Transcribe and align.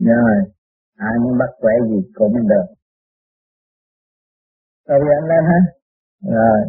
rồi 0.00 0.34
ai 0.96 1.14
muốn 1.22 1.38
bắt 1.38 1.50
quẻ 1.60 1.72
gì 1.88 2.10
cũng 2.14 2.34
được. 2.48 2.66
Rồi 4.88 5.00
anh 5.18 5.28
lên 5.30 5.44
ha. 5.50 5.60
Rồi. 6.22 6.60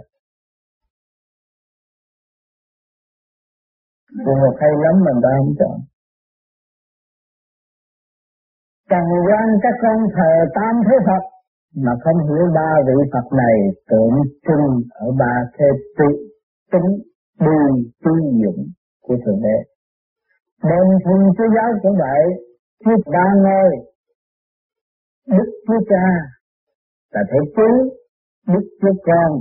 Phù 4.26 4.34
một 4.44 4.56
hay 4.62 4.70
lắm 4.84 4.96
mình 5.06 5.20
ta 5.24 5.30
không 5.38 5.54
chọn. 5.60 5.78
Trần 8.90 9.06
quan 9.28 9.48
các 9.64 9.76
con 9.82 9.98
thờ 10.16 10.32
tam 10.56 10.74
thế 10.86 10.96
Phật 11.08 11.24
mà 11.76 11.92
không 12.04 12.18
hiểu 12.28 12.46
ba 12.56 12.70
vị 12.88 12.98
Phật 13.14 13.28
này 13.38 13.56
tượng 13.90 14.16
trưng 14.48 14.68
ở 14.90 15.08
ba 15.20 15.34
thế 15.58 15.66
tự 15.98 16.10
tính 16.72 16.90
bi 17.40 17.90
tư 18.04 18.12
dụng 18.44 18.62
của 19.02 19.16
thượng 19.26 19.42
đế. 19.42 19.58
Bên 20.64 20.88
thiên 21.06 21.22
chúa 21.38 21.50
giáo 21.56 21.70
cũng 21.84 21.98
vậy, 22.00 22.22
thiết 22.86 23.00
ba 23.14 23.26
ngôi, 23.44 23.72
Đức 25.28 25.50
Chúa 25.68 25.80
Cha 25.90 26.06
là 27.14 27.22
thể 27.32 27.40
chúa 27.56 27.78
Đức 28.48 28.66
Chúa 28.82 28.94
Con, 29.04 29.32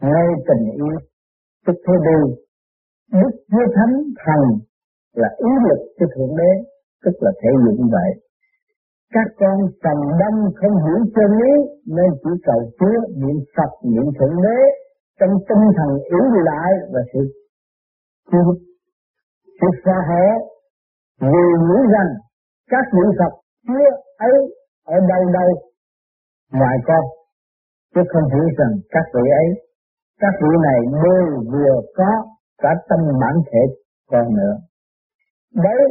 ngay 0.00 0.26
tình 0.48 0.70
yêu, 0.74 0.98
tức 1.66 1.76
thế 1.86 1.94
đi, 2.06 2.20
Đức 3.20 3.34
Chúa 3.50 3.66
Thánh 3.76 3.94
Thần 4.24 4.42
là 5.12 5.28
ý 5.38 5.50
lực 5.68 5.80
của 5.98 6.06
Thượng 6.14 6.36
Đế, 6.38 6.52
tức 7.04 7.12
là 7.20 7.30
thể 7.42 7.50
dụng 7.64 7.90
vậy. 7.92 8.10
Các 9.14 9.26
con 9.40 9.58
phần 9.82 9.98
đông 10.20 10.38
không 10.54 10.76
hiểu 10.84 10.98
chân 11.14 11.30
lý 11.40 11.52
nên 11.86 12.10
chỉ 12.22 12.30
cầu 12.44 12.60
Chúa 12.78 12.98
niệm 13.20 13.36
Phật 13.56 13.72
niệm 13.90 14.04
Thượng 14.18 14.42
Đế 14.42 14.58
trong 15.20 15.30
tinh 15.48 15.64
thần 15.76 15.90
yếu 16.10 16.24
lại 16.44 16.70
và 16.92 17.00
sự 17.12 17.20
cứu 18.30 18.69
sự 19.60 19.66
xa 19.84 19.96
hở 20.08 20.26
vì 21.20 21.44
nghĩ 21.66 21.80
rằng 21.94 22.10
các 22.70 22.84
vị 22.92 23.16
Phật 23.18 23.32
kia 23.68 23.90
ấy 24.18 24.36
ở 24.84 24.96
đâu 25.08 25.32
đâu 25.32 25.50
ngoài 26.52 26.76
con, 26.86 27.04
chứ 27.94 28.00
không 28.12 28.30
hiểu 28.34 28.48
rằng 28.58 28.72
các 28.90 29.04
vị 29.14 29.20
ấy, 29.42 29.48
các 30.18 30.34
vị 30.42 30.48
này 30.62 30.80
đều 31.04 31.42
vừa 31.52 31.80
có 31.96 32.10
cả 32.58 32.68
tâm 32.88 32.98
bản 33.20 33.34
thể 33.52 33.74
con 34.10 34.34
nữa. 34.34 34.56
Đấy 35.54 35.82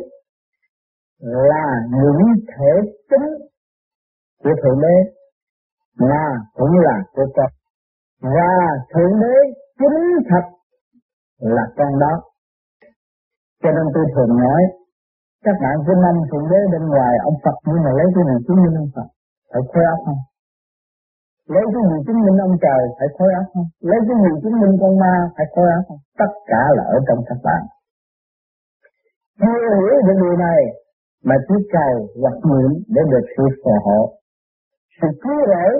là 1.19 1.65
những 1.91 2.21
thể 2.47 2.91
tính 3.09 3.27
của 4.43 4.55
thượng 4.63 4.81
đế, 4.81 5.11
mà 5.99 6.25
cũng 6.53 6.79
là 6.79 6.97
của 7.13 7.27
con. 7.35 7.49
Và 8.21 8.57
thượng 8.93 9.19
đế 9.21 9.35
chính 9.79 10.27
thật 10.29 10.45
là 11.39 11.63
con 11.77 11.99
đó 11.99 12.28
cho 13.61 13.69
nên 13.75 13.85
tôi 13.95 14.05
thường 14.13 14.33
nói, 14.43 14.61
các 15.45 15.55
bạn 15.63 15.75
cứ 15.85 15.93
năm 16.05 16.15
thượng 16.29 16.47
đế 16.51 16.59
bên 16.71 16.83
ngoài, 16.91 17.13
ông 17.29 17.37
Phật 17.43 17.57
nhưng 17.67 17.81
mà 17.85 17.91
lấy 17.97 18.07
cái 18.15 18.23
này 18.29 18.37
chứng 18.45 18.59
minh 18.63 18.75
ông 18.83 18.91
Phật, 18.95 19.07
phải 19.51 19.61
khối 19.69 19.83
óc 19.93 19.99
không? 20.05 20.21
Lấy 21.53 21.65
cái 21.73 21.83
gì 21.89 21.97
chứng 22.05 22.19
minh 22.25 22.37
ông 22.47 22.55
trời, 22.65 22.83
phải 22.97 23.07
khối 23.15 23.31
óc 23.41 23.47
không? 23.53 23.67
Lấy 23.89 23.99
cái 24.07 24.17
gì 24.23 24.31
chứng 24.41 24.57
minh 24.61 24.73
con 24.81 24.93
ma, 25.03 25.15
phải 25.35 25.45
khối 25.53 25.67
óc 25.77 25.83
không? 25.87 26.01
Tất 26.21 26.31
cả 26.51 26.63
là 26.77 26.83
ở 26.95 26.97
trong 27.07 27.19
các 27.29 27.39
bạn. 27.47 27.61
Chưa 29.41 29.59
hiểu 29.79 29.95
được 30.07 30.17
điều 30.23 30.37
này, 30.47 30.61
mà 31.27 31.35
chỉ 31.47 31.55
cầu 31.75 31.93
hoặc 32.21 32.37
nguyện 32.47 32.71
để 32.95 33.01
được 33.11 33.25
sự 33.37 33.43
phù 33.61 33.73
hộ. 33.85 34.01
Sự 35.01 35.07
cứu 35.23 35.39
rỗi, 35.51 35.73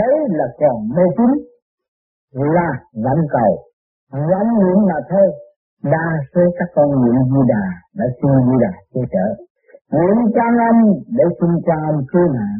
đấy 0.00 0.14
là 0.38 0.46
còn 0.60 0.76
mê 0.96 1.04
tín, 1.16 1.30
là 2.54 2.70
vẫn 3.04 3.18
cầu. 3.36 3.52
Vẫn 4.30 4.46
nguyện 4.58 4.78
mà 4.90 4.98
thôi 5.10 5.28
đa 5.82 6.06
số 6.34 6.40
các 6.58 6.68
con 6.74 6.88
niệm 7.02 7.16
di 7.30 7.40
đà 7.52 7.64
đã 7.98 8.06
xin 8.18 8.32
di 8.46 8.56
đà 8.64 8.72
che 8.94 9.00
chở. 9.12 9.26
Niệm 9.98 10.16
trang 10.34 10.56
âm 10.70 10.76
để 11.16 11.24
xin 11.40 11.50
cha 11.66 11.76
âm 11.90 11.96
cứu 12.12 12.26
nạn. 12.36 12.58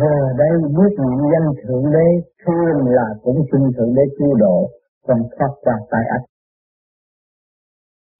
Giờ 0.00 0.14
đây 0.38 0.52
biết 0.76 0.92
niệm 1.04 1.20
danh 1.32 1.48
thượng 1.60 1.92
đế 1.92 2.08
thương 2.42 2.86
là 2.96 3.06
cũng 3.22 3.38
xin 3.52 3.62
thượng 3.76 3.94
đế 3.94 4.02
cứu 4.18 4.34
độ, 4.38 4.68
còn 5.06 5.18
thoát 5.38 5.52
qua 5.62 5.76
tai 5.90 6.04
ách 6.16 6.24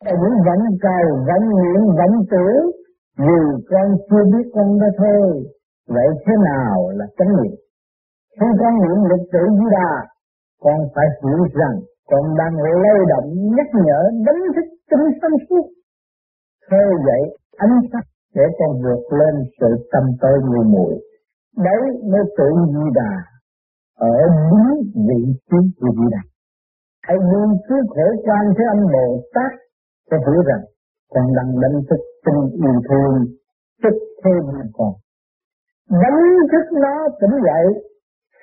vẫn 0.04 0.32
vẫn 0.46 0.60
cầu 0.80 1.06
vẫn 1.28 1.42
niệm 1.60 1.80
vẫn 1.98 2.12
tưởng 2.30 2.64
vì 3.18 3.40
con 3.70 3.86
chưa 4.10 4.24
biết 4.32 4.50
con 4.54 4.78
đó 4.80 4.86
thôi, 4.98 5.44
vậy 5.88 6.08
thế 6.26 6.32
nào 6.44 6.90
là 6.94 7.06
chánh 7.18 7.28
niệm? 7.28 7.54
Khi 8.40 8.46
con 8.60 8.74
niệm 8.82 8.98
lực 9.10 9.22
tử 9.32 9.42
di 9.58 9.66
đà 9.70 9.92
con 10.62 10.78
phải 10.94 11.06
hiểu 11.22 11.44
rằng 11.60 11.76
con 12.10 12.24
đang 12.38 12.54
lay 12.82 12.98
động 13.12 13.28
nhắc 13.56 13.66
nhở, 13.86 14.00
đánh 14.26 14.42
thức 14.54 14.66
tinh 14.90 15.06
sanh 15.20 15.36
suốt 15.50 15.64
khơi 16.70 16.90
dậy 17.06 17.22
ánh 17.56 17.76
sắc 17.92 18.04
để 18.34 18.42
con 18.58 18.70
vượt 18.82 19.02
lên 19.18 19.34
sự 19.60 19.88
tâm 19.92 20.04
tối 20.20 20.38
mù 20.48 20.62
muội. 20.72 20.94
Đấy 21.56 21.82
mới 22.10 22.24
tự 22.38 22.48
di 22.74 22.86
đà 22.94 23.12
ở 23.98 24.16
đúng 24.50 24.70
vị 25.08 25.22
trí 25.50 25.58
của 25.80 25.90
di 25.96 26.06
đà. 26.10 26.22
Hãy 27.02 27.16
luôn 27.30 27.48
cứ 27.68 27.74
khổ 27.88 28.06
quan 28.24 28.44
thế 28.58 28.64
âm 28.74 28.80
bồ 28.92 29.06
tát 29.34 29.52
cho 30.10 30.16
hiểu 30.16 30.42
rằng 30.48 30.64
con 31.14 31.24
đang 31.36 31.60
đánh 31.62 31.80
thức 31.90 32.00
tình 32.24 32.42
yêu 32.64 32.76
thương, 32.88 33.14
tức 33.82 33.94
thêm 34.24 34.42
con 34.72 34.92
đánh 35.90 36.20
thức 36.52 36.78
nó 36.82 37.08
tỉnh 37.20 37.36
dậy 37.46 37.89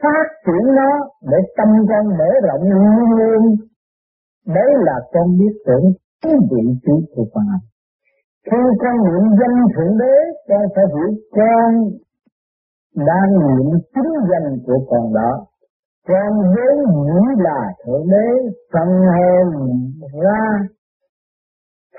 phát 0.02 0.26
triển 0.46 0.76
nó 0.76 0.92
để 1.32 1.38
tâm 1.58 1.68
con 1.90 2.06
mở 2.18 2.30
rộng 2.48 2.64
luôn 2.70 3.18
luôn. 3.20 3.56
Đấy 4.48 4.70
là 4.86 4.96
con 5.14 5.38
biết 5.40 5.54
tưởng 5.66 5.86
cái 6.24 6.34
vị 6.52 6.64
trí 6.84 6.94
của 7.16 7.26
con. 7.34 7.46
Khi 8.52 8.58
con 8.82 8.96
niệm 9.06 9.24
danh 9.40 9.58
thượng 9.76 9.98
đế, 9.98 10.16
con 10.48 10.62
phải 10.76 10.86
hiểu 10.94 11.10
con 11.32 11.74
đang 12.96 13.32
niệm 13.40 13.68
chính 13.94 14.14
danh 14.30 14.58
của 14.66 14.80
con 14.90 15.14
đó. 15.14 15.46
Con 16.08 16.32
vốn 16.54 16.78
nghĩ 17.06 17.44
là 17.44 17.74
thượng 17.86 18.06
đế, 18.12 18.28
phần 18.74 18.88
hồn 18.88 19.48
ra 20.24 20.68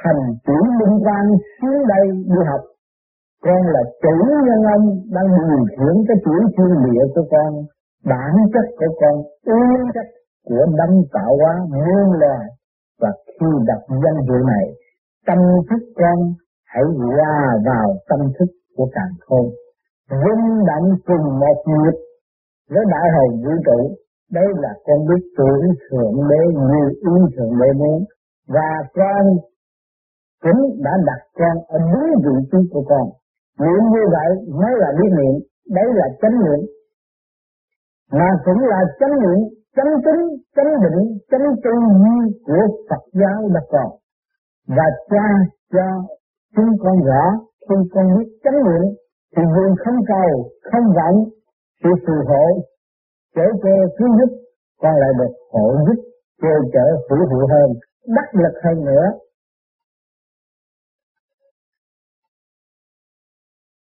thành 0.04 0.22
chủ 0.46 0.58
liên 0.78 0.94
quan 1.04 1.24
xuống 1.60 1.86
đây 1.88 2.06
đi 2.12 2.40
học. 2.50 2.60
Con 3.44 3.62
là 3.74 3.80
chủ 4.02 4.16
nhân 4.46 4.62
ông 4.76 4.86
đang 5.14 5.26
điều 5.48 5.64
khiển 5.70 5.94
cái 6.08 6.16
chuỗi 6.24 6.40
thiên 6.56 6.72
địa 6.84 7.04
của 7.14 7.22
con 7.30 7.52
bản 8.04 8.32
chất 8.52 8.66
của 8.78 8.92
con 9.00 9.14
nguyên 9.46 9.90
chất 9.94 10.06
của 10.44 10.66
đấng 10.78 11.02
tạo 11.12 11.36
hóa 11.40 11.54
muôn 11.70 12.12
loài 12.20 12.46
và 13.00 13.10
khi 13.26 13.46
đặt 13.66 13.80
danh 13.88 14.18
hiệu 14.26 14.46
này, 14.46 14.66
tâm 15.26 15.38
thức 15.70 15.82
con 15.96 16.18
hãy 16.66 16.84
hòa 16.98 17.56
vào 17.66 17.88
tâm 18.08 18.20
thức 18.38 18.50
của 18.76 18.88
càng 18.92 19.14
khôn. 19.20 19.46
Rung 20.10 20.64
động 20.66 20.88
cùng 21.06 21.38
một 21.40 21.58
nhịp 21.66 21.96
với 22.70 22.84
đại 22.92 23.06
hồng 23.14 23.34
vũ 23.44 23.52
trụ, 23.66 23.94
đây 24.32 24.48
là 24.62 24.72
con 24.86 24.98
biết 25.08 25.22
tưởng 25.38 25.64
thượng 25.90 26.28
đế 26.30 26.42
như 26.68 26.82
ý 26.90 27.14
thượng 27.36 27.54
đế 27.60 27.72
muốn. 27.78 28.04
Và 28.48 28.70
con 28.94 29.24
cũng 30.42 30.60
đã 30.84 30.90
đặt 31.06 31.22
con 31.38 31.56
ở 31.68 31.78
đúng 31.78 32.08
vị 32.24 32.36
trí 32.52 32.58
của 32.72 32.84
con. 32.88 33.06
Niệm 33.60 33.82
như 33.92 34.02
vậy 34.12 34.30
mới 34.60 34.72
là 34.78 34.88
biết 34.98 35.10
niệm, 35.18 35.34
đấy 35.74 35.84
là 35.94 36.06
chánh 36.22 36.38
niệm 36.44 36.60
mà 38.12 38.28
cũng 38.44 38.60
là 38.72 38.80
chánh 39.00 39.14
niệm, 39.22 39.40
chánh 39.76 39.92
tính, 40.04 40.22
chánh 40.56 40.72
định, 40.82 41.18
chánh 41.30 41.46
tư 41.64 41.70
duy 42.02 42.38
của 42.46 42.62
Phật 42.90 43.02
giáo 43.12 43.48
đã 43.54 43.60
còn. 43.70 43.90
Và 44.68 44.84
cha 45.10 45.28
cho 45.72 45.86
chúng 46.56 46.70
con 46.82 46.96
rõ 47.04 47.24
khi 47.68 47.74
con 47.94 48.06
biết 48.18 48.28
chánh 48.44 48.58
niệm, 48.66 48.84
thì 49.36 49.42
vườn 49.54 49.74
không 49.84 49.98
cầu, 50.08 50.50
không 50.72 50.86
vọng 50.96 51.24
sự 51.82 51.90
phù 52.06 52.14
hộ 52.28 52.44
chở 53.34 53.42
che 53.62 53.74
cứu 53.98 54.08
giúp 54.18 54.30
con 54.82 54.94
lại 55.00 55.10
được 55.18 55.32
hộ 55.52 55.72
giúp 55.86 56.02
che 56.42 56.48
chở 56.72 56.86
hữu 57.10 57.28
hiệu 57.28 57.46
hơn, 57.52 57.72
đắc 58.16 58.28
lực 58.34 58.54
hơn 58.64 58.84
nữa. 58.84 59.06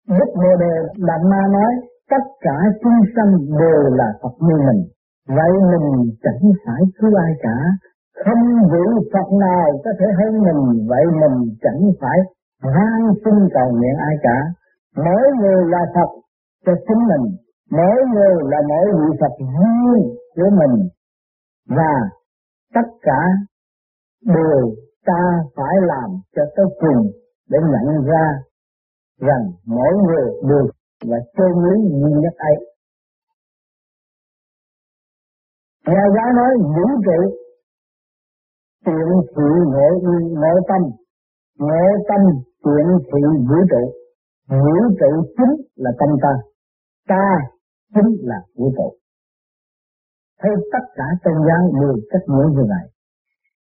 Đức 0.10 0.31
Bồ 0.36 0.56
Đề 0.60 0.74
Đạt 1.07 1.22
Ma 1.31 1.42
nói 1.51 1.91
tất 2.12 2.25
cả 2.46 2.58
chúng 2.81 3.00
sanh 3.16 3.31
đều 3.62 3.81
là 4.00 4.10
Phật 4.22 4.36
như 4.48 4.56
mình. 4.68 4.81
Vậy 5.38 5.54
mình 5.72 5.88
chẳng 6.24 6.52
phải 6.66 6.81
cứu 6.98 7.12
ai 7.25 7.34
cả. 7.46 7.58
Không 8.25 8.44
vị 8.72 8.86
Phật 9.13 9.28
nào 9.46 9.68
có 9.84 9.92
thể 10.00 10.06
hơn 10.19 10.34
mình, 10.46 10.88
vậy 10.90 11.06
mình 11.22 11.56
chẳng 11.63 11.81
phải 12.02 12.18
van 12.75 13.02
xin 13.24 13.36
cầu 13.54 13.68
nguyện 13.72 13.96
ai 14.10 14.16
cả. 14.24 14.38
Mỗi 15.06 15.24
người 15.40 15.66
là 15.74 15.86
Phật 15.96 16.12
cho 16.66 16.74
chính 16.88 17.02
mình, 17.12 17.25
mỗi 17.72 17.98
người 18.13 18.36
là 18.52 18.58
mỗi 18.69 18.86
vị 19.00 19.18
Phật 19.22 19.36
riêng 19.40 20.16
của 20.36 20.50
mình. 20.60 20.88
Và 21.78 21.96
tất 22.74 22.88
cả 23.02 23.22
đều 24.25 24.72
ta 25.06 25.22
phải 25.56 25.75
làm 25.81 26.10
cho 26.36 26.44
tới 26.56 26.66
cùng 26.80 27.12
để 27.50 27.60
nhận 27.72 28.06
ra 28.06 28.25
rằng 29.22 29.44
mỗi 29.66 29.94
người 30.08 30.25
đều 30.50 30.68
và 31.09 31.18
tôn 31.38 31.51
lý 31.63 31.75
nguyên 31.92 32.19
nhất 32.21 32.33
ấy. 32.38 32.57
Nhà 35.88 36.03
giáo 36.15 36.30
nói 36.36 36.51
vũ 36.75 36.86
trụ, 37.06 37.19
tiện 38.86 39.09
thị 39.36 39.50
nghệ 39.74 39.88
nghệ 40.42 40.53
tâm. 40.69 40.81
Nghệ 41.59 41.86
tâm, 42.09 42.21
tiện 42.63 42.88
thị 43.09 43.21
vũ 43.50 43.56
trụ. 43.71 43.83
Vũ 44.50 44.75
trụ 45.00 45.12
chính 45.38 45.56
là 45.75 45.92
tâm 46.00 46.09
ta 46.21 46.33
ta 47.07 47.25
chính 47.95 48.09
là 48.30 48.39
vũ 48.57 48.68
trụ. 48.77 48.89
Thấy 50.42 50.51
tất 50.74 50.86
cả 50.95 51.07
tôn 51.24 51.33
giáo 51.48 51.62
đều 51.80 51.94
cách 52.12 52.25
nghĩa 52.27 52.48
như 52.56 52.63
vậy. 52.74 52.86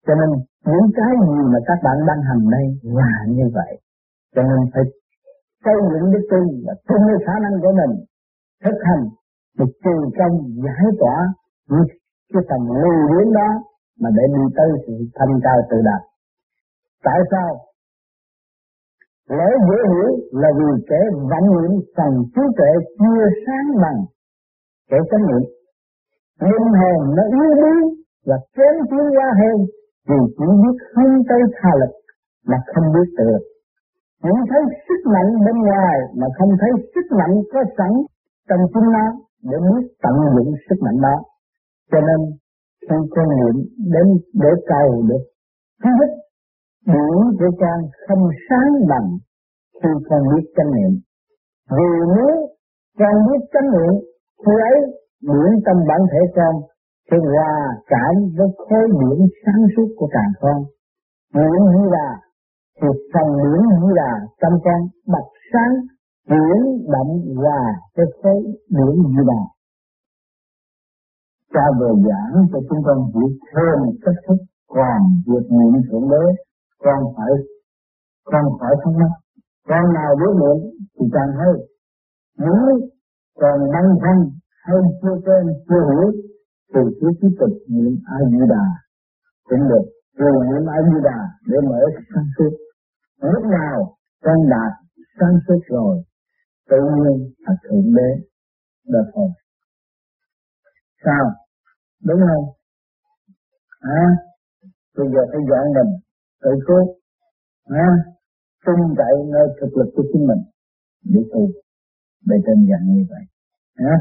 Cho 0.06 0.14
nên 0.20 0.30
những 0.70 0.88
cái 0.98 1.12
gì 1.26 1.38
mà 1.52 1.58
các 1.68 1.78
bạn 1.84 1.96
đang 2.08 2.22
hành 2.28 2.42
đây 2.50 2.66
là 2.82 3.12
như 3.28 3.46
vậy. 3.54 3.72
Cho 4.34 4.42
nên 4.42 4.58
phải 4.74 4.84
xây 5.64 5.78
dựng 5.90 6.06
đức 6.12 6.24
tin 6.30 6.44
và 6.66 6.74
tin 6.88 7.00
với 7.06 7.18
khả 7.26 7.34
năng 7.44 7.56
của 7.62 7.72
mình 7.80 7.92
thực 8.64 8.78
hành 8.88 9.04
để 9.58 9.66
trừ 9.84 9.96
công 10.18 10.36
giải 10.64 10.86
tỏa 11.00 11.16
những 11.70 11.88
cái 12.32 12.42
tầm 12.50 12.60
lưu 12.82 12.98
biến 13.10 13.32
đó 13.38 13.48
mà 14.00 14.08
để 14.16 14.24
đi 14.34 14.44
tới 14.56 14.68
sự 14.86 14.94
thanh 15.16 15.34
cao 15.44 15.58
tự 15.70 15.76
đạt 15.88 16.02
tại 17.04 17.20
sao? 17.30 17.50
Lẽ 19.28 19.48
dễ 19.68 19.78
hiểu 19.90 20.08
là 20.42 20.48
vì 20.58 20.70
kẻ 20.90 21.00
vận 21.30 21.44
niệm 21.54 21.72
phần 21.96 22.12
trí 22.34 22.42
tuệ 22.56 22.72
chưa 22.98 23.24
sáng 23.44 23.68
bằng 23.82 24.00
kẻ 24.90 24.98
chánh 25.10 25.26
niệm. 25.28 25.44
Linh 26.40 26.72
hồn 26.80 27.00
nó 27.16 27.22
yếu 27.38 27.50
đuối 27.62 27.80
và 28.26 28.36
kém 28.56 28.74
tiến 28.90 29.06
hóa 29.16 29.28
hơn 29.40 29.56
vì 30.08 30.18
chỉ 30.36 30.46
biết 30.62 30.76
hướng 30.94 31.16
tới 31.28 31.40
tha 31.56 31.70
lực 31.80 31.92
mà 32.48 32.56
không 32.74 32.84
biết 32.94 33.08
tự 33.18 33.24
lực. 33.32 33.44
Chỉ 34.24 34.34
thấy 34.50 34.62
sức 34.88 35.00
mạnh 35.14 35.30
bên 35.46 35.56
ngoài, 35.68 35.96
mà 36.18 36.26
không 36.38 36.52
thấy 36.60 36.70
sức 36.94 37.06
mạnh 37.18 37.34
có 37.52 37.60
sẵn 37.78 37.92
trong 38.48 38.62
chính 38.72 38.88
nó 38.96 39.06
để 39.48 39.56
biết 39.66 39.84
tận 40.02 40.16
dụng 40.34 40.54
sức 40.68 40.78
mạnh 40.84 40.98
đó. 41.02 41.16
Cho 41.90 42.00
nên 42.08 42.20
khi 42.88 42.96
con 43.14 43.28
niệm 43.38 43.56
đến 43.94 44.06
để 44.42 44.50
cầu 44.66 45.02
được 45.08 45.24
thứ 45.82 45.90
nhất 45.98 46.10
điển 46.86 47.16
của 47.38 47.50
con 47.60 47.78
không 48.08 48.28
sáng 48.48 48.72
bằng 48.88 49.08
khi 49.82 49.90
con 50.08 50.20
biết 50.30 50.44
chánh 50.56 50.70
niệm. 50.76 50.92
Vì 51.76 51.88
nếu 52.16 52.34
con 52.98 53.14
biết 53.26 53.42
chánh 53.52 53.68
niệm, 53.74 53.94
khi 54.46 54.52
ấy 54.70 54.78
điển 55.28 55.50
tâm 55.66 55.76
bản 55.88 56.00
thể 56.12 56.22
con 56.36 56.54
sẽ 57.10 57.16
hòa 57.32 57.54
cảm 57.86 58.14
với 58.36 58.48
khối 58.56 58.84
điển 59.00 59.18
sáng 59.46 59.62
suốt 59.76 59.88
của 59.96 60.08
càng 60.12 60.32
con. 60.40 60.58
Điển 61.34 61.60
như 61.72 61.90
là 61.90 62.08
thì 62.80 62.88
phần 63.12 63.26
điển 63.40 63.60
như 63.80 63.92
là 64.00 64.12
trong 64.40 64.54
con 64.64 64.80
bạch 65.12 65.30
sáng 65.52 65.72
điển 66.28 66.58
động 66.92 67.12
hòa 67.36 67.60
cái 67.94 68.06
khối 68.22 68.40
điển 68.68 68.94
như 69.12 69.22
là. 69.30 69.42
Cha 71.52 71.64
vừa 71.78 71.92
giảng 72.08 72.46
cho 72.52 72.58
chúng 72.68 72.82
con 72.86 72.98
hiểu 73.14 73.28
thêm 73.54 73.78
cách 74.04 74.20
thức 74.28 74.36
còn 74.68 74.98
việc 75.26 75.46
niệm 75.50 75.82
thượng 75.90 76.08
đế. 76.10 76.24
Con 76.84 76.98
phải 77.16 77.32
con 78.24 78.44
phải 78.60 78.72
thông 78.84 78.94
minh 78.94 79.14
con 79.68 79.92
nào 79.94 80.10
biết 80.20 80.32
niệm 80.40 80.58
thì 80.96 81.06
càng 81.12 81.32
hay. 81.38 81.54
Nếu 82.38 82.80
còn 83.40 83.58
băn 83.72 83.84
thân 84.02 84.18
hay 84.64 84.76
chưa 85.02 85.16
quen, 85.24 85.44
chưa 85.68 85.82
hiểu, 85.90 86.12
thì 86.74 86.80
cứ 87.00 87.08
tiếp 87.20 87.34
tục 87.40 87.52
niệm 87.68 87.94
a 88.06 88.16
di 88.30 88.38
đà. 88.48 88.64
Cũng 89.48 89.68
được. 89.68 89.86
Rồi 90.18 90.32
niệm 90.48 90.66
a 90.68 90.78
di 90.88 90.98
đà 91.04 91.18
để 91.48 91.56
mở 91.68 91.80
sáng 92.14 92.24
suốt 92.38 92.63
lúc 93.32 93.44
nào 93.44 93.96
con 94.22 94.48
đạt 94.50 94.72
sáng 95.20 95.38
suốt 95.48 95.60
rồi 95.66 96.02
tự 96.68 96.76
nhiên 96.96 97.32
là 97.38 97.54
thượng 97.62 97.94
đế 97.94 98.26
được 98.88 99.10
thôi. 99.14 99.28
Sao? 101.04 101.24
Đúng 102.04 102.20
không? 102.20 102.44
À 103.80 104.04
bây 104.96 105.06
giờ 105.12 105.20
phải 105.32 105.40
dọn 105.50 105.64
mình 105.74 105.92
tự 106.42 106.50
cứu. 106.66 106.96
À 107.64 107.88
tin 108.66 108.94
cậy 108.96 109.14
nơi 109.32 109.48
thực 109.60 109.76
lực 109.76 109.90
của 109.94 110.02
chính 110.12 110.26
mình. 110.26 110.42
Để 111.04 111.20
tu 111.32 111.48
để 112.26 112.36
trên 112.46 112.66
dạng 112.70 112.94
như 112.94 113.04
vậy. 113.10 113.24
À 113.74 113.96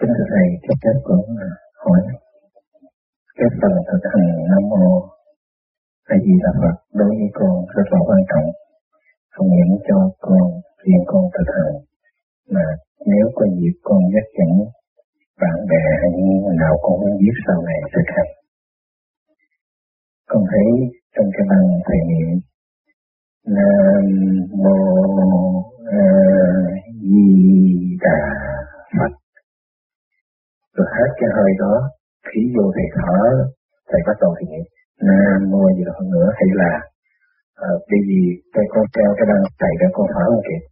Kính 0.00 0.10
thưa 0.18 0.24
Thầy, 0.30 0.48
cái 0.62 0.76
hết 0.84 1.00
của 1.04 1.22
hỏi 1.84 2.00
cái 3.36 3.48
phần 3.60 3.72
thực 3.88 4.02
hành 4.12 4.28
Nam 4.50 4.62
Mô 4.70 4.86
A 6.14 6.16
Di 6.24 6.34
Đà 6.44 6.50
Phật 6.60 6.76
đối 7.00 7.08
với 7.18 7.30
con 7.38 7.54
rất 7.76 7.86
là 7.92 8.00
quan 8.08 8.22
trọng. 8.30 8.48
Không 9.34 9.48
những 9.56 9.74
cho 9.88 9.98
con 10.26 10.46
riêng 10.82 11.04
con 11.06 11.22
thực 11.34 11.48
hành, 11.56 11.74
mà 12.54 12.66
nếu 13.06 13.26
có 13.34 13.44
dịp 13.58 13.76
con 13.82 14.00
nhắc 14.12 14.26
dẫn 14.38 14.52
bạn 15.40 15.58
bè 15.70 15.82
hay 16.00 16.10
như 16.16 16.36
nào 16.62 16.74
con 16.82 17.00
muốn 17.00 17.18
biết 17.20 17.36
sau 17.46 17.62
này 17.68 17.80
thực 17.94 18.08
hành. 18.16 18.32
Con 20.30 20.42
thấy 20.50 20.68
trong 21.14 21.28
cái 21.34 21.46
bằng 21.50 21.68
thầy 21.86 22.00
niệm 22.10 22.30
Nam 23.56 24.04
Mô 24.62 24.78
A 25.86 26.06
Di 27.02 27.26
Đà 28.04 28.20
Phật 28.96 29.12
rồi 30.76 30.86
hết 30.96 31.10
cái 31.18 31.28
hơi 31.36 31.52
đó 31.58 31.74
khí 32.28 32.40
vô 32.56 32.64
thầy 32.76 32.86
thở 32.96 33.18
thầy 33.90 34.00
bắt 34.08 34.16
đầu 34.22 34.30
thì 34.38 34.44
nghĩ 34.50 34.62
nam 35.08 35.38
mô 35.50 35.62
gì 35.76 35.82
đó 35.88 35.92
hơn 35.98 36.08
nữa 36.16 36.28
hay 36.38 36.48
là 36.60 36.72
à, 37.66 37.70
cái 37.90 38.00
gì 38.08 38.20
cái 38.54 38.64
con 38.72 38.84
treo 38.94 39.10
cái 39.16 39.26
băng 39.30 39.42
chạy 39.60 39.72
ra 39.80 39.88
con 39.96 40.06
thở 40.14 40.24
không 40.30 40.46
kịp 40.48 40.62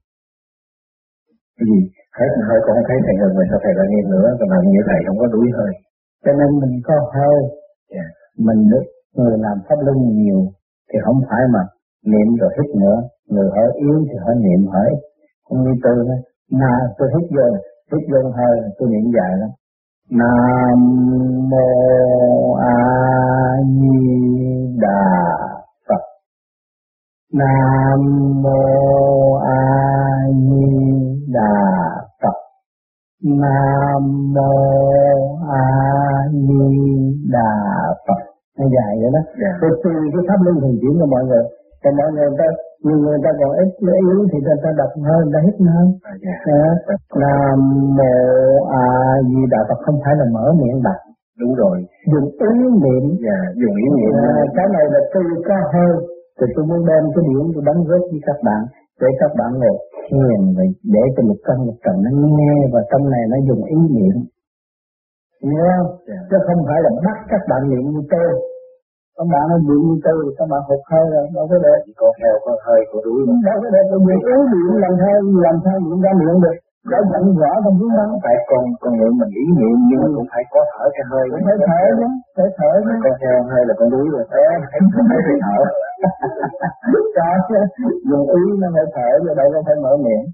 cái 1.58 1.66
gì? 1.70 1.80
Hết 2.18 2.30
hơi 2.48 2.58
con 2.64 2.72
không 2.76 2.86
thấy 2.88 2.98
thầy 3.04 3.14
ngừng 3.18 3.36
rồi 3.36 3.46
sao 3.50 3.58
thầy 3.64 3.74
lại 3.78 3.86
niệm 3.92 4.06
nữa? 4.14 4.28
Còn 4.38 4.48
làm 4.52 4.62
như 4.72 4.80
thầy 4.88 5.00
không 5.06 5.18
có 5.22 5.26
đuổi 5.34 5.48
hơi. 5.58 5.72
Cho 6.24 6.32
nên 6.38 6.48
mình 6.60 6.74
có 6.88 6.96
hơi. 7.16 7.38
Yeah. 7.96 8.10
mình 8.46 8.60
được 8.72 8.84
người 9.18 9.36
làm 9.46 9.56
pháp 9.66 9.78
luân 9.86 9.98
nhiều 10.20 10.40
thì 10.88 10.96
không 11.04 11.18
phải 11.28 11.42
mà 11.54 11.62
niệm 12.12 12.28
rồi 12.40 12.50
hít 12.56 12.68
nữa. 12.82 12.98
Người 13.32 13.48
hơi 13.56 13.68
yếu 13.84 13.96
thì 14.08 14.16
hơi 14.24 14.36
niệm 14.46 14.62
hơi. 14.74 14.90
Không 15.44 15.58
như 15.64 15.72
tôi 15.84 15.94
đó 16.08 16.16
mà 16.60 16.72
tôi 16.98 17.08
hít 17.14 17.26
vô 17.36 17.46
hít 17.90 18.02
vô 18.10 18.30
hơi 18.38 18.54
tôi 18.78 18.88
niệm 18.92 19.06
dài 19.16 19.32
lắm. 19.40 19.50
Nam 20.10 20.78
mô 21.50 22.54
A 22.60 22.76
Di 23.64 23.98
Đà 24.80 25.02
Phật. 25.88 26.02
Nam 27.32 28.00
mô 28.42 28.60
A 29.34 29.62
Di 30.28 30.66
Đà 31.32 31.54
Phật. 32.22 32.36
Nam 33.22 34.32
mô 34.34 34.52
A 35.50 35.64
Di 36.32 36.64
Đà 37.32 37.50
Phật. 38.06 38.20
Nó 38.58 38.64
dài 38.74 38.96
vậy 39.00 39.10
đó. 39.12 39.20
Yeah. 39.42 39.56
Tôi 39.60 39.70
tùy 39.84 39.94
cái 40.12 40.22
pháp 40.28 40.38
luân 40.44 40.60
thường 40.60 40.78
chuyển 40.80 40.94
cho 41.00 41.06
mọi 41.06 41.24
người. 41.24 41.44
Còn 41.84 41.96
mọi 41.96 42.12
người 42.12 42.28
ta 42.38 42.44
nhiều 42.84 42.98
người 43.02 43.18
ta 43.24 43.30
còn 43.40 43.50
ít 43.64 43.70
yếu 44.04 44.18
thì 44.30 44.38
người 44.46 44.60
ta 44.64 44.70
đọc 44.80 44.92
hơn, 45.08 45.20
người 45.24 45.34
ta 45.36 45.40
hít 45.46 45.56
hơn. 45.74 45.86
À, 46.10 46.12
yeah. 46.26 46.38
À, 46.92 46.96
Nam 47.22 47.58
mô 47.98 48.12
A 48.82 48.86
Di 49.28 49.40
Đà 49.52 49.60
Phật 49.68 49.78
không 49.86 49.98
phải 50.04 50.14
là 50.20 50.26
mở 50.36 50.46
miệng 50.60 50.78
đọc, 50.86 51.00
đúng 51.40 51.52
rồi 51.62 51.76
dùng 52.12 52.28
ý 52.48 52.52
niệm. 52.84 53.04
và 53.26 53.38
dùng 53.60 53.76
ý 53.84 53.86
niệm 53.96 54.12
À, 54.28 54.32
cái 54.56 54.66
này 54.76 54.84
là 54.94 55.00
tôi 55.14 55.24
có 55.48 55.56
hơi, 55.74 55.92
thì 56.38 56.46
tôi 56.54 56.64
muốn 56.70 56.80
đem 56.90 57.02
cái 57.14 57.22
điểm 57.28 57.44
tôi 57.54 57.62
đóng 57.68 57.80
góp 57.88 58.02
với 58.10 58.20
các 58.28 58.38
bạn 58.46 58.62
để 59.00 59.08
các 59.20 59.30
bạn 59.38 59.50
ngồi 59.60 59.76
thiền 60.08 60.40
và 60.56 60.64
để 60.94 61.04
cho 61.14 61.22
một 61.28 61.40
căn 61.46 61.56
một 61.66 61.76
trần 61.84 61.96
nó 62.04 62.10
nghe 62.38 62.54
và 62.72 62.80
trong 62.90 63.04
này 63.14 63.22
nó 63.32 63.36
dùng 63.48 63.62
ý 63.76 63.78
niệm. 63.96 64.16
Hiểu 65.44 65.64
không? 65.76 65.88
Dạ. 66.08 66.18
Chứ 66.30 66.36
không 66.46 66.60
phải 66.68 66.78
là 66.84 66.90
bắt 67.06 67.18
các 67.32 67.42
bạn 67.50 67.62
niệm 67.70 67.84
như 67.92 68.02
tôi. 68.10 68.28
Các 69.16 69.26
bạn 69.32 69.44
nó 69.50 69.56
niệm 69.66 69.80
như 69.86 69.96
tôi 70.06 70.18
các 70.38 70.46
bạn 70.50 70.60
hụt 70.68 70.82
hơi 70.90 71.04
rồi, 71.14 71.24
đâu 71.36 71.44
có 71.50 71.56
được. 71.64 71.78
có 72.00 72.08
theo 72.18 72.34
có 72.44 72.52
hơi 72.64 72.80
có 72.90 72.98
đuổi 73.04 73.20
mà. 73.28 73.34
Đâu 73.46 73.56
có 73.62 73.68
được, 73.74 73.84
dùng 73.90 74.06
ý 74.12 74.16
niệm 74.52 74.70
làm 74.84 74.94
sao, 75.00 75.14
làm 75.46 75.56
sao 75.64 75.76
niệm 75.84 75.98
ra 76.04 76.12
miệng 76.20 76.38
được. 76.44 76.56
Đã 76.92 76.98
dặn 77.10 77.24
rõ 77.40 77.52
trong 77.64 77.76
tiếng 77.78 77.94
đó. 77.98 78.06
phải 78.24 78.36
con 78.50 78.64
con 78.82 78.92
niệm 78.98 79.12
mình 79.20 79.32
ý 79.44 79.46
niệm 79.58 79.76
nhưng 79.88 80.00
mà 80.02 80.08
cũng 80.16 80.28
phải 80.32 80.42
có 80.52 80.60
thở 80.72 80.84
cái 80.94 81.04
hơi. 81.10 81.24
Cũng 81.32 81.44
phải 81.48 81.58
thở 81.68 81.80
chứ 81.98 82.06
phải 82.36 82.48
thở 82.58 82.70
chứ. 82.84 82.94
Con 83.04 83.14
theo 83.20 83.36
hơi 83.50 83.62
là 83.68 83.74
con 83.78 83.88
đuổi 83.94 84.06
rồi 84.14 84.24
thế 84.32 84.42
không 84.94 85.06
phải 85.10 85.20
thở. 85.46 85.58
Có 87.16 87.30
chứ. 87.48 87.60
Dùng 88.10 88.24
ý 88.40 88.44
nó 88.60 88.68
phải 88.74 88.86
thở 88.94 89.10
chứ 89.22 89.30
đâu 89.40 89.48
có 89.54 89.60
phải 89.66 89.76
mở 89.84 89.92
miệng. 90.04 90.26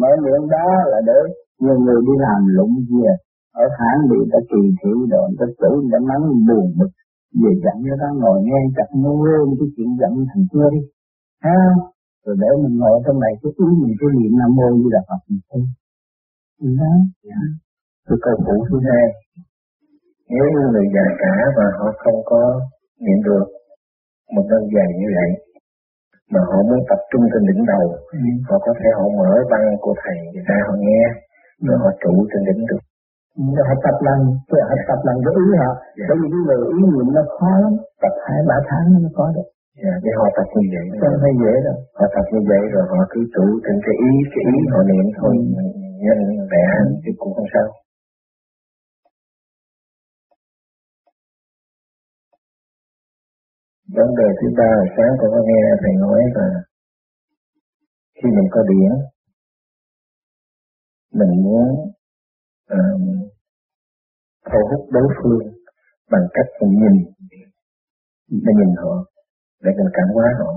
Mở 0.00 0.10
miệng 0.24 0.44
đó 0.54 0.66
là 0.92 0.98
để 1.08 1.18
nhiều 1.64 1.78
người 1.84 2.00
đi 2.06 2.14
làm 2.26 2.40
lụng 2.56 2.74
việc 2.90 3.18
ở 3.62 3.64
hãng 3.78 4.00
bị 4.10 4.18
ta 4.32 4.38
kỳ 4.50 4.62
thị 4.78 4.92
rồi 5.12 5.26
ta 5.38 5.46
người 5.60 5.90
ta 5.92 5.98
mắng 6.10 6.24
buồn 6.48 6.66
bực 6.78 6.90
về 7.40 7.52
giận 7.64 7.76
cho 7.86 7.94
ta 8.02 8.08
ngồi 8.20 8.38
nghe 8.46 8.60
chặt 8.76 8.88
ngu 9.00 9.16
lên 9.26 9.46
cái 9.58 9.68
chuyện 9.74 9.90
giận 10.00 10.12
thằng 10.30 10.44
kia 10.52 10.66
đi. 10.74 10.80
Ha 11.44 11.60
rồi 12.24 12.36
để 12.42 12.50
mình 12.62 12.76
ngồi 12.80 12.96
trong 13.04 13.20
này 13.24 13.32
cái 13.42 13.52
ý 13.64 13.66
mình 13.82 13.94
cái 14.00 14.08
niệm 14.18 14.32
nam 14.40 14.50
mô 14.58 14.68
như 14.78 14.88
là 14.94 15.00
phật 15.08 15.20
mình 15.28 15.40
thôi 15.48 15.62
đó 16.80 16.92
tôi 18.06 18.18
câu 18.24 18.34
phụ 18.44 18.54
thứ 18.68 18.76
hai 18.88 19.06
nếu 20.34 20.44
như 20.54 20.62
người 20.72 20.88
già 20.94 21.06
cả 21.22 21.34
và 21.56 21.66
họ 21.78 21.86
không 22.02 22.20
có 22.30 22.40
niệm 23.04 23.18
được 23.26 23.46
một 24.34 24.46
năm 24.50 24.62
dài 24.74 24.90
như 25.00 25.08
vậy 25.18 25.30
mà 26.32 26.40
họ 26.48 26.58
muốn 26.68 26.80
tập 26.90 27.00
trung 27.10 27.24
trên 27.32 27.42
đỉnh 27.48 27.62
đầu 27.72 27.86
ừ. 28.12 28.18
họ 28.48 28.56
có 28.66 28.72
thể 28.78 28.88
họ 28.98 29.04
mở 29.18 29.32
băng 29.50 29.66
của 29.80 29.94
thầy 30.02 30.18
ra 30.48 30.58
họ 30.68 30.74
nghe 30.86 31.02
rồi 31.66 31.76
họ 31.82 31.90
trụ 32.02 32.12
trên 32.30 32.42
đỉnh 32.48 32.60
được 32.70 32.82
Rồi 33.36 33.64
họ 33.68 33.74
tập 33.84 33.96
lần, 34.06 34.20
rồi 34.50 34.60
họ 34.68 34.74
tập 34.88 35.00
làm 35.08 35.16
cái 35.24 35.34
ý 35.44 35.46
họ. 35.62 35.70
Dạ. 35.98 36.04
bởi 36.08 36.16
vì 36.20 36.26
cái 36.32 36.40
người 36.46 36.58
ý 36.78 36.82
niệm 36.94 37.08
nó 37.16 37.22
khó 37.36 37.50
lắm. 37.64 37.72
Tập 38.02 38.14
hai 38.24 38.38
ba 38.48 38.56
tháng 38.68 38.86
nó 39.04 39.10
có 39.18 39.26
được 39.34 39.48
dạ, 39.82 39.94
để 40.04 40.10
họ 40.18 40.26
tập 40.36 40.48
như 40.56 40.64
vậy. 40.74 40.86
Không 41.00 41.16
phải 41.22 41.32
dễ 41.42 41.52
đâu. 41.66 41.76
Họ 41.98 42.06
tập 42.14 42.26
như 42.32 42.40
vậy 42.50 42.62
rồi 42.72 42.84
họ 42.90 42.98
cứ 43.12 43.20
trụ 43.34 43.46
trên 43.64 43.76
cái 43.84 43.94
ý 44.10 44.12
cái 44.32 44.42
ý 44.54 44.58
họ 44.72 44.80
niệm 44.90 45.06
thôi. 45.18 45.32
Nhanh 46.04 46.22
lẹ 46.52 46.66
chứ 47.02 47.10
cũng 47.20 47.32
không 47.36 47.50
sao. 47.54 47.68
Vấn 53.96 54.08
đề 54.18 54.28
thứ 54.38 54.46
ba 54.58 54.70
là 54.78 54.86
sáng 54.94 55.12
tôi 55.20 55.28
có 55.34 55.40
nghe 55.48 55.62
thầy 55.82 55.92
nói 56.04 56.20
là 56.34 56.48
khi 58.18 58.28
mình 58.36 58.48
có 58.50 58.60
điển 58.70 58.92
mình 61.12 61.42
muốn 61.44 61.90
um, 62.70 63.19
thu 64.50 64.60
hút 64.70 64.82
đối 64.96 65.08
phương 65.16 65.44
bằng 66.12 66.26
cách 66.34 66.48
mình 66.60 66.72
nhìn 66.80 66.94
mình 68.44 68.56
nhìn 68.58 68.72
họ 68.82 68.94
để 69.62 69.70
mình 69.78 69.90
cảm 69.96 70.08
hóa 70.14 70.28
họ. 70.40 70.50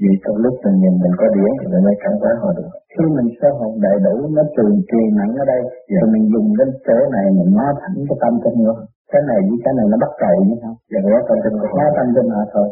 Vì 0.00 0.12
trong 0.22 0.36
lúc 0.44 0.54
mình 0.64 0.76
nhìn 0.82 0.94
mình 1.02 1.14
có 1.20 1.26
điển 1.36 1.50
thì 1.58 1.66
mình 1.72 1.82
mới 1.86 1.96
cảm 2.04 2.14
hóa 2.20 2.32
họ 2.42 2.48
được. 2.58 2.70
Khi 2.92 3.04
mình 3.16 3.28
sơ 3.38 3.48
hồn 3.58 3.72
đầy 3.86 3.96
đủ 4.06 4.14
nó 4.36 4.42
trường 4.56 4.76
trì 4.90 5.02
nặng 5.18 5.32
ở 5.42 5.44
đây 5.52 5.62
Dạ. 5.90 5.98
rồi 6.00 6.08
mình 6.14 6.24
dùng 6.32 6.48
đến 6.58 6.68
chỗ 6.86 6.98
này 7.16 7.26
mình 7.38 7.50
nói 7.58 7.70
thẳng 7.80 7.96
cái 8.08 8.16
tâm 8.22 8.32
tình 8.44 8.58
nữa 8.66 8.78
cái 9.12 9.22
này 9.30 9.40
với 9.48 9.58
cái 9.64 9.72
này 9.78 9.86
nó 9.92 9.96
bắt 10.02 10.12
cầu 10.22 10.36
như 10.46 10.56
không 10.62 10.76
và 10.92 10.98
ngó 11.04 11.18
tâm 11.28 11.38
họ. 11.60 11.66
Nói 11.80 11.90
tâm 11.98 12.06
tình 12.16 12.28
họ 12.34 12.42
thôi. 12.54 12.68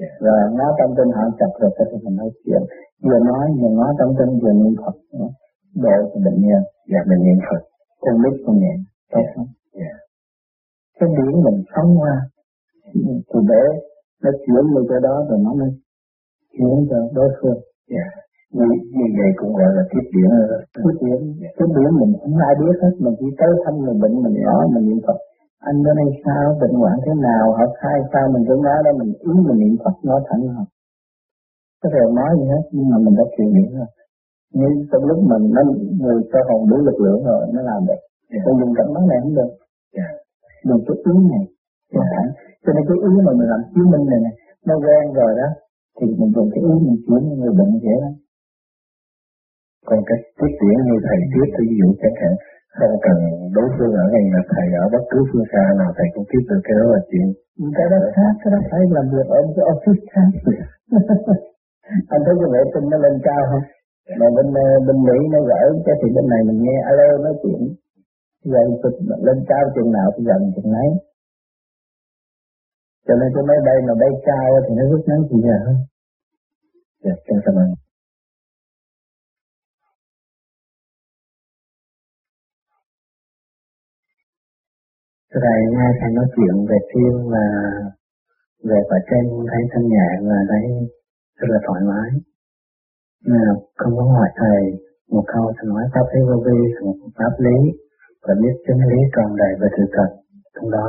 Dạ. 0.00 0.10
rồi 0.24 0.38
nói 0.60 0.70
tâm 0.78 0.90
tình 0.96 1.10
họ 1.16 1.24
chặt 1.38 1.52
rồi 1.60 1.70
cái 1.76 1.86
thì 1.90 1.96
mình 2.04 2.16
nói 2.20 2.30
chuyện. 2.44 2.62
Vừa 3.06 3.20
nói 3.30 3.44
vừa 3.60 3.72
nói 3.80 3.90
tâm 3.98 4.08
tình 4.18 4.30
vừa 4.42 4.54
niệm 4.60 4.74
phật 4.82 4.96
độ 5.84 5.96
cho 6.10 6.18
bệnh 6.24 6.38
nhân 6.48 6.62
và 6.92 7.00
mình 7.08 7.20
niệm 7.26 7.38
Phật 7.48 7.62
con 8.02 8.14
biết 8.22 8.34
con 8.46 8.56
tốt 9.12 9.24
Dạ. 9.26 9.32
lắm. 9.36 9.46
Dạ. 9.80 9.92
cái 10.98 11.08
điển 11.16 11.32
mình 11.46 11.58
sống 11.74 11.90
qua 12.00 12.14
thì 12.94 13.38
để 13.50 13.64
nó 14.22 14.30
chuyển 14.44 14.64
về 14.74 14.80
chỗ 14.88 14.98
đó 15.08 15.14
rồi 15.28 15.38
nó 15.44 15.50
mới 15.60 15.70
chuyển 16.54 16.76
cho 16.90 16.98
đối 17.16 17.28
phương. 17.38 17.60
Dạ. 17.94 18.06
như, 18.56 18.66
như 18.96 19.06
vậy 19.18 19.30
cũng 19.38 19.52
gọi 19.58 19.70
là 19.76 19.82
tiếp 19.90 20.04
điển 20.14 20.30
rồi 20.38 20.46
đó. 20.52 20.58
cái 20.74 20.94
điểm. 21.02 21.20
Cái 21.56 21.68
điểm 21.76 21.90
mình 22.00 22.12
không 22.20 22.36
ai 22.48 22.54
biết 22.60 22.74
hết. 22.82 22.92
Mình 23.04 23.14
chỉ 23.20 23.28
tới 23.38 23.50
thăm 23.64 23.74
người 23.82 23.96
bệnh 24.02 24.14
mình 24.24 24.36
nói 24.50 24.64
mình 24.74 24.84
niệm 24.88 25.00
phật. 25.06 25.18
Anh 25.70 25.76
bữa 25.84 25.94
nay 26.00 26.08
sao? 26.24 26.44
Bệnh 26.60 26.74
hoạn 26.80 26.96
thế 27.04 27.12
nào? 27.28 27.44
Họ 27.58 27.64
khai 27.80 27.98
sao? 28.12 28.24
Mình 28.34 28.44
cũng 28.48 28.62
nói 28.68 28.78
đó 28.84 28.90
mình 29.00 29.12
ý 29.30 29.32
mình 29.48 29.58
niệm 29.62 29.74
phật 29.84 29.96
nói 30.10 30.20
thẳng 30.28 30.42
họ 30.56 30.64
có 31.82 31.88
thể 31.92 32.00
nói 32.20 32.30
gì 32.38 32.44
hết 32.52 32.62
nhưng 32.74 32.88
mà 32.90 32.96
mình 33.04 33.14
đã 33.18 33.24
chịu 33.36 33.48
niệm 33.56 33.70
rồi 33.78 33.86
nhưng 34.58 34.72
trong 34.90 35.04
lúc 35.08 35.18
mình 35.30 35.44
nó 35.56 35.62
người 36.02 36.18
sơ 36.30 36.40
hồn 36.48 36.60
đủ 36.70 36.76
lực 36.88 36.98
lượng 37.04 37.20
rồi 37.24 37.42
nó 37.54 37.60
làm 37.70 37.80
được. 37.88 38.00
Dạ. 38.30 38.40
còn 38.44 38.54
dùng 38.60 38.72
cảm 38.78 38.88
giác 38.94 39.04
này 39.10 39.18
không 39.22 39.34
được. 39.34 39.50
Dạ. 39.96 40.08
dùng 40.68 40.82
cái 40.86 40.96
ý 41.12 41.14
này. 41.32 41.44
Cho 41.92 42.02
thẳng 42.12 42.28
cho 42.64 42.70
nên 42.74 42.84
cái 42.88 42.98
ý 43.08 43.12
mà 43.26 43.32
mình 43.38 43.48
làm 43.52 43.60
chứng 43.74 43.90
minh 43.92 44.04
này 44.10 44.20
này 44.26 44.34
nó 44.68 44.74
quen 44.84 45.04
rồi 45.20 45.32
đó 45.40 45.48
thì 45.96 46.06
mình 46.18 46.30
dùng 46.36 46.48
cái 46.52 46.60
ý 46.70 46.74
mình 46.86 46.98
chuyển 47.06 47.22
người 47.40 47.54
bệnh 47.58 47.72
dễ 47.84 47.94
lắm. 48.04 48.14
Còn 49.88 49.98
cái 50.08 50.18
tiếp 50.38 50.52
điển 50.60 50.76
như 50.86 50.96
thầy 51.06 51.18
tiếp 51.32 51.48
ví 51.58 51.66
dụ 51.80 51.88
chẳng 52.02 52.18
hạn 52.20 52.34
không 52.78 52.96
cần 53.06 53.18
đối 53.56 53.68
phương 53.74 53.92
ở 54.02 54.04
ngay 54.12 54.24
là 54.34 54.42
thầy 54.52 54.68
ở 54.82 54.84
bất 54.94 55.04
cứ 55.10 55.18
phương 55.28 55.48
xa 55.52 55.64
nào 55.80 55.90
thầy 55.96 56.08
cũng 56.14 56.26
tiếp 56.30 56.42
được 56.48 56.60
cái 56.66 56.74
đó 56.80 56.86
là 56.94 57.00
chuyện. 57.10 57.26
Cái 57.76 57.86
đó 57.92 57.98
khác 58.16 58.32
cái 58.40 58.50
đó 58.52 58.58
phải 58.70 58.80
làm 58.96 59.06
việc 59.12 59.26
ở 59.36 59.38
cái 59.56 59.64
office 59.72 60.04
khác. 60.12 60.30
Anh 62.14 62.22
thấy 62.26 62.34
cái 62.40 62.48
vệ 62.52 62.62
tinh 62.72 62.86
nó 62.90 62.98
lên 63.04 63.14
cao 63.28 63.42
không 63.50 63.64
mà 64.20 64.26
bên 64.36 64.46
ờ, 64.64 64.68
bên 64.86 64.98
mỹ 65.08 65.18
nó 65.32 65.38
gửi, 65.50 65.66
cái 65.86 65.94
thì 66.00 66.08
bên 66.14 66.26
này 66.32 66.40
mình 66.48 66.58
nghe, 66.64 66.76
alo, 66.90 67.08
nói 67.24 67.34
chuyện. 67.42 67.60
Giờ 68.50 68.60
cực 68.82 68.94
lên 69.26 69.38
cao 69.50 69.64
chừng 69.74 69.90
nào 69.92 70.08
thì 70.14 70.24
gần 70.30 70.40
chừng 70.54 70.72
nấy. 70.76 70.88
Cho 73.06 73.14
nên 73.20 73.28
cái 73.34 73.44
máy 73.48 73.58
bay 73.66 73.76
mà 73.86 73.94
bay 74.00 74.12
cao 74.28 74.48
thì 74.64 74.72
nó 74.78 74.84
rút 74.90 75.02
ngắn 75.08 75.20
thời 75.30 75.40
giờ 75.46 75.56
hơn 75.66 75.76
dạ 77.04 77.14
xin 77.26 77.38
cảm 77.44 77.54
ơn. 77.54 77.70
Thầy, 85.32 85.60
nghe 85.72 85.88
thầy 86.00 86.10
nói 86.14 86.26
chuyện 86.36 86.54
về 86.68 86.78
thiên 86.90 87.30
và 87.32 87.44
về 88.68 88.78
quả 88.88 88.98
trên 89.10 89.24
thấy 89.50 89.62
thanh 89.72 89.86
nhẹ 89.88 90.08
và 90.28 90.38
thấy 90.50 90.62
rất 91.36 91.48
là 91.50 91.58
thoải 91.66 91.80
mái 91.90 92.35
nào 93.34 93.52
không 93.76 93.96
có 93.96 94.02
hỏi 94.02 94.28
thầy 94.40 94.60
một 95.14 95.24
câu 95.32 95.52
thầy 95.56 95.66
nói 95.72 95.84
pháp 95.94 96.06
lý 96.12 96.20
vô 96.28 96.36
vi 96.46 96.58
một 96.84 96.96
pháp 97.18 97.34
lý 97.38 97.56
và 98.24 98.34
biết 98.42 98.54
chân 98.66 98.78
lý 98.90 98.98
tròn 99.14 99.36
đầy 99.36 99.52
và 99.60 99.66
sự 99.76 99.84
thật 99.96 100.10
trong 100.54 100.70
đó. 100.70 100.86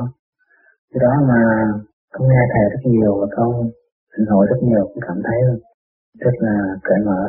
Cái 0.92 1.00
đó 1.06 1.14
mà 1.30 1.42
con 2.14 2.28
nghe 2.28 2.44
thầy 2.54 2.66
rất 2.74 2.82
nhiều 2.92 3.12
và 3.22 3.28
con 3.38 3.52
xin 4.18 4.26
hội 4.26 4.46
rất 4.50 4.60
nhiều 4.62 4.84
cũng 4.88 5.04
cảm 5.08 5.20
thấy 5.28 5.40
rất 6.20 6.36
là 6.40 6.58
cởi 6.84 7.00
mở. 7.06 7.22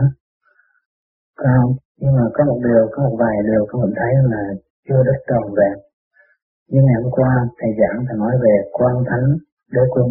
Không, 1.36 1.70
nhưng 2.00 2.12
mà 2.16 2.24
có 2.34 2.44
một 2.44 2.58
điều, 2.64 2.88
có 2.92 3.02
một 3.02 3.16
vài 3.18 3.36
điều 3.48 3.66
con 3.68 3.80
vẫn 3.82 3.92
thấy 3.96 4.12
là 4.32 4.42
chưa 4.88 5.02
rất 5.06 5.18
tròn 5.28 5.54
vẹn 5.58 5.88
nhưng 6.70 6.84
ngày 6.84 6.98
hôm 7.02 7.12
qua 7.18 7.30
thầy 7.58 7.70
giảng 7.80 7.98
thầy 8.06 8.16
nói 8.22 8.34
về 8.44 8.54
quan 8.72 8.94
thánh 9.08 9.26
đế 9.72 9.82
quân 9.90 10.06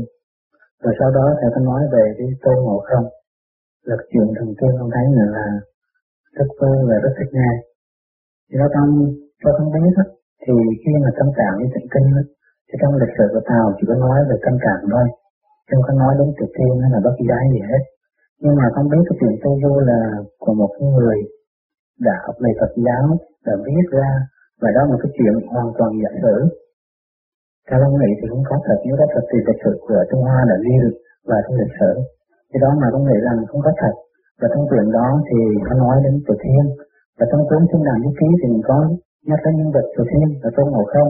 rồi 0.83 0.93
sau 0.99 1.09
đó 1.17 1.25
thầy 1.39 1.49
có 1.55 1.61
nói 1.61 1.81
về 1.93 2.03
cái 2.17 2.27
tôn 2.43 2.55
ngộ 2.63 2.77
không 2.89 3.05
lực 3.89 4.01
chuyện 4.11 4.27
thần 4.37 4.49
tiên 4.57 4.71
con 4.79 4.89
thấy 4.95 5.05
là, 5.17 5.25
là 5.35 5.45
rất 6.37 6.49
vui 6.59 6.77
và 6.89 6.95
rất 7.03 7.13
thích 7.17 7.31
nghe. 7.37 7.51
Thì 8.47 8.55
nó 8.61 8.67
không 8.75 8.91
cho 9.41 9.49
không 9.57 9.69
biết 9.75 9.93
đó, 9.97 10.05
thì 10.43 10.53
khi 10.81 10.91
mà 11.03 11.09
tâm 11.19 11.27
trạng 11.37 11.55
với 11.59 11.69
tịnh 11.73 11.87
kinh 11.93 12.07
đó, 12.15 12.23
thì 12.67 12.73
trong 12.81 12.93
lịch 13.01 13.13
sử 13.17 13.25
của 13.33 13.43
tàu 13.51 13.65
chỉ 13.77 13.83
có 13.89 13.95
nói 14.05 14.19
về 14.29 14.35
tâm 14.45 14.55
trạng 14.65 14.83
thôi 14.93 15.07
không 15.69 15.83
có 15.87 15.93
nói 16.01 16.13
đến 16.19 16.29
tự 16.37 16.45
tiên 16.57 16.73
hay 16.81 16.89
là 16.93 16.99
bất 17.05 17.13
kỳ 17.17 17.25
cái 17.31 17.45
gì 17.53 17.61
hết. 17.71 17.83
Nhưng 18.41 18.55
mà 18.59 18.65
không 18.75 18.87
biết 18.91 19.03
cái 19.07 19.15
chuyện 19.19 19.35
tu 19.43 19.51
vô 19.63 19.73
là 19.89 19.99
của 20.43 20.53
một 20.61 20.71
người 20.81 21.17
đã 22.05 22.15
học 22.25 22.35
về 22.43 22.51
Phật 22.59 22.71
giáo 22.85 23.05
đã 23.45 23.53
viết 23.65 23.87
ra 23.97 24.09
và 24.61 24.69
đó 24.75 24.81
là 24.83 24.89
một 24.91 24.99
cái 25.03 25.11
chuyện 25.17 25.35
hoàn 25.51 25.69
toàn 25.77 25.91
giả 26.01 26.11
sử. 26.23 26.35
Theo 27.67 27.79
ông 27.87 27.95
nghĩ 27.99 28.11
thì 28.19 28.25
cũng 28.31 28.43
có 28.49 28.55
thật 28.65 28.79
nếu 28.85 28.95
có 28.99 29.05
thật 29.13 29.23
thì 29.29 29.37
lịch 29.47 29.61
sử 29.63 29.73
của 29.85 30.01
Trung 30.09 30.23
Hoa 30.27 30.39
đã 30.49 30.55
ghi 30.65 30.75
được 30.83 30.95
và 31.29 31.37
trong 31.43 31.55
lịch 31.61 31.75
sử 31.79 31.91
thì 32.49 32.57
đó 32.63 32.69
mà 32.81 32.87
con 32.93 33.01
nghĩ 33.03 33.17
rằng 33.27 33.37
không 33.49 33.61
có 33.67 33.71
thật. 33.81 33.93
Và 34.39 34.47
trong 34.53 34.63
chuyện 34.69 34.87
đó 34.97 35.07
thì 35.27 35.39
nó 35.67 35.73
nói 35.83 35.95
đến 36.05 36.13
tổ 36.27 36.33
thiên. 36.43 36.63
Và 37.17 37.25
trong 37.31 37.43
cuốn 37.49 37.61
sinh 37.71 37.83
đàn 37.87 37.97
vũ 38.03 38.11
ký 38.19 38.29
thì 38.39 38.45
mình 38.53 38.63
có 38.69 38.77
nhắc 39.29 39.39
đến 39.45 39.53
nhân 39.57 39.69
vật 39.75 39.85
tổ 39.95 40.03
thiên 40.09 40.27
và 40.41 40.49
tôn 40.55 40.67
ngộ 40.69 40.83
không. 40.93 41.09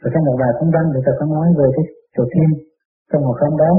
Và 0.00 0.08
trong 0.12 0.24
một 0.26 0.36
vài 0.40 0.52
công 0.58 0.70
văn 0.74 0.84
thì 0.92 1.00
ta 1.06 1.12
có 1.18 1.24
nói 1.36 1.48
về 1.58 1.66
cái 1.76 1.84
tổ 2.16 2.24
thiên 2.32 2.48
tôn 3.10 3.18
ngộ 3.22 3.32
không 3.40 3.54
đó. 3.62 3.72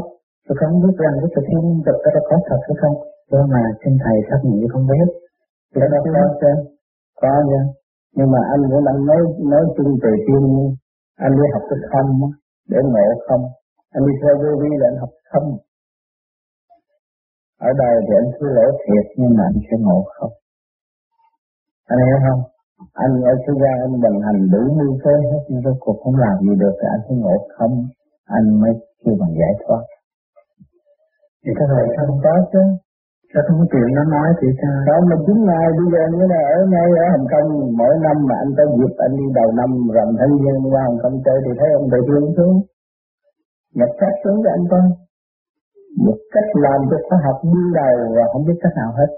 Tôi 0.45 0.55
không 0.59 0.73
biết 0.83 0.95
rằng 1.03 1.15
cái 1.21 1.29
tổ 1.35 1.41
thiên 1.47 1.59
nhân 1.65 1.79
vật 1.85 1.97
đó 2.03 2.21
có 2.29 2.37
thật 2.47 2.59
hay 2.67 2.75
không 2.81 2.95
do 3.31 3.41
mà 3.53 3.63
xin 3.81 3.93
thầy 4.03 4.17
xác 4.29 4.39
nhận 4.43 4.55
như 4.59 4.67
không 4.73 4.85
biết. 4.91 5.07
Thì 5.71 5.81
đó 5.93 5.97
có 6.15 6.23
chứ. 6.41 6.51
Có 7.21 7.33
chứ 7.49 7.61
nhưng 8.17 8.31
mà 8.33 8.39
anh 8.53 8.61
cũng 8.71 8.85
đang 8.87 8.99
nói 9.09 9.19
nói 9.51 9.63
chung 9.77 9.91
về 10.03 10.13
thiên 10.25 10.43
anh 11.25 11.33
đi 11.37 11.45
học 11.53 11.63
cái 11.69 11.79
không 11.91 12.09
để 12.71 12.79
ngộ 12.83 13.07
không. 13.27 13.43
Anh 13.95 14.03
đi 14.07 14.13
theo 14.21 14.33
vô 14.41 14.51
vi 14.61 14.71
là 14.81 14.87
anh 14.91 14.97
học 15.03 15.09
không 15.31 15.47
ở 17.59 17.69
đây 17.81 17.93
thì 18.05 18.13
anh 18.21 18.29
cứ 18.39 18.45
lỗ 18.57 18.67
thiệt 18.83 19.05
nhưng 19.17 19.33
mà 19.38 19.43
anh 19.50 19.59
sẽ 19.67 19.75
ngộ 19.85 20.00
không 20.15 20.33
anh 21.91 22.00
hiểu 22.07 22.19
không 22.25 22.41
anh 23.03 23.13
ở 23.31 23.33
thế 23.43 23.53
gian 23.62 23.75
anh 23.85 23.95
vận 24.03 24.15
hành 24.25 24.39
đủ 24.53 24.62
mưu 24.79 24.93
kế 25.03 25.15
hết 25.31 25.41
nhưng 25.50 25.62
rốt 25.65 25.77
cuộc 25.79 25.97
không 26.03 26.15
làm 26.25 26.35
gì 26.45 26.53
được 26.62 26.75
thì 26.79 26.88
anh 26.95 27.01
sẽ 27.09 27.13
ngộ 27.15 27.35
không 27.57 27.74
anh 28.38 28.45
mới 28.62 28.71
kêu 29.03 29.15
bằng 29.21 29.33
giải 29.39 29.53
thoát 29.62 29.83
thì 31.43 31.51
cái 31.57 31.67
này 31.75 31.85
không 31.97 32.19
có 32.24 32.33
chứ 32.53 32.63
Sao 33.35 33.43
không 33.47 33.59
có 33.62 33.65
chuyện 33.71 33.89
nó 33.97 34.03
nói 34.15 34.29
thì 34.39 34.47
sao? 34.59 34.75
Đó 34.89 34.95
mà 35.09 35.15
chín 35.25 35.38
ngày 35.50 35.67
bây 35.77 35.88
giờ 35.93 36.01
như 36.13 36.24
là 36.33 36.41
ở 36.55 36.59
ngay 36.74 36.88
ở 37.03 37.05
Hồng 37.13 37.27
Kông 37.31 37.50
mỗi 37.79 37.93
năm 38.05 38.17
mà 38.29 38.35
anh 38.43 38.51
có 38.57 38.63
dịp 38.77 38.93
anh 39.05 39.13
đi 39.19 39.25
đầu 39.39 39.50
năm 39.59 39.69
rằm 39.95 40.07
thanh 40.19 40.33
niên 40.41 40.57
qua 40.71 40.81
Hồng 40.88 41.00
Kông 41.03 41.15
chơi 41.25 41.38
thì 41.45 41.51
thấy 41.59 41.69
ông 41.79 41.88
đại 41.91 42.01
thương 42.07 42.25
xuống. 42.38 42.55
Nhập 43.77 43.91
sách 44.00 44.15
xuống 44.24 44.38
cho 44.43 44.50
anh 44.57 44.65
coi. 44.71 44.85
Một 46.03 46.17
cách 46.33 46.49
làm 46.65 46.79
cho 46.89 46.97
khoa 47.07 47.19
học 47.25 47.37
đi 47.53 47.61
đầu 47.79 47.97
và 48.15 48.23
không 48.31 48.43
biết 48.47 48.57
cách 48.61 48.75
nào 48.81 48.91
hết. 48.99 49.09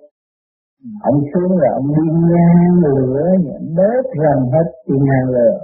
Ông 1.09 1.19
xuống 1.31 1.51
rồi 1.61 1.71
ông 1.79 1.87
đi 1.97 2.05
ngang 2.29 2.73
lửa, 2.85 3.21
nhảy 3.45 3.61
bếp 3.77 4.03
rầm 4.21 4.39
hết 4.53 4.67
đi 4.87 4.95
ngang 5.07 5.29
lửa. 5.35 5.57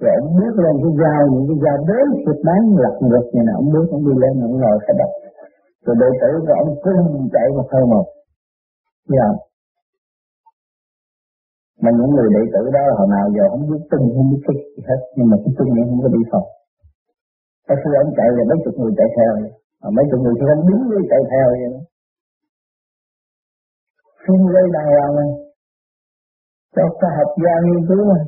Rồi 0.00 0.12
ông 0.20 0.30
bước 0.38 0.54
lên 0.64 0.74
cái 0.82 0.92
dao, 1.00 1.20
những 1.32 1.46
cái 1.48 1.58
dao 1.64 1.76
đến 1.90 2.06
thịt 2.22 2.38
bán 2.46 2.60
lật 2.82 2.96
ngược 3.06 3.26
như 3.32 3.42
nào, 3.46 3.56
ông 3.62 3.68
bước 3.74 3.86
ông 3.96 4.04
đi 4.08 4.14
lên, 4.22 4.34
ông 4.48 4.56
ngồi 4.60 4.76
phải 4.84 4.94
đập. 5.00 5.10
Rồi 5.84 5.96
đệ 6.02 6.10
tử 6.20 6.30
của 6.46 6.54
ông 6.62 6.70
cung 6.84 7.28
chạy 7.34 7.46
một 7.56 7.68
hơi 7.72 7.84
một. 7.92 8.06
Dạ. 9.14 9.28
Mà 11.82 11.90
những 11.98 12.10
người 12.14 12.28
đệ 12.36 12.42
tử 12.54 12.62
đó 12.76 12.82
hồi 12.98 13.08
nào 13.14 13.24
giờ 13.36 13.44
không 13.52 13.64
biết 13.70 13.82
tin 13.90 14.00
không 14.14 14.28
biết 14.30 14.42
cái 14.46 14.56
gì 14.62 14.82
hết 14.88 15.00
nhưng 15.16 15.28
mà 15.30 15.36
cái 15.42 15.52
tin 15.58 15.68
này 15.74 15.84
không 15.88 16.00
có 16.04 16.08
đi 16.16 16.22
phòng. 16.30 16.48
Cái 17.68 17.76
khi 17.82 17.90
ông 18.02 18.10
chạy 18.16 18.28
là 18.36 18.42
mấy 18.48 18.58
chục 18.64 18.74
người 18.78 18.92
chạy 18.98 19.08
theo 19.16 19.30
mà 19.82 19.88
mấy 19.96 20.04
chục 20.10 20.20
người 20.22 20.34
không 20.50 20.62
đứng 20.68 20.82
với 20.90 21.02
chạy 21.10 21.22
theo 21.32 21.46
vậy. 21.60 21.70
Đó 21.74 21.82
xin 24.24 24.40
lấy 24.54 24.64
đàng 24.74 24.88
hoàng 24.94 25.14
này 25.18 25.30
cho 26.74 26.84
ta 27.00 27.08
học 27.18 27.30
gia 27.44 27.54
nghiên 27.64 27.82
cứu 27.88 28.02
mà, 28.10 28.18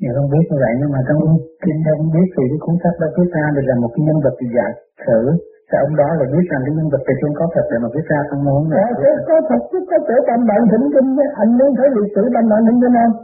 nhưng 0.00 0.12
không 0.16 0.28
biết 0.32 0.44
như 0.48 0.56
vậy 0.64 0.72
nhưng 0.80 0.90
mà 0.94 1.00
trong 1.06 1.20
kinh 1.62 1.80
không 1.86 2.10
biết 2.14 2.28
thì 2.34 2.44
cái 2.50 2.58
cuốn 2.64 2.76
sách 2.82 2.96
đó 3.00 3.06
viết 3.16 3.28
ra 3.36 3.44
được 3.54 3.66
là 3.70 3.76
một 3.82 3.90
cái 3.94 4.02
nhân 4.06 4.18
vật 4.24 4.36
giả 4.56 4.66
sử. 5.06 5.20
Sao 5.68 5.78
ông 5.86 5.94
đó 6.00 6.08
là 6.18 6.24
biết 6.34 6.46
rằng 6.50 6.62
cái 6.66 6.74
nhân 6.76 6.88
vật 6.92 7.02
thì 7.06 7.14
không 7.20 7.34
có 7.38 7.44
thật 7.54 7.66
để 7.70 7.76
mà 7.84 7.88
viết 7.94 8.06
ra 8.12 8.20
không 8.28 8.42
muốn 8.48 8.62
nữa. 8.70 8.86
Có, 9.02 9.10
có 9.28 9.36
thật 9.48 9.62
chứ 9.70 9.78
có 9.90 9.98
thể 10.06 10.16
tâm 10.28 10.40
bạn 10.50 10.60
thỉnh 10.70 10.86
kinh 10.94 11.08
anh 11.42 11.50
muốn 11.58 11.70
thấy 11.78 11.88
lịch 11.96 12.12
sử 12.14 12.22
tâm 12.34 12.44
bạn 12.50 12.60
thỉnh 12.66 12.78
kinh 12.82 12.94
không? 12.98 13.14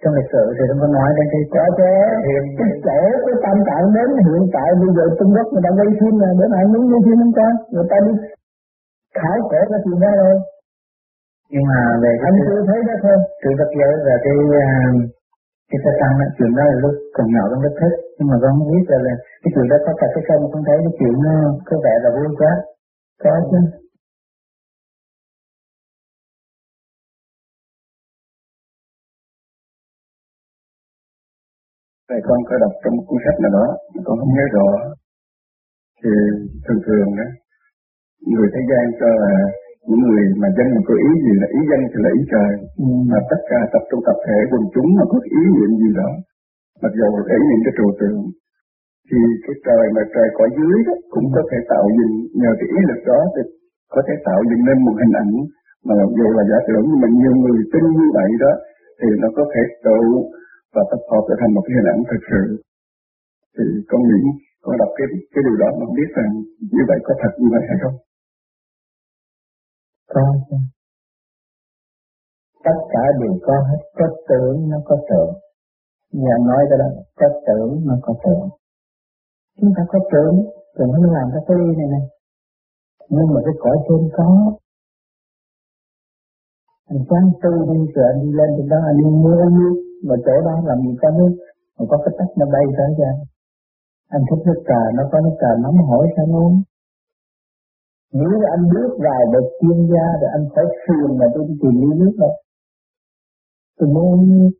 Trong 0.00 0.14
lịch 0.18 0.30
sử 0.34 0.44
thì 0.56 0.62
không 0.68 0.80
có 0.82 0.88
nói 0.98 1.10
đến 1.16 1.26
cái 1.32 1.42
có 1.54 1.64
thế 1.78 1.94
cái 2.58 2.68
chỗ 2.86 3.00
cái 3.26 3.36
tam 3.44 3.56
tạng 3.68 3.86
đến 3.96 4.08
hiện 4.26 4.42
tại 4.56 4.68
bây 4.82 4.90
giờ 4.96 5.04
Trung 5.18 5.32
Quốc 5.34 5.46
người 5.50 5.64
ta 5.66 5.70
quay 5.78 5.90
phim 5.98 6.14
là 6.22 6.28
bữa 6.38 6.48
nay 6.54 6.62
muốn 6.72 6.82
quay 6.90 7.00
phim 7.06 7.18
không 7.22 7.34
con 7.38 7.52
người 7.72 7.88
ta 7.90 7.96
đi 8.06 8.12
khảo 9.18 9.36
cổ 9.50 9.60
cái 9.70 9.80
chuyện 9.84 9.98
đó 10.04 10.10
rồi. 10.20 10.34
Nhưng 11.52 11.64
mà 11.70 11.80
về 12.02 12.12
anh 12.28 12.36
chưa 12.46 12.60
thấy 12.68 12.78
đó 12.88 12.94
thôi. 13.04 13.16
sự 13.42 13.50
vật 13.60 13.70
giới 13.78 13.94
và 14.06 14.14
cái 14.24 14.36
uh, 14.60 14.94
cái 15.70 15.78
sa 15.84 15.92
tăng 16.00 16.14
đó 16.20 16.26
chuyện 16.36 16.52
đó 16.58 16.64
là 16.70 16.76
lúc 16.84 16.94
còn 17.16 17.26
nhỏ 17.34 17.44
con 17.50 17.60
rất 17.64 17.74
thích. 17.80 17.94
Nhưng 18.16 18.28
mà 18.30 18.36
con 18.42 18.50
không 18.58 18.70
biết 18.72 18.84
là, 18.92 18.98
là 19.06 19.14
cái 19.42 19.50
chuyện 19.54 19.66
đó 19.72 19.76
có 19.84 19.92
thật 20.00 20.10
hay 20.16 20.24
không? 20.28 20.42
Con 20.52 20.62
thấy 20.66 20.76
cái 20.84 20.94
chuyện 20.98 21.14
nó 21.26 21.34
có 21.68 21.74
vẻ 21.84 21.94
là 22.04 22.10
vui 22.16 22.28
quá. 22.40 22.52
Có 23.22 23.32
chứ 23.50 23.58
con 32.28 32.38
có 32.48 32.54
đọc 32.64 32.72
trong 32.82 32.94
một 32.96 33.04
cuốn 33.08 33.18
sách 33.24 33.38
nào 33.42 33.52
đó, 33.58 33.66
mà 33.94 34.00
con 34.06 34.14
không 34.20 34.32
nhớ 34.36 34.46
rõ. 34.56 34.68
Thì 36.00 36.12
thường 36.64 36.80
thường 36.86 37.08
đó, 37.18 37.28
người 38.32 38.48
thế 38.54 38.62
gian 38.70 38.84
cho 39.00 39.08
là 39.22 39.32
những 39.88 40.02
người 40.06 40.24
mà 40.42 40.48
dân 40.56 40.66
mà 40.74 40.80
có 40.88 40.94
ý 41.08 41.10
gì 41.24 41.32
là 41.42 41.46
ý 41.58 41.60
dân 41.70 41.80
thì 41.90 41.98
là 42.04 42.10
ý 42.20 42.22
trời. 42.32 42.52
Ừ. 42.84 42.88
Mà 43.10 43.18
tất 43.30 43.40
cả 43.50 43.60
tập 43.72 43.82
trung 43.88 44.02
tập 44.08 44.18
thể 44.26 44.38
quần 44.50 44.64
chúng 44.74 44.88
mà 44.98 45.04
có 45.12 45.18
ý 45.38 45.42
niệm 45.54 45.70
gì 45.82 45.90
đó, 46.00 46.10
mặc 46.82 46.92
dù 46.98 47.06
ý 47.38 47.40
niệm 47.48 47.60
cái 47.64 47.74
trừu 47.76 47.90
tượng, 48.00 48.20
thì 49.10 49.20
cái 49.44 49.56
trời 49.66 49.84
mà 49.96 50.02
trời 50.14 50.28
có 50.38 50.44
dưới 50.56 50.76
đó 50.86 50.94
cũng 51.14 51.26
có 51.34 51.42
thể 51.50 51.58
tạo 51.72 51.84
dựng 51.96 52.14
nhờ 52.40 52.50
cái 52.58 52.68
ý 52.76 52.80
lực 52.90 53.00
đó 53.10 53.20
thì 53.34 53.42
có 53.94 54.00
thể 54.06 54.14
tạo 54.26 54.40
dựng 54.48 54.62
nên 54.68 54.78
một 54.86 54.96
hình 55.00 55.14
ảnh 55.22 55.32
mà 55.86 55.94
dù 56.18 56.26
là 56.36 56.42
giả 56.50 56.58
tưởng 56.68 56.84
nhưng 56.88 57.00
mà 57.02 57.08
nhiều 57.20 57.34
người 57.42 57.58
tin 57.72 57.84
như 57.98 58.06
vậy 58.18 58.30
đó 58.44 58.52
thì 58.98 59.08
nó 59.22 59.28
có 59.36 59.44
thể 59.52 59.62
tự 59.84 59.98
và 60.74 60.82
tập 60.90 61.02
hợp 61.10 61.22
trở 61.28 61.34
thành 61.40 61.52
một 61.54 61.62
cái 61.66 61.74
hình 61.76 61.90
ảnh 61.94 62.00
thực 62.10 62.22
sự. 62.30 62.42
Thì 63.54 63.64
con 63.88 64.00
nghĩ 64.08 64.22
con 64.64 64.74
đọc 64.80 64.90
cái 64.96 65.06
cái 65.32 65.42
điều 65.46 65.56
đó 65.62 65.68
nó 65.80 65.86
biết 65.96 66.10
rằng 66.16 66.30
như 66.74 66.82
vậy 66.90 66.98
có 67.06 67.12
thật 67.20 67.32
như 67.40 67.48
vậy 67.54 67.62
hay 67.68 67.78
không? 67.82 67.96
Có 70.12 70.24
tất 72.66 72.78
cả 72.92 73.02
đều 73.20 73.34
có 73.46 73.56
hết. 73.68 73.80
Có 73.98 74.06
tưởng 74.28 74.56
nó 74.70 74.78
có 74.88 74.96
tưởng. 75.10 75.32
Nhà 76.22 76.34
nói 76.48 76.62
cái 76.70 76.78
đó 76.82 76.88
có 77.20 77.28
tưởng 77.46 77.70
nó 77.88 77.94
có 78.02 78.12
tưởng. 78.24 78.48
Chúng 79.60 79.72
ta 79.76 79.82
có 79.92 79.98
tưởng 80.12 80.34
rồi 80.76 80.88
nó 80.92 80.98
làm 81.16 81.26
cái 81.34 81.56
ly 81.58 81.68
này 81.78 81.88
này. 81.94 82.04
Nhưng 83.08 83.28
mà 83.34 83.40
cái 83.44 83.54
cõi 83.62 83.76
trên 83.86 84.02
có. 84.16 84.28
Anh 86.90 87.02
sáng 87.10 87.26
tư 87.42 87.52
đi 87.70 87.78
rồi 87.94 88.06
anh 88.12 88.20
đi 88.22 88.30
lên 88.38 88.50
từ 88.56 88.62
đó, 88.72 88.78
anh 88.90 88.96
đi 88.98 89.04
mua 89.22 89.44
đi 89.58 89.89
mà 90.06 90.14
chỗ 90.26 90.34
đó 90.46 90.54
làm 90.68 90.78
gì 90.84 90.92
có 91.02 91.08
nước, 91.18 91.32
mà 91.76 91.84
có 91.90 91.96
cái 92.04 92.12
tách 92.18 92.32
nó 92.38 92.46
bay 92.54 92.64
tới 92.78 92.90
ra. 93.00 93.10
Anh 94.16 94.22
thích 94.28 94.42
nước 94.46 94.60
trà, 94.68 94.82
nó 94.96 95.02
có 95.12 95.20
nước 95.24 95.36
trà 95.40 95.50
nóng 95.62 95.78
hỏi 95.88 96.04
sao 96.16 96.26
uống. 96.40 96.54
Nếu 98.18 98.32
anh 98.54 98.64
bước 98.72 98.92
vào 99.06 99.22
được 99.32 99.46
chuyên 99.60 99.78
gia 99.92 100.06
rồi 100.20 100.30
anh 100.36 100.44
phải 100.54 100.64
phiền 100.82 101.18
mà 101.18 101.26
tôi 101.34 101.42
đi 101.48 101.54
tìm 101.62 101.74
ly 101.80 101.90
nước 102.00 102.14
đâu 102.18 102.34
tôi 103.80 103.88
muốn 103.94 104.04
uống 104.12 104.24
nước. 104.30 104.52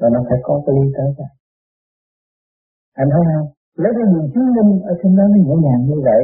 Và 0.00 0.08
nó 0.14 0.20
phải 0.28 0.38
có 0.46 0.54
cái 0.66 0.74
ly 0.76 0.86
tới 0.96 1.08
ra. 1.18 1.28
Anh 3.00 3.08
thấy 3.12 3.22
không? 3.30 3.48
Lấy 3.82 3.92
cái 3.96 4.06
niềm 4.12 4.26
chứng 4.32 4.48
minh 4.54 4.70
ở 4.90 4.92
trên 5.00 5.16
đó 5.18 5.24
nó 5.32 5.38
nhẹ 5.46 5.56
nhàng 5.64 5.82
như 5.88 5.98
vậy. 6.08 6.22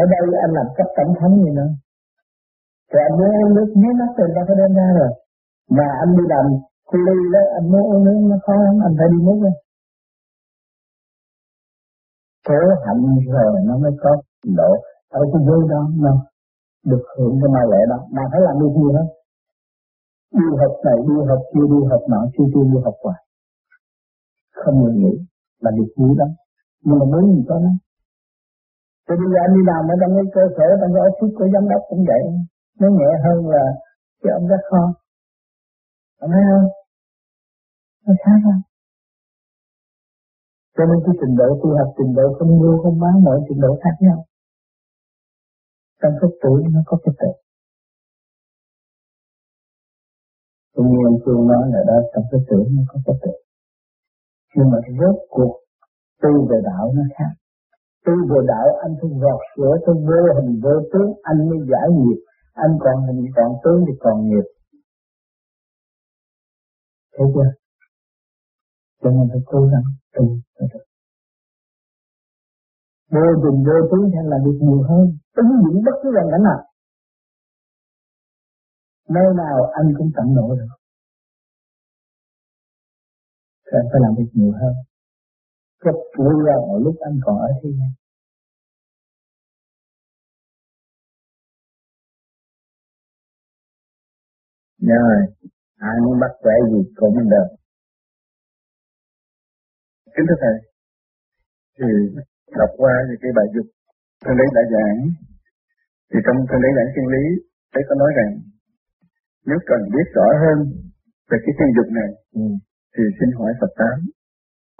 Ở 0.00 0.02
đây 0.12 0.40
anh 0.44 0.52
làm 0.58 0.66
cấp 0.76 0.88
tổng 0.96 1.12
thống 1.20 1.34
gì 1.42 1.50
nữa. 1.58 1.70
Thì 2.90 2.98
anh 3.06 3.14
muốn 3.18 3.30
uống 3.40 3.54
nước 3.56 3.68
nhé 3.80 3.90
nắp 4.00 4.10
người 4.16 4.32
ta 4.34 4.40
phải 4.46 4.56
đem 4.60 4.72
ra 4.78 4.88
rồi 4.98 5.10
mà 5.76 5.86
anh 6.02 6.10
đi 6.16 6.24
làm 6.32 6.44
khu 6.88 6.98
ly 7.06 7.18
đó, 7.34 7.42
anh 7.56 7.66
muốn 7.72 7.82
uống 7.90 8.04
nước 8.04 8.18
nó 8.30 8.36
khó 8.46 8.54
lắm 8.66 8.74
anh 8.86 8.94
phải 8.98 9.08
đi 9.12 9.18
nước 9.26 9.38
đó. 9.44 9.52
Cố 12.48 12.60
hạnh 12.84 13.02
rồi 13.34 13.52
nó 13.68 13.74
mới 13.82 13.92
có 14.02 14.10
độ 14.58 14.70
ở 15.10 15.20
cái 15.32 15.42
giới 15.46 15.60
đó 15.72 15.80
nó 16.04 16.12
được 16.90 17.04
hưởng 17.16 17.34
cái 17.40 17.50
mai 17.54 17.66
lệ 17.72 17.80
đó. 17.92 17.98
Mà 18.14 18.22
phải 18.30 18.40
làm 18.40 18.54
được 18.60 18.72
gì 18.78 18.88
hết 18.96 19.06
đi 20.38 20.46
học 20.60 20.74
này, 20.84 20.96
đi 21.08 21.14
học 21.30 21.42
kia, 21.52 21.66
đi 21.72 21.80
học 21.90 22.02
nọ 22.12 22.20
kia 22.34 22.46
kia 22.54 22.64
đi 22.72 22.78
học 22.84 22.96
hoài. 23.02 23.20
Không 24.60 24.76
ngừng 24.80 24.98
nghĩ 25.02 25.14
là 25.60 25.70
được 25.78 25.90
vui 25.96 26.12
đó 26.18 26.26
nhưng 26.84 26.98
mà 26.98 27.04
muốn 27.12 27.24
gì 27.34 27.42
có 27.48 27.56
đó 27.64 27.72
Thì 29.06 29.14
bây 29.20 29.28
giờ 29.32 29.38
anh 29.46 29.54
đi 29.56 29.62
làm 29.70 29.82
ở 29.92 29.94
trong 30.00 30.12
cái 30.16 30.26
cơ 30.36 30.44
sở, 30.56 30.66
trong 30.80 30.90
cái 30.94 31.02
office 31.08 31.34
của 31.38 31.48
giám 31.52 31.64
đốc 31.70 31.82
cũng 31.88 32.02
vậy. 32.10 32.22
Nó 32.80 32.88
nhẹ 32.98 33.10
hơn 33.24 33.38
là 33.54 33.64
cái 34.22 34.30
ông 34.38 34.46
rất 34.52 34.62
kho 34.70 34.82
anh 36.22 36.30
thấy 36.34 36.44
không? 36.50 36.68
Nó 38.06 38.12
khác 38.24 38.38
không? 38.44 38.62
Cho 40.76 40.82
nên 40.88 40.98
cái 41.04 41.14
trình 41.20 41.34
độ 41.40 41.48
tu 41.60 41.68
học, 41.78 41.90
trình 41.98 42.12
độ 42.18 42.26
không 42.38 42.50
mua, 42.60 42.74
không 42.82 42.98
bán, 43.02 43.14
mọi 43.26 43.38
trình 43.48 43.60
độ 43.64 43.72
khác 43.82 43.94
nhau. 44.00 44.18
Trong 46.00 46.14
cái 46.20 46.30
tuổi 46.42 46.60
nó 46.74 46.80
có 46.86 46.96
cái 47.04 47.14
tệ. 47.20 47.32
Cũng 50.74 50.88
như 50.90 50.98
anh 51.10 51.18
Phương 51.24 51.42
nói 51.52 51.64
là 51.72 51.80
đó, 51.90 51.98
trong 52.12 52.24
cái 52.30 52.40
tuổi 52.48 52.64
nó 52.74 52.82
có 52.90 52.98
cái 53.06 53.16
tệ, 53.24 53.34
Nhưng 54.54 54.70
mà 54.72 54.78
rốt 54.98 55.16
cuộc 55.34 55.54
tu 56.22 56.32
về 56.50 56.58
đạo 56.68 56.84
nó 56.96 57.02
khác. 57.16 57.32
Tu 58.06 58.14
về 58.30 58.40
đạo 58.52 58.66
anh 58.84 58.92
phải 59.00 59.10
gọt 59.22 59.40
sửa 59.56 59.72
tôi 59.86 59.96
vô 60.08 60.20
hình 60.36 60.60
vô 60.64 60.74
tướng, 60.92 61.10
anh 61.22 61.38
mới 61.48 61.58
giải 61.70 61.88
nghiệp. 61.98 62.20
Anh 62.52 62.72
còn 62.84 62.96
hình 63.06 63.20
còn 63.36 63.50
tướng 63.64 63.80
thì 63.86 63.94
còn 64.00 64.16
nghiệp 64.28 64.46
thế 67.18 67.24
chưa? 67.34 67.50
Cho 69.02 69.10
nên 69.10 69.28
phải 69.30 69.40
cố 69.46 69.60
gắng 69.72 69.86
tu 70.14 70.24
cho 70.58 70.66
được. 70.72 70.84
Vô 73.10 73.26
tình 73.42 73.58
vô 73.66 73.76
tướng 73.90 74.10
hay 74.14 74.24
là 74.32 74.36
được 74.44 74.58
nhiều 74.60 74.82
hơn. 74.88 75.18
Ứng 75.32 75.52
dụng 75.64 75.82
bất 75.86 75.96
cứ 76.02 76.08
hoàn 76.14 76.28
cảnh 76.32 76.42
nào. 76.42 76.60
Nơi 79.08 79.28
nào 79.36 79.56
anh 79.78 79.88
cũng 79.98 80.10
tận 80.16 80.26
nổi 80.34 80.56
được. 80.58 80.74
Thì 83.66 83.72
anh 83.80 83.88
phải 83.92 84.00
làm 84.04 84.12
việc 84.18 84.30
nhiều 84.32 84.52
hơn. 84.60 84.74
Gấp 85.80 85.98
vui 86.18 86.34
ra 86.46 86.54
ở 86.54 86.78
lúc 86.84 86.94
anh 87.00 87.20
còn 87.24 87.38
ở 87.38 87.48
thế 87.62 87.68
gian. 87.78 87.90
Rồi, 94.80 95.16
ai 95.78 95.96
muốn 96.04 96.20
bắt 96.22 96.32
khỏe 96.42 96.54
gì 96.70 96.80
cũng 96.96 97.16
được. 97.32 97.48
Kính 100.14 100.26
thưa 100.28 100.40
thầy 100.44 100.56
thì 101.78 101.88
đọc 102.60 102.70
qua 102.80 102.94
những 103.08 103.20
cái 103.22 103.32
bài 103.36 103.46
dục 103.54 103.66
thầy 104.24 104.34
lấy 104.38 104.48
đã 104.56 104.62
giảng. 104.74 104.98
Thì 106.10 106.18
trong 106.26 106.38
thầy 106.48 106.58
lấy 106.62 106.72
giảng 106.76 106.90
chân 106.94 107.06
lý 107.14 107.24
thấy 107.72 107.82
có 107.88 107.94
nói 108.02 108.10
rằng 108.18 108.30
nếu 109.48 109.58
cần 109.70 109.80
biết 109.94 110.06
rõ 110.16 110.26
hơn 110.42 110.58
về 111.30 111.38
cái 111.44 111.52
thiên 111.56 111.70
dục 111.76 111.88
này 111.98 112.10
ừ. 112.40 112.44
thì 112.94 113.02
xin 113.18 113.28
hỏi 113.38 113.50
Phật 113.60 113.72
tám 113.80 113.96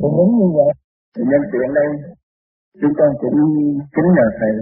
cũng 0.00 0.14
đúng 0.18 0.32
như 0.38 0.48
vậy? 0.58 0.72
Thì 1.14 1.22
nhân 1.30 1.42
tiện 1.52 1.68
đây 1.78 1.88
chúng 2.80 2.94
con 2.98 3.11
cũng 3.22 3.38
kính 3.94 4.08
nhờ 4.16 4.28
thầy 4.38 4.54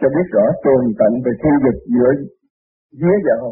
cho 0.00 0.08
biết 0.14 0.26
rõ 0.34 0.44
tường 0.64 0.84
tận 0.98 1.12
về 1.24 1.32
thiên 1.40 1.56
dục 1.64 1.76
giữa 1.94 2.12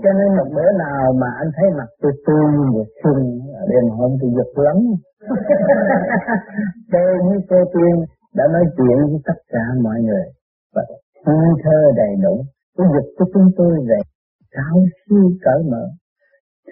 Cho 0.05 0.13
nên 0.19 0.37
một 0.37 0.49
bữa 0.55 0.71
nào 0.79 1.13
mà 1.13 1.27
anh 1.39 1.51
thấy 1.57 1.69
mặt 1.79 1.89
tôi 2.01 2.13
tươi 2.27 2.47
một 2.73 2.87
xuân 3.03 3.17
đêm 3.71 3.91
hôm 3.91 4.11
thì 4.23 4.29
giật 4.37 4.63
lắm. 4.67 4.77
tôi 6.93 7.19
với 7.27 7.39
cô 7.51 7.57
Tiên 7.75 8.05
đã 8.35 8.45
nói 8.53 8.65
chuyện 8.77 8.97
với 9.11 9.21
tất 9.25 9.39
cả 9.49 9.65
mọi 9.83 10.01
người 10.01 10.27
và 10.75 10.83
thơ 11.25 11.33
thơ 11.65 11.79
đầy 11.97 12.13
đủ. 12.23 12.45
Cái 12.77 12.87
giật 12.95 13.07
của 13.19 13.25
chúng 13.35 13.51
tôi 13.57 13.75
về 13.89 13.99
cao 14.51 14.77
siêu 15.09 15.31
cởi 15.45 15.63
mở, 15.71 15.85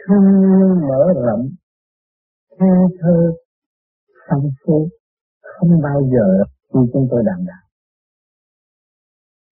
thương 0.07 0.81
mở 0.89 1.05
rộng, 1.27 1.49
thơ 2.59 2.67
thơ 3.01 3.33
phong 4.29 4.51
phú, 4.67 4.89
không 5.43 5.81
bao 5.83 6.01
giờ 6.13 6.45
như 6.73 6.81
chúng 6.93 7.07
tôi 7.11 7.23
đảm 7.27 7.45
đạo. 7.47 7.65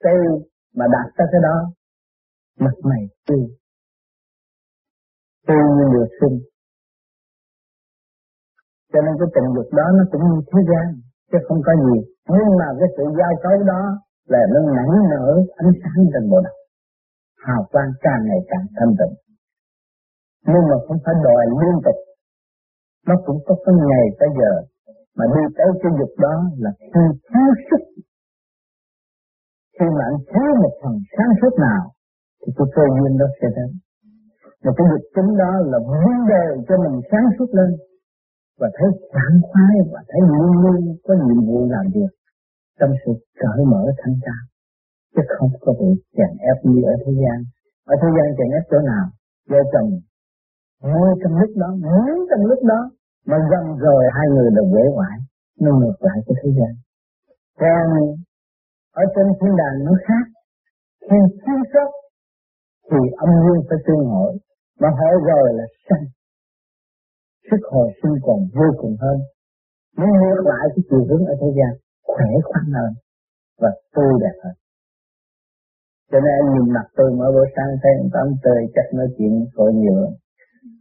Tôi 0.03 0.41
mà 0.77 0.87
đạt 0.93 1.13
tới 1.17 1.27
cái 1.33 1.41
đó 1.43 1.73
mặt 2.65 2.77
mày 2.89 3.03
tươi 3.29 3.45
tươi 5.47 5.65
như 5.77 5.87
được 5.95 6.11
sinh. 6.21 6.37
Cho 8.93 9.01
nên 9.05 9.15
cái 9.21 9.29
tình 9.35 9.49
dục 9.57 9.69
đó 9.79 9.87
nó 9.99 10.05
cũng 10.13 10.25
như 10.29 10.39
thế 10.51 10.61
gian, 10.71 10.87
chứ 11.31 11.39
không 11.47 11.61
có 11.67 11.73
gì. 11.87 11.97
Nhưng 12.35 12.51
mà 12.61 12.69
cái 12.79 12.89
sự 12.97 13.05
giao 13.19 13.33
cấu 13.43 13.57
đó 13.73 13.83
là 14.33 14.43
nó 14.53 14.61
nảy 14.77 14.91
nở 15.13 15.27
ánh 15.63 15.73
sáng 15.81 16.01
trên 16.13 16.25
bộ 16.31 16.39
đầu 16.47 16.57
hào 17.47 17.63
quang 17.73 17.93
càng 18.05 18.23
ngày 18.29 18.41
càng 18.51 18.67
thanh 18.77 18.93
tịnh. 18.99 19.15
Nhưng 20.51 20.65
mà 20.71 20.77
không 20.87 20.99
phải 21.05 21.15
đòi 21.27 21.45
liên 21.61 21.77
tục. 21.87 21.99
Nó 23.09 23.15
cũng 23.27 23.39
có 23.47 23.55
cái 23.65 23.75
ngày 23.89 24.07
tới 24.19 24.29
giờ. 24.39 24.53
Mà 25.17 25.25
đi 25.35 25.43
tới 25.57 25.69
cái 25.83 25.93
dục 25.99 26.13
đó 26.25 26.35
là 26.63 26.71
khi 26.93 27.03
thiếu 27.29 27.51
sức. 27.69 27.83
Khi 29.77 29.87
mà 29.97 30.05
anh 30.11 30.21
thiếu 30.31 30.51
một 30.63 30.75
phần 30.83 30.95
sáng 31.17 31.33
suốt 31.41 31.55
nào 31.67 31.83
thì 32.41 32.49
cái 32.57 32.67
cơ 32.75 32.85
duyên 32.97 33.13
đó 33.21 33.27
sẽ 33.39 33.49
đến 33.57 33.71
mà 34.65 34.71
cái 34.77 34.87
việc 34.91 35.05
chính 35.15 35.31
đó 35.43 35.53
là 35.71 35.79
vấn 35.91 36.15
đề 36.33 36.45
cho 36.67 36.75
mình 36.85 36.97
sáng 37.11 37.27
suốt 37.39 37.51
lên 37.59 37.71
và 38.61 38.69
thấy 38.77 38.89
sảng 39.13 39.37
khoái 39.49 39.75
và 39.93 40.01
thấy 40.11 40.21
luôn 40.33 40.53
luôn 40.63 40.81
có 41.07 41.15
nhiệm 41.25 41.41
vụ 41.49 41.59
làm 41.75 41.87
việc 41.95 42.13
trong 42.81 42.93
sự 43.03 43.13
cởi 43.41 43.61
mở 43.73 43.83
thanh 44.01 44.17
cao 44.27 44.43
chứ 45.15 45.23
không 45.39 45.51
có 45.65 45.73
bị 45.81 45.91
chèn 46.17 46.33
ép 46.51 46.59
như 46.65 46.83
ở 46.93 46.95
thế 47.03 47.13
gian. 47.21 47.39
Ở 47.93 47.95
thế 48.01 48.09
gian 48.17 48.27
chèn 48.37 48.49
ép 48.59 48.65
chỗ 48.71 48.79
nào? 48.91 49.05
Vợ 49.51 49.61
chồng 49.73 49.91
ngồi 50.83 51.11
trong 51.21 51.35
lúc 51.41 51.51
đó 51.63 51.71
muốn 51.85 52.11
trong 52.31 52.43
lúc 52.51 52.61
đó, 52.73 52.81
mà 53.27 53.37
dần 53.51 53.65
rồi 53.85 54.03
hai 54.17 54.27
người 54.35 54.49
đều 54.57 54.67
dễ 54.75 54.85
hoại, 54.97 55.17
nó 55.61 55.71
ngược 55.79 55.99
lại 56.07 56.19
cái 56.27 56.35
thế 56.41 56.51
gian. 56.59 56.73
Còn 57.61 57.87
ở 59.03 59.05
trên 59.15 59.27
thiên 59.41 59.53
đàng 59.61 59.77
nó 59.87 59.93
khác. 60.07 60.25
Khi 61.09 61.19
thiếu 61.43 61.61
sót 61.73 61.91
thì 62.91 63.01
âm 63.25 63.31
dương 63.45 63.63
phải 63.69 63.79
tương 63.87 64.05
hội, 64.13 64.33
mà 64.81 64.89
hỏi 64.99 65.15
rồi 65.29 65.47
là 65.59 65.67
sanh 65.87 66.05
sức 67.51 67.63
hồi 67.73 67.89
sinh 68.03 68.17
còn 68.27 68.39
vô 68.59 68.69
cùng 68.81 68.97
hơn. 69.03 69.19
Nó 69.99 70.07
ngược 70.07 70.43
lại 70.53 70.65
cái 70.75 70.83
chiều 70.89 71.03
hướng 71.09 71.25
ở 71.33 71.35
thế 71.41 71.49
gian, 71.59 71.73
khỏe 72.13 72.31
khoắn 72.49 72.65
hơn 72.77 72.93
và 73.63 73.71
tươi 73.95 74.13
đẹp 74.23 74.37
hơn. 74.43 74.55
Cho 76.11 76.19
nên 76.25 76.33
anh 76.41 76.49
nhìn 76.55 76.67
mặt 76.77 76.87
tôi 76.97 77.09
mỗi 77.19 77.31
buổi 77.35 77.47
sáng 77.57 77.71
thấy 77.83 77.93
anh 78.01 78.11
tắm 78.15 78.27
tươi 78.45 78.61
chắc 78.75 78.87
nói 78.97 79.09
chuyện 79.17 79.33
tội 79.57 79.71
nhiều 79.81 79.97
lắm. 80.03 80.13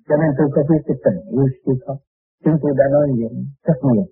Cho 0.07 0.15
nên 0.21 0.29
tôi 0.37 0.47
có 0.55 0.61
biết 0.69 0.81
cái 0.87 0.97
tình 1.05 1.19
yêu 1.35 1.47
siêu 1.61 1.75
không 1.85 1.99
chúng 2.43 2.57
tôi 2.61 2.71
đã 2.79 2.85
nói 2.91 3.05
chuyện 3.15 3.33
rất 3.67 3.79
nhiều. 3.87 4.05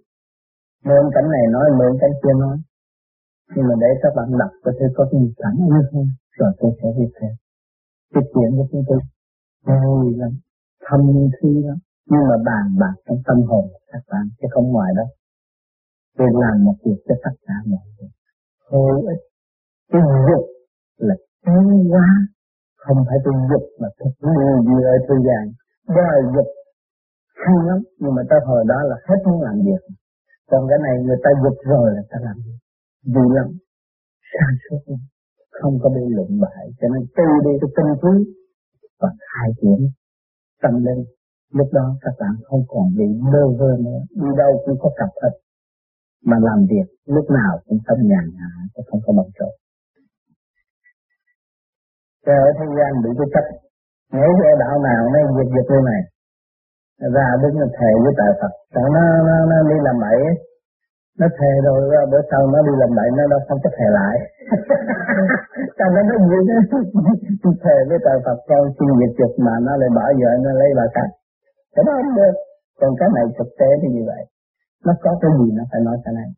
Mượn 0.88 1.05
cảnh 1.15 1.27
này 1.36 1.45
nói 1.55 1.65
mượn 1.79 1.93
cảnh 2.01 2.15
kia 2.21 2.36
nói. 2.43 2.57
Nhưng 3.55 3.65
mà 3.67 3.75
để 3.81 3.89
các 4.01 4.12
bạn 4.17 4.27
đọc 4.41 4.51
có 4.63 4.71
thể 4.77 4.86
có 4.95 5.03
cái 5.12 5.21
gì 5.21 5.29
cảnh 5.43 5.57
như 5.71 5.79
không 5.91 6.07
rồi 6.38 6.51
tôi 6.60 6.71
sẽ 6.79 6.88
viết 6.97 7.12
thêm 7.17 7.33
cái 8.13 8.23
chuyện 8.33 8.49
của 8.57 8.67
chúng 8.71 8.83
tôi. 8.89 8.99
Vui 9.65 10.15
lắm 10.21 10.31
thâm 10.85 11.01
thi 11.35 11.51
lắm 11.67 11.77
nhưng 12.09 12.23
mà 12.29 12.37
bàn 12.45 12.65
bạc 12.81 12.95
trong 13.05 13.21
tâm 13.27 13.37
hồn 13.49 13.65
các 13.91 14.03
bạn 14.09 14.25
chứ 14.39 14.47
không 14.51 14.67
ngoài 14.71 14.91
đó. 14.97 15.05
Tôi 16.17 16.27
làm 16.43 16.63
một 16.65 16.75
việc 16.85 16.99
cho 17.07 17.15
tất 17.23 17.35
cả 17.47 17.53
mọi 17.71 17.85
người. 17.93 18.09
Hữu 18.71 19.07
ích 19.13 19.21
cái 19.91 20.01
dục 20.27 20.45
là 20.97 21.15
tiến 21.45 21.89
hóa. 21.91 22.07
Không 22.83 22.97
phải 23.07 23.17
tôi 23.25 23.33
dục 23.49 23.63
mà 23.79 23.87
thực 23.99 24.13
người 24.21 24.53
gì 24.67 24.77
ở 24.93 24.95
thế 25.07 25.15
gian 25.27 25.43
đòi 25.95 26.19
dục 26.35 26.49
hay 27.43 27.57
lắm. 27.67 27.79
Nhưng 27.99 28.13
mà 28.15 28.21
tới 28.29 28.39
hồi 28.45 28.63
đó 28.67 28.79
là 28.89 28.95
hết 29.07 29.19
muốn 29.25 29.41
làm 29.41 29.55
việc. 29.65 29.81
Còn 30.49 30.61
cái 30.69 30.79
này 30.85 30.95
người 31.05 31.19
ta 31.23 31.29
dục 31.43 31.57
rồi 31.71 31.87
là 31.95 32.01
ta 32.09 32.17
làm 32.27 32.37
việc, 32.45 32.59
vui 33.13 33.27
lắm. 33.37 33.47
Sáng 34.31 34.55
suốt 34.63 34.81
lắm 34.91 34.99
không 35.61 35.75
có 35.81 35.89
bị 35.95 36.03
lụng 36.17 36.39
bại. 36.43 36.63
Cho 36.79 36.87
nên 36.93 37.01
từ 37.17 37.27
đi 37.45 37.53
cái 37.61 37.69
tinh 37.75 37.91
túy 38.01 38.15
và 39.01 39.09
khai 39.25 39.49
triển 39.61 39.79
tâm 40.61 40.73
linh 40.85 41.03
lúc 41.53 41.69
đó 41.73 41.85
các 42.01 42.13
bạn 42.19 42.35
không 42.47 42.63
còn 42.67 42.85
bị 42.97 43.07
mơ 43.33 43.43
vơ 43.59 43.71
nữa 43.85 43.99
đi 44.21 44.29
đâu 44.37 44.51
cũng 44.65 44.77
có 44.81 44.89
cặp 44.99 45.11
hết 45.23 45.33
mà 46.29 46.37
làm 46.47 46.59
việc 46.71 46.87
lúc 47.05 47.25
nào 47.29 47.53
cũng 47.65 47.79
tâm 47.87 47.97
nhàn 48.11 48.25
hạ 48.39 48.51
chứ 48.73 48.81
không 48.87 49.01
có 49.05 49.13
bận 49.17 49.29
rộn. 49.39 49.53
Cho 52.25 52.33
ở 52.47 52.49
thế 52.57 52.65
gian 52.77 52.91
bị 53.03 53.09
cái 53.19 53.27
cách 53.35 53.49
nếu 54.13 54.31
ở 54.51 54.53
đạo 54.63 54.75
nào 54.89 55.01
nó 55.13 55.19
giật 55.35 55.49
giật 55.55 55.65
như 55.69 55.79
này 55.91 56.01
ra 57.15 57.27
đứng 57.41 57.55
nó 57.61 57.67
thề 57.77 57.91
với 58.03 58.13
tại 58.17 58.31
Phật 58.41 58.53
sợ 58.73 58.83
nó, 58.95 59.03
nó, 59.27 59.35
nó 59.51 59.57
đi 59.69 59.75
làm 59.87 59.95
bậy 60.01 60.19
nó 61.19 61.27
thề 61.37 61.51
rồi 61.65 62.05
bữa 62.11 62.21
sau 62.31 62.41
nó 62.53 62.59
đi 62.67 62.73
làm 62.81 62.89
bậy 62.97 63.09
nó 63.17 63.23
đâu 63.31 63.39
không 63.47 63.59
có 63.63 63.69
thề 63.77 63.87
lại. 63.99 64.15
cho 65.77 65.85
nên 65.93 66.03
nó 66.09 66.15
gì 66.31 66.39
đó 67.43 67.51
thề 67.63 67.77
với 67.89 67.99
tại 68.05 68.17
Phật 68.25 68.39
con 68.49 68.63
xin 68.77 68.89
diệt 68.99 69.13
dục 69.19 69.33
mà 69.45 69.53
nó 69.65 69.73
lại 69.81 69.89
bỏ 69.97 70.05
vợ, 70.19 70.31
nó 70.45 70.51
lấy 70.61 70.69
bà 70.79 70.85
khác 70.95 71.09
cái 71.73 71.83
đó 71.87 71.93
không 72.01 72.15
được. 72.19 72.35
Còn 72.79 72.91
cái 72.99 73.09
này 73.15 73.25
thực 73.37 73.49
tế 73.59 73.69
thì 73.81 73.87
như 73.95 74.03
vậy. 74.11 74.23
Nó 74.85 74.93
có 75.03 75.11
cái 75.21 75.31
gì 75.39 75.47
nó 75.57 75.63
phải 75.71 75.81
nói 75.87 75.97
cái 76.05 76.13
này 76.19 76.29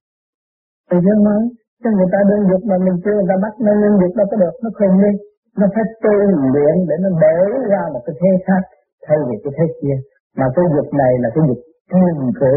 thì 0.89 0.97
chưa 1.05 1.17
nói 1.27 1.41
cho 1.83 1.89
người 1.95 2.09
ta 2.13 2.19
đơn 2.29 2.41
dục 2.49 2.61
mà 2.69 2.77
mình 2.85 2.97
chưa, 3.03 3.15
người 3.17 3.29
ta 3.31 3.37
bắt 3.43 3.53
nó 3.65 3.71
đơn 3.81 3.93
dục 4.01 4.11
đâu 4.19 4.27
có 4.31 4.37
được, 4.43 4.55
nó 4.63 4.69
không 4.77 4.95
đi. 5.03 5.11
Nó 5.59 5.65
phải 5.73 5.85
tu 6.03 6.13
luyện 6.53 6.75
để 6.89 6.95
nó 7.03 7.09
đỡ 7.23 7.37
ra 7.71 7.81
một 7.93 8.01
cái 8.05 8.15
thế 8.21 8.31
khác 8.45 8.63
thay 9.05 9.17
vì 9.27 9.35
cái 9.43 9.51
thế 9.57 9.65
kia. 9.79 9.97
Mà 10.39 10.45
cái 10.55 10.65
dục 10.75 10.89
này 11.01 11.13
là 11.23 11.29
cái 11.35 11.43
dục 11.49 11.61
thiên 11.91 12.15
cử, 12.41 12.55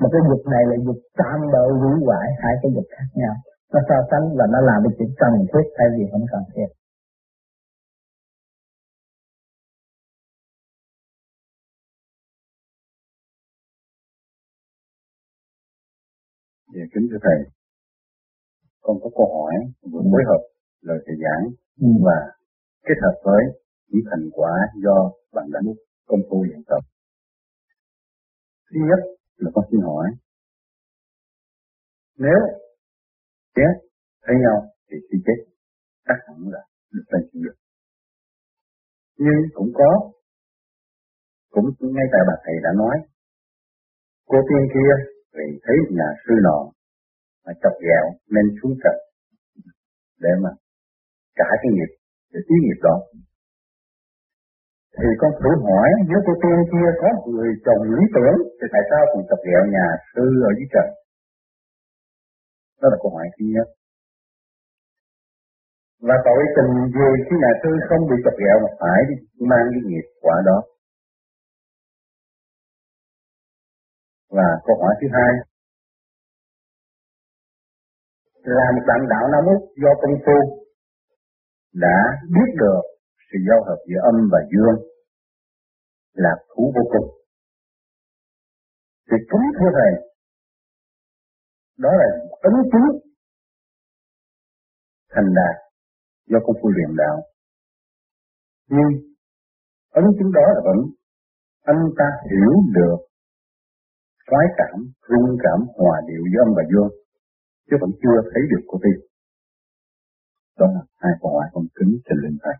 mà 0.00 0.06
cái 0.12 0.22
dục 0.28 0.42
này 0.54 0.62
là 0.70 0.76
dục 0.86 0.98
tạm 1.20 1.38
bợ 1.52 1.64
hủy 1.80 1.94
hoại 2.06 2.28
hai 2.42 2.54
cái 2.62 2.70
dục 2.74 2.86
khác 2.94 3.08
nhau 3.20 3.34
nó 3.72 3.80
so 3.88 3.96
sánh 4.10 4.26
và 4.38 4.44
nó 4.52 4.58
làm 4.68 4.78
cái 4.84 4.92
chuyện 4.98 5.10
cần 5.22 5.32
thiết 5.50 5.64
thay 5.76 5.86
vì 5.96 6.04
không 6.12 6.26
cần 6.32 6.42
thiết 6.54 6.68
Dạ, 16.74 16.84
kính 16.94 17.06
thưa 17.10 17.18
Thầy, 17.22 17.38
con 18.80 18.96
có 19.02 19.10
câu 19.16 19.26
hỏi 19.34 19.54
vừa 19.92 20.02
phối 20.12 20.22
hợp 20.30 20.42
lời 20.80 20.98
Thầy 21.06 21.16
giảng 21.24 21.44
ừ. 21.80 21.88
và 22.06 22.18
kết 22.86 22.94
hợp 23.02 23.16
với 23.24 23.42
những 23.88 24.04
thành 24.10 24.28
quả 24.32 24.52
do 24.84 25.10
bạn 25.32 25.46
đã 25.52 25.60
công 26.06 26.20
phu 26.30 26.44
luyện 26.44 26.62
tập. 26.66 26.82
Thứ 28.70 28.80
nhất 28.88 29.00
là 29.36 29.50
con 29.54 29.64
xin 29.70 29.80
hỏi, 29.80 30.06
nếu 32.18 32.38
chết 33.56 33.74
thấy 34.24 34.36
nhau 34.44 34.58
thì 34.88 34.96
khi 35.06 35.16
chết 35.26 35.38
chắc 36.06 36.18
hẳn 36.26 36.38
là 36.54 36.62
được 36.92 37.06
lên 37.12 37.22
thiên 37.28 37.42
được. 37.42 37.56
Nhưng 39.18 39.38
cũng 39.54 39.70
có, 39.74 39.90
cũng 41.50 41.66
ngay 41.80 42.06
tại 42.12 42.22
bà 42.28 42.34
thầy 42.44 42.56
đã 42.64 42.70
nói, 42.82 42.96
cô 44.30 44.38
tiên 44.48 44.64
kia 44.74 44.92
vì 45.36 45.46
thấy 45.64 45.76
nhà 45.98 46.08
sư 46.24 46.34
nọ 46.46 46.60
mà 47.44 47.52
chọc 47.62 47.74
ghẹo 47.86 48.04
nên 48.34 48.46
xuống 48.58 48.74
trần 48.82 48.96
để 50.20 50.32
mà 50.42 50.50
trả 51.38 51.48
cái 51.60 51.70
nghiệp 51.72 51.90
để 52.32 52.40
tiến 52.46 52.58
nghiệp 52.62 52.80
đó 52.88 52.96
thì 54.98 55.08
con 55.20 55.30
thử 55.40 55.50
hỏi 55.66 55.88
nếu 56.08 56.20
cô 56.26 56.32
tiên 56.42 56.58
kia 56.72 56.88
có 57.00 57.08
người 57.32 57.50
chồng 57.66 57.82
lý 57.94 58.02
tưởng 58.14 58.38
thì 58.58 58.66
tại 58.72 58.82
sao 58.90 59.02
còn 59.10 59.22
chọc 59.28 59.40
ghẹo 59.48 59.62
nhà 59.76 59.86
sư 60.12 60.24
ở 60.48 60.50
dưới 60.58 60.68
trần 60.74 60.88
đó 62.80 62.86
là 62.92 62.96
câu 63.02 63.10
hỏi 63.16 63.26
thứ 63.34 63.44
nhất. 63.54 63.66
Và 66.08 66.16
tội 66.26 66.42
tình 66.56 66.72
gì 66.96 67.10
khi 67.24 67.34
nhà 67.42 67.52
sư 67.62 67.70
không 67.88 68.02
bị 68.10 68.16
chọc 68.24 68.36
ghẹo 68.42 68.56
mà 68.64 68.70
phải 68.80 69.00
mang 69.50 69.66
cái 69.72 69.82
nghiệp 69.88 70.06
quả 70.24 70.36
đó? 70.48 70.58
Và 74.36 74.48
câu 74.66 74.76
hỏi 74.82 74.94
thứ 75.00 75.06
hai. 75.16 75.32
Là 78.56 78.66
một 78.74 78.84
bạn 78.88 79.00
đạo 79.12 79.24
Nam 79.32 79.44
Úc 79.54 79.62
do 79.82 79.90
công 80.02 80.16
phu 80.24 80.38
đã 81.74 81.96
biết 82.34 82.50
được 82.62 82.82
sự 83.28 83.38
giao 83.48 83.60
hợp 83.66 83.78
giữa 83.88 84.00
âm 84.10 84.16
và 84.32 84.38
dương 84.52 84.78
là 86.12 86.32
thú 86.48 86.72
vô 86.76 86.82
cùng. 86.92 87.08
Thì 89.10 89.16
kính 89.30 89.46
thưa 89.58 89.70
Thầy, 89.76 89.92
đó 91.78 91.90
là 92.00 92.08
ấn 92.48 92.54
chứng 92.70 92.88
thành 95.12 95.28
đạt 95.38 95.56
do 96.30 96.38
công 96.44 96.56
phu 96.60 96.68
luyện 96.68 96.90
đạo. 97.02 97.16
Nhưng 98.68 98.90
ấn 99.90 100.04
chứng 100.18 100.32
đó 100.32 100.46
là 100.54 100.60
vẫn 100.68 100.78
anh 101.62 101.82
ta 101.98 102.08
hiểu 102.30 102.52
được 102.76 102.98
khoái 104.28 104.46
cảm, 104.56 104.76
rung 105.08 105.36
cảm, 105.44 105.58
hòa 105.76 105.96
điệu 106.08 106.22
với 106.32 106.54
và 106.56 106.62
dương, 106.70 106.90
chứ 107.66 107.76
vẫn 107.80 107.90
chưa 108.02 108.18
thấy 108.30 108.42
được 108.50 108.64
của 108.66 108.78
tiên. 108.82 108.98
Đó 110.58 110.66
là 110.74 110.80
hai 110.96 111.12
câu 111.20 111.30
hỏi 111.34 111.46
con 111.52 111.64
kính 111.74 111.92
trình 112.04 112.20
linh 112.24 112.38
thầy. 112.42 112.56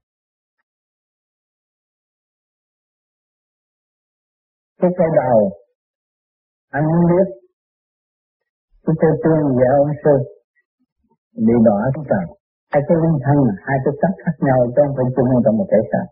Cái 4.80 4.90
câu 4.98 5.06
đầu, 5.16 5.50
anh 6.68 6.84
biết 7.10 7.43
chúng 8.84 8.96
tôi 9.00 9.12
tương 9.22 9.44
về 9.58 9.66
ông 9.80 9.92
sư 10.02 10.14
bị 11.46 11.56
đỏ 11.68 11.78
cái 11.94 12.04
trời 12.10 12.26
hai 12.72 12.82
cái 12.88 12.96
linh 13.02 13.18
thân, 13.24 13.38
hai 13.66 13.76
cái 13.84 13.92
sắc 14.00 14.12
khác 14.22 14.36
nhau, 14.46 14.58
chứ 14.74 14.80
không 14.86 14.94
phải 14.96 15.06
chung 15.16 15.30
trong 15.44 15.56
một 15.58 15.68
thể 15.72 15.80
xác 15.92 16.06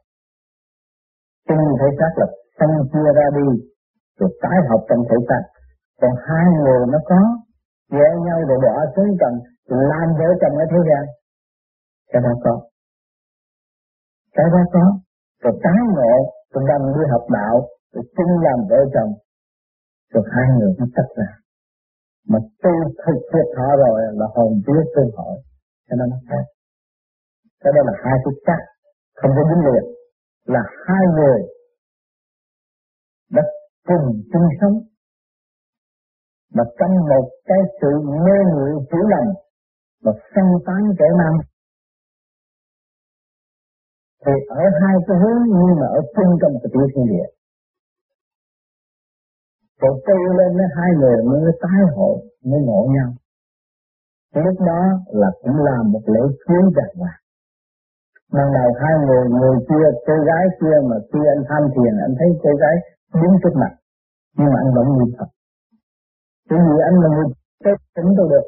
chung 1.49 1.65
thể 1.81 1.89
xác 1.99 2.13
là 2.21 2.27
phân 2.59 2.71
chia 2.93 3.09
ra 3.19 3.27
đi, 3.39 3.47
rồi 4.19 4.31
tái 4.43 4.59
hợp 4.69 4.81
trong 4.89 5.03
thể 5.09 5.17
xác. 5.29 5.43
Còn 6.01 6.15
hai 6.27 6.45
người 6.63 6.83
nó 6.93 6.99
có 7.11 7.21
vợ 7.91 8.09
nhau 8.27 8.39
rồi 8.49 8.59
bỏ 8.67 8.77
xuống 8.97 9.11
trần 9.21 9.33
làm 9.91 10.07
vợ 10.19 10.29
chồng 10.41 10.55
ở 10.63 10.65
thế 10.71 10.81
gian. 10.89 11.05
Cái 12.13 12.23
đó 12.25 12.33
có. 12.45 12.55
Cái 14.37 14.47
đó 14.53 14.63
có. 14.73 14.85
Rồi 15.43 15.55
tái 15.65 15.81
ngộ, 15.95 16.15
rồi 16.53 16.65
đang 16.69 16.83
đi 16.95 17.03
học 17.13 17.25
đạo, 17.39 17.55
rồi 17.93 18.05
chung 18.17 18.33
làm 18.47 18.59
vợ 18.71 18.81
chồng 18.95 19.13
rồi 20.13 20.25
hai 20.33 20.47
người 20.59 20.73
nó 20.79 20.87
tách 20.97 21.11
ra 21.17 21.42
mà 22.31 22.39
tu 22.63 22.75
thực 23.03 23.19
thiệt 23.31 23.49
họ 23.57 23.69
rồi 23.83 24.01
là 24.21 24.27
hồn 24.35 24.53
biết 24.67 24.85
tương 24.97 25.11
hỏi. 25.17 25.37
Cho 25.89 25.95
nên 25.99 26.09
nó 26.11 26.17
khác. 26.29 26.45
Cái 27.61 27.73
đó 27.77 27.81
là 27.89 27.93
hai 28.05 28.17
cái 28.25 28.35
chắc 28.47 28.61
không 29.15 29.31
có 29.37 29.43
dính 29.49 29.65
liền 29.67 29.85
là 30.55 30.63
hai 30.87 31.05
người 31.17 31.41
đã 33.31 33.43
cùng 33.89 34.07
chung 34.33 34.49
sống. 34.61 34.77
Mà 36.55 36.65
trong 36.79 36.95
một 37.11 37.27
cái 37.45 37.59
sự 37.81 37.91
mê 38.25 38.37
muội 38.53 38.71
hiểu 38.71 39.05
lầm 39.13 39.27
và 40.05 40.13
phân 40.35 40.47
tán 40.67 40.83
kẻ 40.99 41.07
nam 41.19 41.35
thì 44.27 44.33
ở 44.49 44.63
hai 44.81 44.95
cái 45.07 45.17
hướng 45.23 45.43
nhưng 45.47 45.77
mà 45.81 45.87
ở 45.99 46.01
trung 46.15 46.33
tâm 46.43 46.51
của 46.63 46.69
tiểu 46.73 46.87
thiên 46.95 47.07
địa. 47.13 47.29
Còn 49.83 49.95
tu 50.07 50.19
lên 50.39 50.51
nó 50.59 50.65
hai 50.77 50.91
người 51.01 51.19
mới 51.31 51.53
tái 51.63 51.81
hội 51.97 52.17
mới 52.49 52.61
ngộ 52.67 52.81
nhau. 52.97 53.11
Lúc 54.45 54.57
đó 54.71 54.83
là 55.21 55.31
cũng 55.43 55.57
làm 55.69 55.93
một 55.93 56.05
lễ 56.15 56.25
cưới 56.47 56.63
đàng 56.79 56.95
hoàng. 57.01 57.21
Ban 58.35 58.47
đầu 58.57 58.69
hai 58.83 58.95
người 59.07 59.25
người 59.39 59.57
kia, 59.69 59.87
cô 60.07 60.15
gái 60.29 60.45
kia 60.61 60.77
mà 60.89 60.97
khi 61.09 61.21
anh 61.35 61.43
tham 61.49 61.63
thiền, 61.75 61.95
anh 62.07 62.15
thấy 62.19 62.29
cô 62.43 62.51
gái 62.63 62.77
đứng 63.23 63.35
trước 63.43 63.55
mặt, 63.63 63.73
nhưng 64.39 64.51
mà 64.53 64.59
anh 64.65 64.71
vẫn 64.77 64.87
niệm 64.99 65.11
phật 65.19 65.31
bởi 66.53 66.61
vì 66.67 66.77
anh 66.89 66.97
là 67.03 67.09
người 67.15 67.29
chết 67.65 67.77
tỉnh 67.97 68.11
tôi 68.17 68.27
được. 68.33 68.47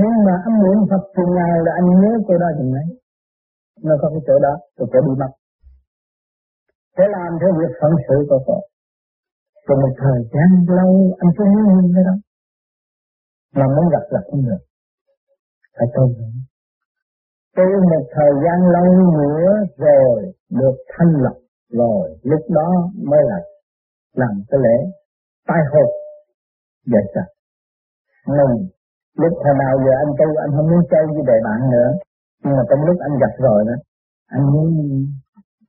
Nhưng 0.00 0.16
mà 0.26 0.34
anh 0.46 0.56
niệm 0.64 0.78
phật 0.90 1.02
chừng 1.16 1.32
nào 1.40 1.54
là 1.66 1.72
anh 1.78 1.88
nhớ 2.00 2.12
cô 2.26 2.34
đó 2.42 2.48
chừng 2.58 2.72
ấy 2.82 2.88
nó 3.84 3.94
có 4.02 4.08
cái 4.12 4.22
chỗ 4.26 4.38
đó, 4.46 4.54
tôi 4.76 4.88
phải 4.92 5.00
đi 5.06 5.12
mất. 5.20 5.32
Để 6.98 7.04
làm 7.16 7.30
theo 7.40 7.50
việc 7.58 7.72
phận 7.80 7.92
sự 8.08 8.16
của 8.28 8.40
Phật 8.46 8.62
rồi 9.70 9.78
một 9.84 9.94
thời 10.04 10.20
gian 10.34 10.48
lâu, 10.78 10.92
anh 11.22 11.30
sẽ 11.36 11.44
nhớ 11.52 11.62
hơn 11.74 11.84
cái 11.94 12.04
đó 12.08 12.14
mà 13.58 13.66
muốn 13.74 13.86
gặp 13.94 14.04
là 14.10 14.20
không 14.30 14.42
được 14.48 14.62
phải 15.76 15.86
tu 15.94 16.04
nữa 16.18 16.32
tu 17.56 17.66
một 17.92 18.04
thời 18.16 18.32
gian 18.44 18.58
lâu 18.74 18.88
nữa 19.22 19.50
rồi, 19.76 20.32
được 20.50 20.76
thanh 20.92 21.12
lập 21.24 21.36
rồi, 21.80 22.18
lúc 22.22 22.40
đó 22.48 22.68
mới 23.10 23.20
là 23.30 23.38
làm 24.14 24.32
cái 24.48 24.60
lễ 24.64 24.76
tai 25.48 25.60
hộp 25.72 25.90
vậy 26.92 27.04
sao 27.14 27.26
mình, 28.36 28.68
lúc 29.22 29.32
hồi 29.44 29.54
nào 29.62 29.74
giờ 29.84 29.92
anh 30.04 30.12
tu, 30.18 30.28
anh 30.44 30.50
không 30.56 30.68
muốn 30.70 30.82
chơi 30.90 31.04
với 31.06 31.22
đệ 31.26 31.38
bạn 31.44 31.60
nữa. 31.74 31.90
Nhưng 32.44 32.54
mà 32.56 32.62
trong 32.68 32.82
lúc 32.88 32.96
anh 33.06 33.14
gặp 33.22 33.34
rồi 33.46 33.60
đó, 33.68 33.76
anh 34.26 34.44
muốn 34.52 34.68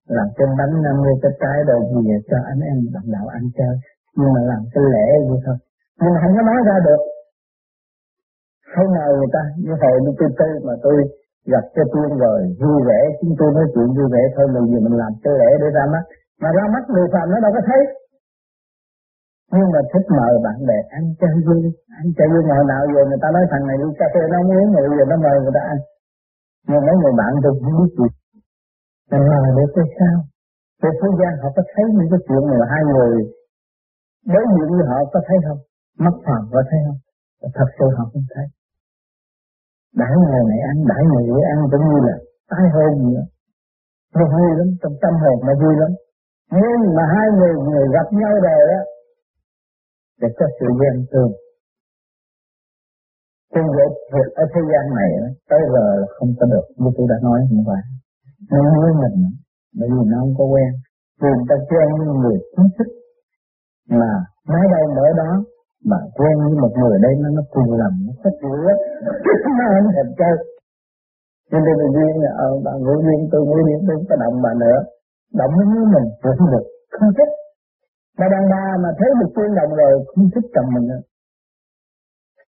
làm 0.08 0.28
trên 0.38 0.50
bánh 0.60 0.74
năm 0.86 0.96
mươi 1.04 1.16
cái 1.22 1.32
trái 1.42 1.58
đồ 1.68 1.78
gì 1.92 2.14
cho 2.30 2.38
anh 2.52 2.60
em 2.70 2.78
đồng 2.94 3.12
đạo 3.16 3.28
ăn 3.28 3.44
chơi 3.58 3.76
nhưng 4.18 4.32
mà 4.36 4.42
làm 4.52 4.62
cái 4.74 4.84
lễ 4.96 5.08
vậy 5.30 5.40
thôi. 5.46 5.58
Nhưng 6.00 6.12
mà 6.14 6.20
không 6.24 6.34
có 6.38 6.42
nói 6.50 6.60
ra 6.70 6.78
được. 6.88 7.02
Hôm 8.76 8.88
nào 8.98 9.08
người 9.18 9.32
ta, 9.36 9.44
như 9.64 9.74
hồi 9.82 9.98
đi 10.06 10.12
tôi 10.20 10.30
tư 10.40 10.50
mà 10.68 10.74
tôi 10.86 10.96
gặp 11.54 11.66
cho 11.76 11.84
tiên 11.94 12.10
rồi, 12.24 12.40
vui 12.62 12.78
vẻ, 12.88 13.00
chúng 13.20 13.34
tôi 13.40 13.50
nói 13.58 13.66
chuyện 13.74 13.90
vui 13.98 14.08
vẻ 14.14 14.24
thôi 14.36 14.46
mình 14.54 14.66
gì 14.72 14.80
mình 14.86 14.98
làm 15.02 15.12
cái 15.24 15.34
lễ 15.42 15.50
để 15.62 15.68
ra 15.78 15.84
mắt. 15.94 16.04
Mà 16.42 16.50
ra 16.58 16.66
mắt 16.74 16.84
người 16.90 17.08
phạm 17.14 17.26
nó 17.32 17.38
đâu 17.46 17.52
có 17.56 17.62
thấy. 17.70 17.82
Nhưng 19.56 19.70
mà 19.74 19.82
thích 19.92 20.08
mời 20.18 20.34
bạn 20.46 20.58
bè 20.70 20.80
ăn 20.98 21.04
chơi 21.20 21.36
vui, 21.48 21.62
ăn 22.00 22.06
chơi 22.18 22.28
vui. 22.32 22.44
Ngày 22.48 22.64
nào 22.72 22.82
giờ 22.94 23.02
người 23.10 23.22
ta 23.24 23.28
nói 23.36 23.44
thằng 23.52 23.66
này 23.70 23.78
đi 23.82 23.90
cà 24.00 24.08
phê 24.14 24.22
nó 24.34 24.40
uống 24.50 24.70
ngồi 24.72 24.88
giờ 24.98 25.06
nó 25.12 25.18
mời 25.26 25.36
người 25.44 25.56
ta 25.58 25.62
ăn. 25.74 25.78
Nhưng 26.70 26.84
mấy 26.88 26.96
người 27.02 27.16
bạn 27.20 27.32
tôi 27.44 27.52
không 27.62 27.76
biết 27.80 27.92
gì. 28.00 28.08
Mình 29.12 29.24
mời 29.32 29.52
được 29.58 29.72
cái 29.76 29.88
sao? 29.98 30.18
Để 30.84 30.90
thế 31.00 31.10
gian 31.20 31.34
họ 31.42 31.50
có 31.56 31.64
thấy 31.74 31.86
những 31.98 32.10
cái 32.12 32.22
chuyện 32.28 32.44
mà 32.60 32.66
hai 32.74 32.84
người 32.92 33.12
đối 34.34 34.44
diện 34.54 34.70
với 34.72 34.84
họ 34.90 34.98
có 35.14 35.20
thấy 35.28 35.38
không? 35.46 35.62
Mắt 36.04 36.16
phàm 36.26 36.42
có 36.54 36.62
thấy 36.70 36.80
không? 36.86 37.00
Thật 37.58 37.70
sự 37.78 37.86
họ 37.98 38.04
không 38.14 38.26
thấy. 38.34 38.46
Đãi 40.00 40.14
ngày 40.22 40.44
này 40.50 40.60
ăn 40.72 40.78
đãi 40.92 41.04
ngày 41.12 41.24
kia 41.30 41.44
ăn 41.54 41.60
cũng 41.72 41.86
như 41.90 41.98
là 42.08 42.16
tái 42.50 42.66
hôn 42.74 42.92
nữa. 43.08 43.24
Nó 44.16 44.24
vui 44.34 44.52
lắm, 44.60 44.70
trong 44.82 44.96
tâm 45.02 45.14
hồn 45.24 45.38
nó 45.48 45.54
vui 45.62 45.76
lắm. 45.82 45.92
Nhưng 46.52 46.82
mà 46.96 47.04
hai 47.16 47.28
người 47.38 47.54
người 47.70 47.86
gặp 47.96 48.08
nhau 48.20 48.34
rồi 48.46 48.64
á 48.80 48.82
để 50.22 50.28
có 50.38 50.46
sự 50.60 50.68
ghen 50.80 50.96
tương 51.12 51.34
Trên 53.54 53.66
vậy 53.78 53.90
việc 54.14 54.30
ở 54.42 54.44
thế 54.54 54.62
gian 54.72 54.86
này 55.00 55.10
tới 55.50 55.62
giờ 55.74 55.86
là 56.02 56.06
không 56.16 56.32
có 56.40 56.46
được 56.54 56.66
như 56.78 56.90
tôi 56.98 57.06
đã 57.10 57.18
nói 57.28 57.40
hôm 57.50 57.62
qua 57.68 57.82
nó 58.52 58.82
với 58.84 58.94
mình, 59.02 59.16
bởi 59.78 59.90
vì 59.94 60.02
nó 60.12 60.18
không 60.22 60.36
có 60.38 60.46
quen. 60.54 60.72
Vì 61.22 61.32
ta 61.50 61.56
quen 61.70 61.88
người 62.22 62.38
chính 62.56 62.70
thức 62.78 62.90
mà 64.00 64.12
nói 64.52 64.66
đâu 64.74 64.84
mở 64.98 65.08
đó, 65.22 65.32
mà 65.90 65.98
quen 66.18 66.36
với 66.44 66.56
một 66.64 66.74
người 66.80 66.98
đây 67.06 67.14
nó 67.22 67.30
nó 67.38 67.44
cùng 67.54 67.70
làm 67.82 67.94
nó 68.06 68.14
thích 68.24 68.38
dữ 68.42 68.54
lắm. 68.68 68.78
Nó 69.58 69.66
không 69.74 69.94
thèm 69.96 70.08
chơi. 70.20 70.36
Nên 71.52 71.62
tôi 71.66 71.76
mình 71.80 71.94
duyên 71.96 72.14
ờ 72.48 72.50
bà 72.66 72.72
ngủ 72.84 72.96
duyên, 73.06 73.20
tôi 73.32 73.42
ngủ 73.46 73.58
duyên, 73.66 73.80
tôi 73.88 73.96
có 74.10 74.16
động 74.24 74.36
bà 74.46 74.52
nữa. 74.64 74.80
Động 75.40 75.52
với 75.58 75.66
mình 75.94 76.08
cũng 76.22 76.50
được, 76.54 76.66
không 76.96 77.12
thích. 77.18 77.32
Mà 78.18 78.26
đàn 78.34 78.44
bà 78.54 78.64
mà 78.84 78.90
thấy 79.00 79.10
một 79.20 79.30
tiên 79.36 79.52
động 79.60 79.72
rồi, 79.80 79.94
không 80.12 80.26
thích 80.34 80.48
chồng 80.54 80.70
mình 80.76 80.86
nữa. 80.92 81.02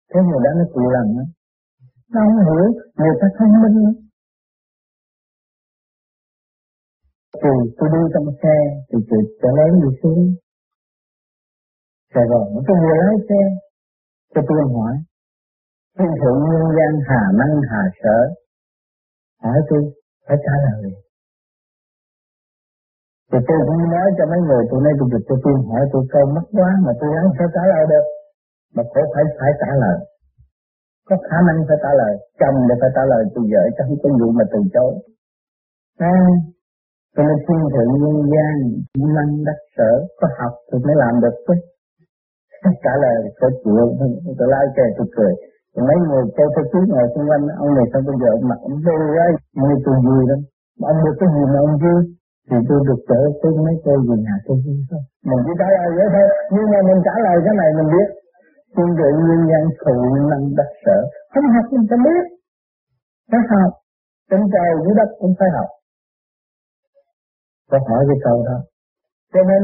Thế 0.10 0.19
người 0.28 0.41
đó 0.45 0.52
nó 0.60 0.65
chịu 0.73 0.89
làm 0.95 1.08
đó 1.17 1.23
nó 2.13 2.21
không 2.26 2.39
hiểu, 2.47 2.65
người 2.97 3.15
ta 3.21 3.28
thông 3.38 3.54
minh 3.63 3.76
nữa 3.84 3.93
thì 7.41 7.50
tôi 7.78 7.89
đi 7.93 8.02
trong 8.13 8.28
xe 8.41 8.56
thì 8.89 8.97
chị 9.10 9.19
trở 9.41 9.50
lớn 9.58 9.71
đi 9.84 9.89
xuống. 10.04 10.19
Sài 12.13 12.25
Gòn 12.29 12.47
tôi 12.67 12.77
vừa 12.83 12.95
lái 13.01 13.15
xe 13.29 13.41
cho 14.33 14.41
tôi 14.47 14.59
hỏi 14.73 14.93
thiên 15.97 16.11
thượng 16.21 16.39
nhân 16.51 16.65
gian 16.77 16.91
hà 17.07 17.21
năng 17.39 17.53
hà 17.69 17.81
sở 18.01 18.17
hỏi 19.43 19.59
tôi 19.69 19.81
phải 20.27 20.37
trả 20.45 20.55
lời. 20.65 20.91
Thì 23.31 23.37
tôi 23.47 23.57
cũng 23.67 23.81
nói 23.95 24.07
cho 24.17 24.23
mấy 24.31 24.39
người 24.47 24.63
tụi 24.69 24.81
nay 24.85 24.93
tôi 24.99 25.07
được 25.13 25.23
cho 25.27 25.35
tôi 25.43 25.53
hỏi 25.67 25.83
tôi 25.91 26.03
câu 26.13 26.25
mất 26.35 26.45
quá 26.57 26.69
mà 26.85 26.91
tôi 26.99 27.09
không 27.21 27.35
phải 27.37 27.47
trả 27.55 27.63
lời 27.71 27.83
được. 27.91 28.05
Mà 28.75 28.83
khổ 28.91 29.01
phải 29.13 29.23
phải 29.39 29.51
trả 29.61 29.71
lời. 29.83 29.97
Có 31.07 31.15
khả 31.27 31.37
năng 31.47 31.57
phải 31.67 31.77
trả 31.83 31.91
lời 32.01 32.13
chồng 32.39 32.57
để 32.67 32.75
phải 32.81 32.91
trả 32.95 33.03
lời 33.11 33.21
tôi 33.33 33.43
vợ 33.51 33.63
trong 33.75 33.87
không 33.87 33.99
có 34.03 34.09
vụ 34.19 34.29
mà 34.37 34.45
từ 34.51 34.59
chối. 34.73 34.93
À, 36.13 36.17
cho 37.15 37.21
nên 37.27 37.37
thiên 37.45 37.61
thượng 37.73 37.91
nhân 38.01 38.17
gian 38.33 38.55
năng 39.15 39.31
đắc 39.47 39.59
sở 39.75 39.91
có 40.19 40.27
học 40.39 40.53
thì 40.69 40.77
mới 40.85 40.95
làm 41.03 41.13
được 41.23 41.35
chứ 41.47 41.53
cả 42.83 42.93
là 43.03 43.11
có 43.39 43.47
chịu 43.61 43.85
tôi 44.37 44.47
lai 44.53 44.65
xe 44.75 44.83
tôi 44.97 45.07
cười. 45.15 45.33
Mấy 45.87 45.97
người 46.07 46.23
chơi 46.35 46.47
theo 46.53 46.65
chú 46.71 46.79
ngồi 46.91 47.07
xung 47.13 47.27
quanh, 47.29 47.43
ông 47.63 47.71
này 47.77 47.85
sao 47.91 48.01
bây 48.07 48.15
giờ 48.21 48.31
mặt 48.49 48.59
ông 48.67 48.77
vui 48.85 49.17
ấy 49.27 49.31
như 49.61 49.71
tôi 49.85 49.95
vui 50.05 50.21
lắm. 50.29 50.39
Ông 50.91 50.97
được 51.05 51.15
cái 51.19 51.29
gì 51.35 51.43
mà 51.53 51.59
ông 51.67 51.75
vui? 51.83 52.01
Thì 52.49 52.57
tôi 52.69 52.79
được 52.87 53.01
trở 53.09 53.21
tới 53.41 53.51
mấy 53.65 53.75
cô 53.85 53.93
về 54.07 54.15
nhà 54.25 54.35
tôi 54.45 54.57
vui 54.65 54.79
thôi. 54.89 55.01
Mình 55.29 55.41
chỉ 55.45 55.53
trả 55.59 55.67
lời 55.75 55.89
vậy 55.97 56.07
thôi, 56.13 56.27
nhưng 56.53 56.67
mà 56.71 56.79
mình 56.87 56.99
trả 57.07 57.15
lời 57.25 57.37
cái 57.45 57.55
này 57.61 57.69
mình 57.77 57.89
biết. 57.93 58.07
Tương 58.75 58.93
tự 58.99 59.09
nguyên 59.23 59.41
nhân 59.49 59.63
thụ 59.81 59.95
năng 60.31 60.45
đắc 60.57 60.69
sở. 60.83 60.97
Không 61.33 61.47
học 61.55 61.65
mình 61.73 61.85
không 61.89 62.03
biết. 62.07 62.23
Phải 63.31 63.41
học. 63.51 63.71
Trên 64.29 64.41
trời, 64.53 64.69
dưới 64.83 64.95
đất 64.99 65.09
cũng 65.19 65.33
phải 65.39 65.49
học. 65.57 65.69
Có 67.71 67.77
hỏi 67.87 68.01
cái 68.09 68.17
câu 68.25 68.37
đó. 68.49 68.57
Cho 69.33 69.41
nên, 69.49 69.61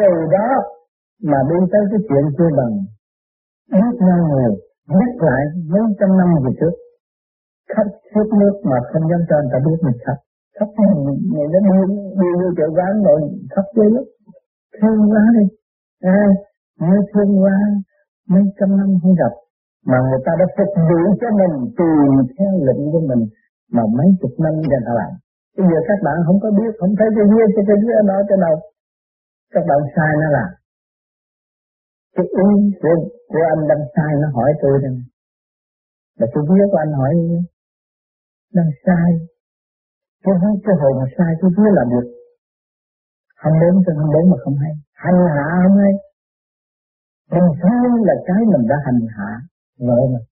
từ 0.00 0.10
đó 0.34 0.46
mà 1.30 1.38
đi 1.50 1.58
tới 1.72 1.82
cái 1.90 2.00
chuyện 2.08 2.24
chưa 2.38 2.50
bằng 2.58 2.74
biết 3.72 3.92
nhau 4.06 4.18
người 4.30 4.50
nhắc 4.88 5.12
lại 5.28 5.42
mấy 5.72 5.82
trăm 6.00 6.10
năm 6.18 6.28
về 6.44 6.52
trước. 6.60 6.74
Khắp 7.72 7.86
suốt 8.14 8.28
nước 8.40 8.54
mà 8.70 8.76
không 8.92 9.04
dám 9.10 9.20
cho 9.28 9.36
người 9.40 9.50
ta 9.52 9.58
biết 9.66 9.78
mình 9.86 9.98
khắp 10.06 10.18
khắp 10.58 10.68
người 11.32 11.46
nó 11.52 11.58
đi 11.68 11.94
đi 12.20 12.28
như 12.38 12.48
chợ 12.58 12.66
quán 12.76 12.92
rồi 13.06 13.20
khắp 13.54 13.66
thế 13.76 13.86
lắm. 13.94 14.04
Thương 14.76 15.00
quá 15.10 15.24
đi. 15.36 15.44
À, 16.18 16.20
mới 16.80 16.98
thương 17.10 17.32
quá 17.42 17.56
mấy 18.32 18.42
trăm 18.58 18.70
năm 18.78 18.88
không 19.02 19.14
gặp. 19.22 19.32
Mà 19.88 19.98
người 20.06 20.22
ta 20.26 20.32
đã 20.40 20.46
phục 20.56 20.72
vụ 20.88 21.02
cho 21.20 21.28
mình 21.40 21.54
tùy 21.78 21.94
theo 22.36 22.52
lệnh 22.66 22.82
của 22.92 23.02
mình 23.10 23.22
mà 23.74 23.82
mấy 23.96 24.08
chục 24.20 24.34
năm 24.44 24.52
người 24.54 24.82
ta 24.86 24.92
làm. 25.00 25.12
Bây 25.56 25.66
giờ 25.70 25.78
các 25.88 25.98
bạn 26.06 26.16
không 26.26 26.38
có 26.42 26.48
biết 26.58 26.70
không 26.78 26.92
thấy 26.98 27.08
cái 27.16 27.26
kia 27.32 27.46
cái 27.56 27.64
kia 27.82 27.94
ở 28.00 28.04
đó 28.10 28.18
cho 28.28 28.36
các 29.54 29.64
bạn 29.68 29.80
sai 29.94 30.10
nó 30.22 30.28
làm 30.36 30.48
cái 32.14 32.26
ý 32.44 32.48
của, 32.80 32.94
của 33.30 33.42
anh 33.52 33.62
đang 33.70 33.82
sai 33.94 34.12
nó 34.22 34.28
hỏi 34.36 34.50
tôi 34.62 34.74
rằng 34.82 34.96
là 36.18 36.26
tôi 36.32 36.42
biết 36.48 36.66
của 36.70 36.80
anh 36.84 36.92
hỏi 36.92 37.14
đang 38.56 38.70
sai 38.84 39.10
cái 40.24 40.34
hối 40.40 40.54
cái 40.64 40.74
hồi 40.80 40.92
mà 40.98 41.06
sai 41.16 41.30
tôi 41.40 41.50
biết 41.56 41.70
là 41.78 41.84
được. 41.92 42.06
Không 43.40 43.56
đến 43.60 43.74
cho 43.84 43.92
không 43.98 44.12
đến 44.14 44.24
mà 44.30 44.36
không 44.44 44.56
hay. 44.62 44.72
Hành 45.04 45.20
hạ 45.34 45.48
không 45.62 45.76
hay. 45.82 45.92
Mình 47.32 47.50
sai 47.62 47.82
là 48.08 48.14
cái 48.28 48.40
mình 48.52 48.64
đã 48.70 48.76
hành 48.86 49.00
hạ 49.16 49.30
vợ 49.86 50.00
mình. 50.12 50.26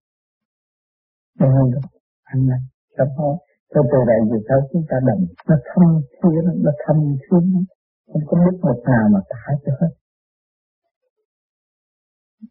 Đừng 1.40 1.70
được. 1.72 1.86
Anh 2.32 2.46
này 2.50 2.62
sắp 2.96 3.08
hỏi 3.18 3.36
cho 3.74 3.80
từ 3.92 3.98
đây 4.10 4.20
về 4.30 4.38
sau 4.48 4.58
chúng 4.72 4.84
ta 4.90 4.96
đầm 5.08 5.18
nó 5.48 5.56
thâm 5.68 5.84
thiên, 6.18 6.44
nó 6.64 6.72
thâm 6.86 6.96
thiên 7.22 7.64
không 8.12 8.22
có 8.28 8.34
biết 8.44 8.56
một 8.62 8.78
nào 8.90 9.04
mà 9.12 9.20
tả 9.30 9.44
cho 9.64 9.72
hết 9.80 9.92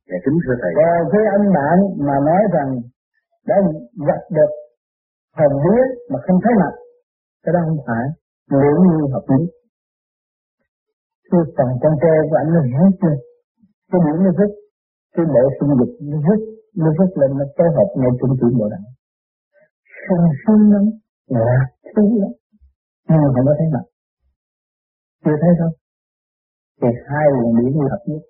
dạ 0.09 0.17
kính 0.25 0.37
thưa 0.43 0.55
thầy. 0.61 0.71
Còn 0.77 1.09
cái 1.13 1.23
anh 1.35 1.45
bạn 1.57 1.77
mà 2.07 2.15
nói 2.27 2.41
rằng 2.55 2.69
đã 3.49 3.55
gặp 4.07 4.21
được 4.37 4.51
hồn 5.37 5.53
biết 5.63 5.87
mà 6.11 6.19
không 6.25 6.39
thấy 6.43 6.53
mặt, 6.61 6.73
cái 7.43 7.51
đó 7.53 7.59
không 7.67 7.81
phải 7.87 8.05
liệu 8.59 8.77
như 8.87 8.97
hợp 9.13 9.25
lý. 9.31 9.41
Cái 11.29 11.41
phần 11.55 11.69
con 11.81 11.93
tre 12.01 12.13
của 12.29 12.37
anh 12.41 12.49
nó 12.53 12.61
hiểu 12.69 12.85
chưa? 13.01 13.15
Cái 13.91 13.99
điểm 14.05 14.17
nó 14.25 14.31
rất 14.39 14.51
cái 15.15 15.25
bộ 15.33 15.43
sinh 15.57 15.71
dục 15.79 15.91
nó 16.11 16.17
rất 16.27 16.39
nó 16.83 16.89
rất 16.99 17.09
lên, 17.19 17.31
nó 17.39 17.45
phối 17.57 17.69
hợp 17.75 17.89
ngay 17.99 18.11
trung 18.19 18.33
chuyển 18.39 18.53
bộ 18.59 18.67
đạo 18.73 18.85
sung 20.05 20.25
sướng 20.41 20.63
lắm 20.73 20.85
lạc 21.27 21.67
thú 21.95 22.03
lắm. 22.21 22.31
Nhưng 23.09 23.21
mà 23.23 23.29
không 23.35 23.45
có 23.45 23.53
thấy 23.59 23.67
mặt. 23.75 23.85
Chưa 25.23 25.37
thấy 25.41 25.51
đâu. 25.59 25.71
Thì 26.81 26.87
hai 27.09 27.25
luồng 27.35 27.55
điển 27.57 27.73
hợp 27.91 28.01
nhất, 28.09 28.21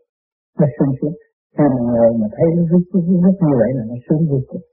nó 0.60 0.68
sung 0.78 0.94
sướng 1.02 1.16
mà 1.58 1.80
ngồi 1.92 2.10
mà 2.22 2.28
thấy 2.36 2.48
nó 2.56 2.64
rút 2.72 2.84
rút 2.94 3.04
rút 3.24 3.36
như 3.46 3.54
vậy 3.62 3.72
là 3.78 3.84
nó 3.90 3.96
sướng 4.06 4.22
vô 4.30 4.40
cùng 4.50 4.66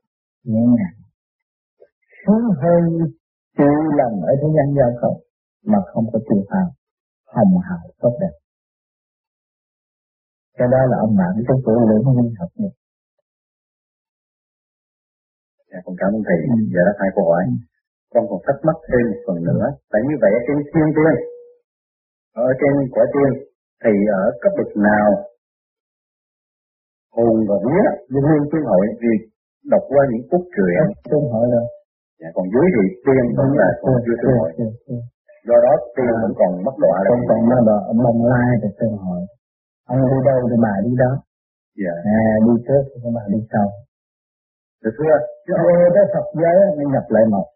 nhẹ 0.44 0.62
nhàng 0.76 0.96
sướng 2.20 2.44
hơn 2.62 2.82
triệu 3.56 3.82
lần 3.98 4.12
ở 4.30 4.32
thế 4.40 4.48
gian 4.56 4.66
giao 4.78 4.90
cầu 5.00 5.14
mà 5.70 5.78
không 5.90 6.06
có 6.12 6.18
tiêu 6.28 6.42
hao 6.50 6.68
hồng 7.34 7.54
hào 7.68 7.84
tốt 8.02 8.14
đẹp 8.20 8.34
cái 10.58 10.68
đó 10.72 10.80
là 10.90 10.96
ông 11.06 11.16
bạn 11.20 11.32
trong 11.48 11.60
tuổi 11.64 11.78
lưỡng 11.88 12.04
nguyên 12.14 12.34
hợp 12.40 12.48
nhất 12.56 12.72
Dạ, 15.72 15.78
con 15.84 15.94
cảm 16.00 16.10
ơn 16.16 16.22
thầy. 16.28 16.38
Ừ. 16.52 16.54
Dạ 16.74 16.82
đã 16.88 16.92
hai 17.00 17.10
câu 17.16 17.24
hỏi. 17.30 17.42
Con 18.12 18.22
còn 18.30 18.40
thắc 18.46 18.56
mắc 18.66 18.76
thêm 18.88 19.02
một 19.10 19.20
phần 19.26 19.38
nữa. 19.48 19.66
Tại 19.90 20.00
như 20.06 20.14
vậy 20.22 20.30
ở 20.38 20.40
trên 20.46 20.56
thiên 20.70 20.88
tiên, 20.96 21.14
ở 22.46 22.48
trên 22.60 22.72
quả 22.94 23.04
tiên, 23.14 23.30
thì 23.82 23.92
ở 24.20 24.22
cấp 24.42 24.52
bậc 24.58 24.70
nào 24.88 25.08
hồn 27.16 27.34
và 27.48 27.56
vía. 27.64 27.86
Luôn 28.12 28.24
luôn 28.30 28.42
tương 28.50 28.66
hội 28.70 28.84
vì 29.02 29.12
đọc 29.72 29.82
qua 29.92 30.02
những 30.10 30.24
phút 30.30 30.42
truyện. 30.54 30.82
Tương 31.10 31.26
hội 31.32 31.46
rồi 31.54 31.66
dạ 32.20 32.28
còn 32.36 32.46
dưới 32.52 32.66
thì 32.74 32.84
tiên 33.04 33.24
vẫn 33.38 33.48
là 33.60 33.68
còn 33.82 33.94
chưa 34.04 34.16
tương 34.22 34.36
hội 34.40 34.50
do 35.48 35.56
đó 35.66 35.72
tiên 35.96 36.12
à. 36.16 36.20
vẫn 36.22 36.32
còn 36.40 36.50
mất 36.66 36.76
đọa 36.84 36.96
là 37.04 37.10
còn 37.28 37.40
mất 37.50 37.60
đọa 37.68 37.80
mong 38.04 38.20
lai 38.32 38.50
thì 38.62 38.68
tương 38.78 38.96
hội 39.04 39.20
ông 39.92 40.00
đi 40.10 40.18
đâu 40.28 40.38
thì 40.50 40.56
bà 40.66 40.74
đi 40.84 40.92
đó. 41.02 41.12
Dạ. 41.82 41.94
À, 42.18 42.22
đi 42.46 42.54
trước 42.66 42.82
thì 42.90 43.08
bà 43.16 43.24
đi 43.34 43.40
sau. 43.52 43.66
Được 44.82 44.94
chưa 44.98 45.16
chứ 45.44 45.52
ông 45.58 45.92
tới 45.94 46.04
Phật 46.12 46.26
giới 46.40 46.56
nó 46.76 46.84
nhập 46.94 47.06
lại 47.14 47.24
một. 47.34 47.46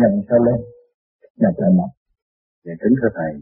Nhập 0.00 0.12
sau 0.28 0.38
lên. 0.46 0.58
Nhập 1.42 1.54
lại 1.60 1.70
một. 1.78 1.90
Dạ 2.64 2.74
kính 2.82 2.94
thưa 3.00 3.12
thầy. 3.18 3.32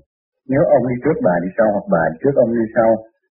Nếu 0.53 0.63
ông 0.77 0.85
đi 0.91 0.97
trước 1.05 1.17
bà 1.27 1.35
đi 1.45 1.51
sau 1.57 1.69
hoặc 1.75 1.87
bà 1.95 2.03
đi 2.11 2.17
trước 2.23 2.35
ông 2.45 2.51
đi 2.59 2.65
sau 2.77 2.91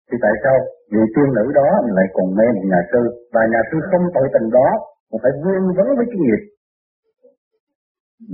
thì 0.08 0.16
tại 0.24 0.34
sao 0.42 0.56
vì 0.92 1.02
tiên 1.14 1.28
nữ 1.36 1.44
đó 1.60 1.68
lại 1.96 2.06
còn 2.14 2.26
mê 2.38 2.46
một 2.56 2.66
nhà 2.72 2.80
sư. 2.90 3.02
Và 3.34 3.42
nhà 3.52 3.60
sư 3.68 3.76
không 3.88 4.04
tội 4.14 4.26
tình 4.34 4.48
đó 4.58 4.68
cũng 5.08 5.20
phải 5.22 5.32
vương 5.42 5.64
vấn 5.76 5.88
với 5.98 6.06
cái 6.10 6.18
nghiệp. 6.22 6.42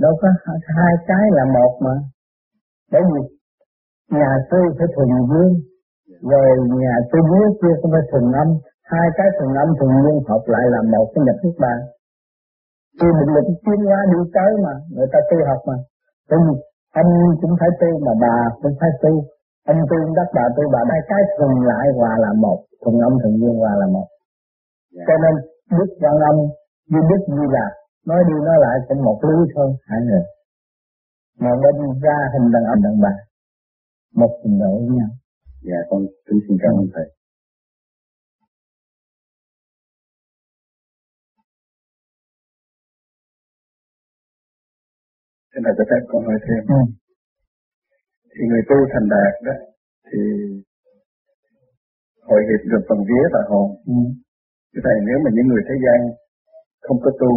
Đâu 0.03 0.13
có 0.21 0.27
hai 0.77 0.93
cái 1.09 1.25
là 1.37 1.45
một 1.57 1.73
mà. 1.85 1.95
Bởi 2.91 3.01
vì 3.09 3.19
nhà 4.19 4.31
sư 4.49 4.59
phải 4.77 4.87
thuần 4.93 5.09
dương. 5.29 5.53
Rồi 6.31 6.47
nhà 6.83 6.95
sư 7.09 7.17
dưới 7.31 7.47
kia 7.61 7.75
cũng 7.81 7.91
phải 7.95 8.05
thuần 8.11 8.25
âm. 8.43 8.49
Hai 8.93 9.07
cái 9.17 9.27
thuần 9.35 9.51
âm 9.63 9.69
thuần 9.77 9.91
dương 10.03 10.19
hợp 10.29 10.43
lại 10.53 10.65
là 10.73 10.79
một 10.93 11.07
cái 11.13 11.21
nhập 11.25 11.37
thức 11.43 11.55
bàn. 11.63 11.79
Khi 12.99 13.07
mình 13.17 13.29
lực 13.35 13.47
chuyên 13.63 13.79
hóa 13.87 13.99
đi 14.11 14.19
tới 14.35 14.51
mà, 14.65 14.73
người 14.95 15.09
ta 15.13 15.19
tu 15.29 15.37
học 15.49 15.61
mà. 15.69 15.77
Bởi 16.29 16.39
vì 16.45 16.55
anh 17.01 17.09
cũng 17.41 17.53
phải 17.59 17.71
tu 17.81 17.91
mà 18.05 18.13
bà 18.23 18.37
cũng 18.61 18.75
phải 18.79 18.89
tu 19.03 19.13
anh 19.69 19.79
tu 19.89 19.97
đất 20.17 20.27
bà 20.35 20.45
tu 20.55 20.63
bà 20.73 20.81
đây 20.91 20.99
cái 21.09 21.21
thuần 21.35 21.51
lại 21.69 21.85
hòa 21.97 22.11
là 22.23 22.31
một 22.43 22.59
thuần 22.81 22.95
âm 23.07 23.13
thuần 23.21 23.33
dương 23.41 23.57
hòa 23.61 23.73
là 23.81 23.87
một 23.95 24.07
yeah. 24.07 24.95
Dạ. 24.95 25.03
cho 25.07 25.15
nên 25.23 25.33
đức 25.77 25.89
văn 26.03 26.15
âm 26.29 26.35
như 26.91 26.99
đức 27.11 27.21
như 27.35 27.43
là 27.57 27.65
nói 28.09 28.21
đi 28.29 28.35
nói 28.47 28.57
lại 28.65 28.75
cũng 28.87 29.03
một 29.07 29.19
lý 29.27 29.37
thôi 29.55 29.69
hai 29.89 29.99
người 30.07 30.23
mà 31.39 31.51
bên 31.63 31.75
ra 32.03 32.17
hình 32.33 32.51
đàn 32.53 32.63
âm 32.73 32.79
đàn 32.85 32.95
bà 33.03 33.13
một 34.15 34.31
trình 34.43 34.59
độ 34.59 34.71
với 34.79 34.91
nhau 34.97 35.11
dạ 35.67 35.79
con 35.89 36.01
kính 36.25 36.39
xin 36.47 36.57
cảm 36.63 36.73
ơn 36.81 36.87
thầy 36.93 37.07
Thế 45.55 45.59
này 45.63 45.73
cho 45.77 45.83
phép 45.89 46.01
con 46.07 46.25
hỏi 46.25 46.39
thêm. 46.45 46.61
Ừ 46.77 47.02
thì 48.33 48.41
người 48.49 48.63
tu 48.69 48.77
thành 48.91 49.07
đạt 49.13 49.33
đó 49.47 49.55
thì 50.07 50.19
hội 52.27 52.41
hiệp 52.47 52.61
được 52.71 52.83
phần 52.89 52.99
vía 53.09 53.25
và 53.33 53.41
hồn. 53.49 53.67
Ừ. 53.93 53.97
Thế 54.71 54.79
thầy 54.85 54.97
nếu 55.07 55.17
mà 55.23 55.29
những 55.35 55.47
người 55.49 55.63
thế 55.67 55.75
gian 55.83 55.99
không 56.85 56.99
có 57.05 57.11
tu 57.21 57.31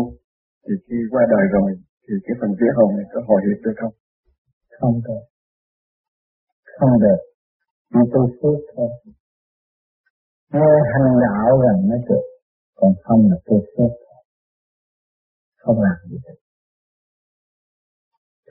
thì 0.65 0.75
khi 0.87 0.99
qua 1.13 1.23
đời 1.35 1.45
rồi 1.57 1.71
thì 2.05 2.15
cái 2.25 2.35
phần 2.41 2.51
vía 2.59 2.73
hồn 2.77 2.91
này 2.97 3.07
có 3.13 3.19
hội 3.29 3.41
hiệp 3.47 3.59
được 3.65 3.77
không? 3.81 3.95
Không 4.79 4.97
được. 5.07 5.23
Không 6.79 6.95
được. 7.05 7.21
Chỉ 7.93 8.01
tu 8.13 8.23
phước 8.39 8.59
thôi. 8.77 8.91
Nghe 10.53 10.71
hành 10.93 11.11
đạo 11.27 11.61
rằng 11.65 11.79
nó 11.91 11.97
được. 12.09 12.25
Còn 12.75 12.93
không 13.05 13.21
là 13.31 13.37
tu 13.47 13.57
phước 13.73 13.93
thôi. 14.05 14.23
Không 15.57 15.79
làm 15.83 15.97
gì 16.11 16.17
được. 16.25 16.39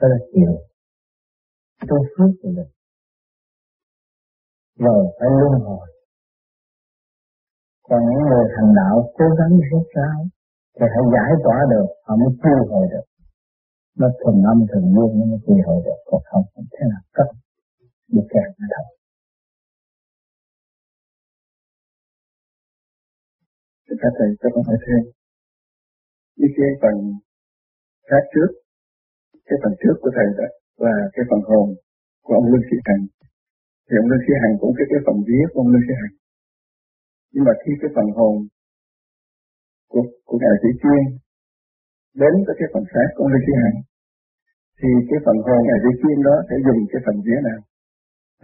Đó 0.00 0.08
là 0.08 0.18
chịu 0.32 0.52
tôi 1.88 2.00
phước 2.12 2.30
của 2.40 2.50
mình. 2.56 2.70
Rồi 4.84 5.02
phải 5.18 5.28
luân 5.40 5.60
hồi. 5.66 5.86
Còn 7.88 8.00
những 8.08 8.24
người 8.28 8.46
hành 8.56 8.70
đạo 8.80 8.96
cố 9.18 9.26
gắng 9.38 9.52
rút 9.70 9.86
ráo 9.96 10.18
thì 10.76 10.86
hãy 10.94 11.04
giải 11.14 11.30
tỏa 11.44 11.58
được 11.72 11.88
họ 12.06 12.16
mới 12.16 12.32
tiêu 12.42 12.60
hồi 12.70 12.86
được. 12.92 13.06
Nó 14.00 14.08
thuần 14.20 14.36
âm 14.52 14.58
thuần 14.70 14.84
dương 14.94 15.12
nó 15.18 15.24
mới 15.30 15.38
chiêu 15.46 15.58
hồi 15.66 15.78
được. 15.84 15.98
Còn 16.08 16.20
không 16.28 16.44
không 16.54 16.64
thế 16.72 16.84
nào 16.92 17.02
cấp 17.16 17.28
bị 18.12 18.20
kẹt 18.32 18.48
ở 18.64 18.66
đâu 18.74 18.86
thì 23.86 23.94
các 24.02 24.12
thầy, 24.18 24.28
cho 24.40 24.48
con 24.54 24.62
hỏi 24.68 24.78
thêm. 24.86 25.02
Như 26.38 26.48
cái 26.56 26.70
phần 26.82 26.96
khác 28.08 28.22
trước, 28.32 28.50
cái 29.46 29.56
phần 29.62 29.72
trước 29.80 29.96
của 30.02 30.10
thầy 30.16 30.26
đó, 30.38 30.48
và 30.82 30.94
cái 31.14 31.24
phần 31.30 31.42
hồn 31.50 31.66
của 32.24 32.34
ông 32.40 32.46
Lương 32.50 32.66
Sĩ 32.68 32.76
Hằng. 32.86 33.04
Thì 33.86 33.94
ông 34.00 34.08
Lương 34.10 34.24
Sĩ 34.26 34.32
Hằng 34.42 34.54
cũng 34.60 34.72
cái 34.76 34.86
cái 34.90 35.00
phần 35.06 35.18
vía 35.28 35.44
của 35.50 35.58
ông 35.62 35.70
Lương 35.72 35.86
Sĩ 35.86 35.94
Hằng. 36.00 36.14
Nhưng 37.32 37.44
mà 37.48 37.54
khi 37.62 37.72
cái 37.80 37.90
phần 37.96 38.08
hồn 38.18 38.34
của, 39.92 40.04
của 40.28 40.38
Ngài 40.42 40.56
Sĩ 40.62 40.70
Chuyên 40.80 41.02
đến 42.22 42.34
với 42.46 42.54
cái 42.60 42.68
phần 42.72 42.84
xác 42.92 43.08
của 43.14 43.22
ông 43.24 43.32
Lương 43.32 43.46
Sĩ 43.46 43.52
Hằng, 43.62 43.78
thì 44.78 44.90
cái 45.08 45.18
phần 45.24 45.36
hồn 45.46 45.60
Ngài 45.68 45.78
Sĩ 45.82 45.92
Chuyên 46.00 46.18
đó 46.28 46.34
sẽ 46.48 46.54
dùng 46.66 46.80
cái 46.92 47.00
phần 47.06 47.16
vía 47.26 47.38
nào? 47.48 47.60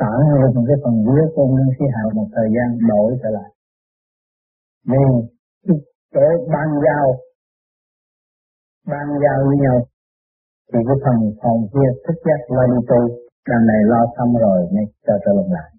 Tạm 0.02 0.18
dùng 0.54 0.66
cái 0.70 0.78
phần 0.84 0.96
vía 1.06 1.24
của 1.32 1.42
ông 1.46 1.54
Lương 1.58 1.74
Sĩ 1.76 1.86
Hằng 1.94 2.08
một 2.18 2.28
thời 2.36 2.48
gian 2.54 2.68
đổi 2.90 3.10
trở 3.22 3.30
lại. 3.38 3.50
Vì 4.90 5.02
cái 6.14 6.30
ban 6.52 6.68
giao 6.84 7.06
ban 8.90 9.06
giao 9.22 9.38
với 9.46 9.56
nhau 9.64 9.78
thì 10.72 10.80
cái 10.88 10.98
phần 11.04 11.18
phần 11.42 11.58
kia 11.72 11.88
thức 12.04 12.18
giác 12.26 12.40
lo 12.56 12.64
đi 12.72 12.80
tu. 12.90 13.00
Đằng 13.50 13.64
này 13.70 13.80
lo 13.92 14.00
xong 14.16 14.32
rồi 14.44 14.58
mới 14.74 14.84
cho 15.06 15.14
trở 15.24 15.32
lộn 15.36 15.48
lại. 15.56 15.70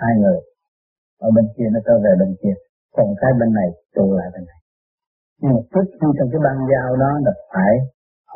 Hai 0.00 0.12
người, 0.20 0.38
ở 1.26 1.28
bên 1.36 1.46
kia 1.56 1.68
nó 1.74 1.80
trở 1.86 1.94
về 2.04 2.12
bên 2.20 2.30
kia. 2.42 2.56
Còn 2.96 3.06
cái 3.20 3.30
bên 3.40 3.50
này 3.58 3.68
tụ 3.96 4.06
lại 4.18 4.28
bên 4.34 4.44
này. 4.50 4.60
Nhưng 5.40 5.52
mà 5.54 5.60
trước 5.72 5.86
khi 5.98 6.08
trong 6.16 6.28
cái 6.32 6.40
băng 6.46 6.60
giao 6.70 6.88
đó 7.02 7.10
là 7.24 7.32
phải 7.52 7.74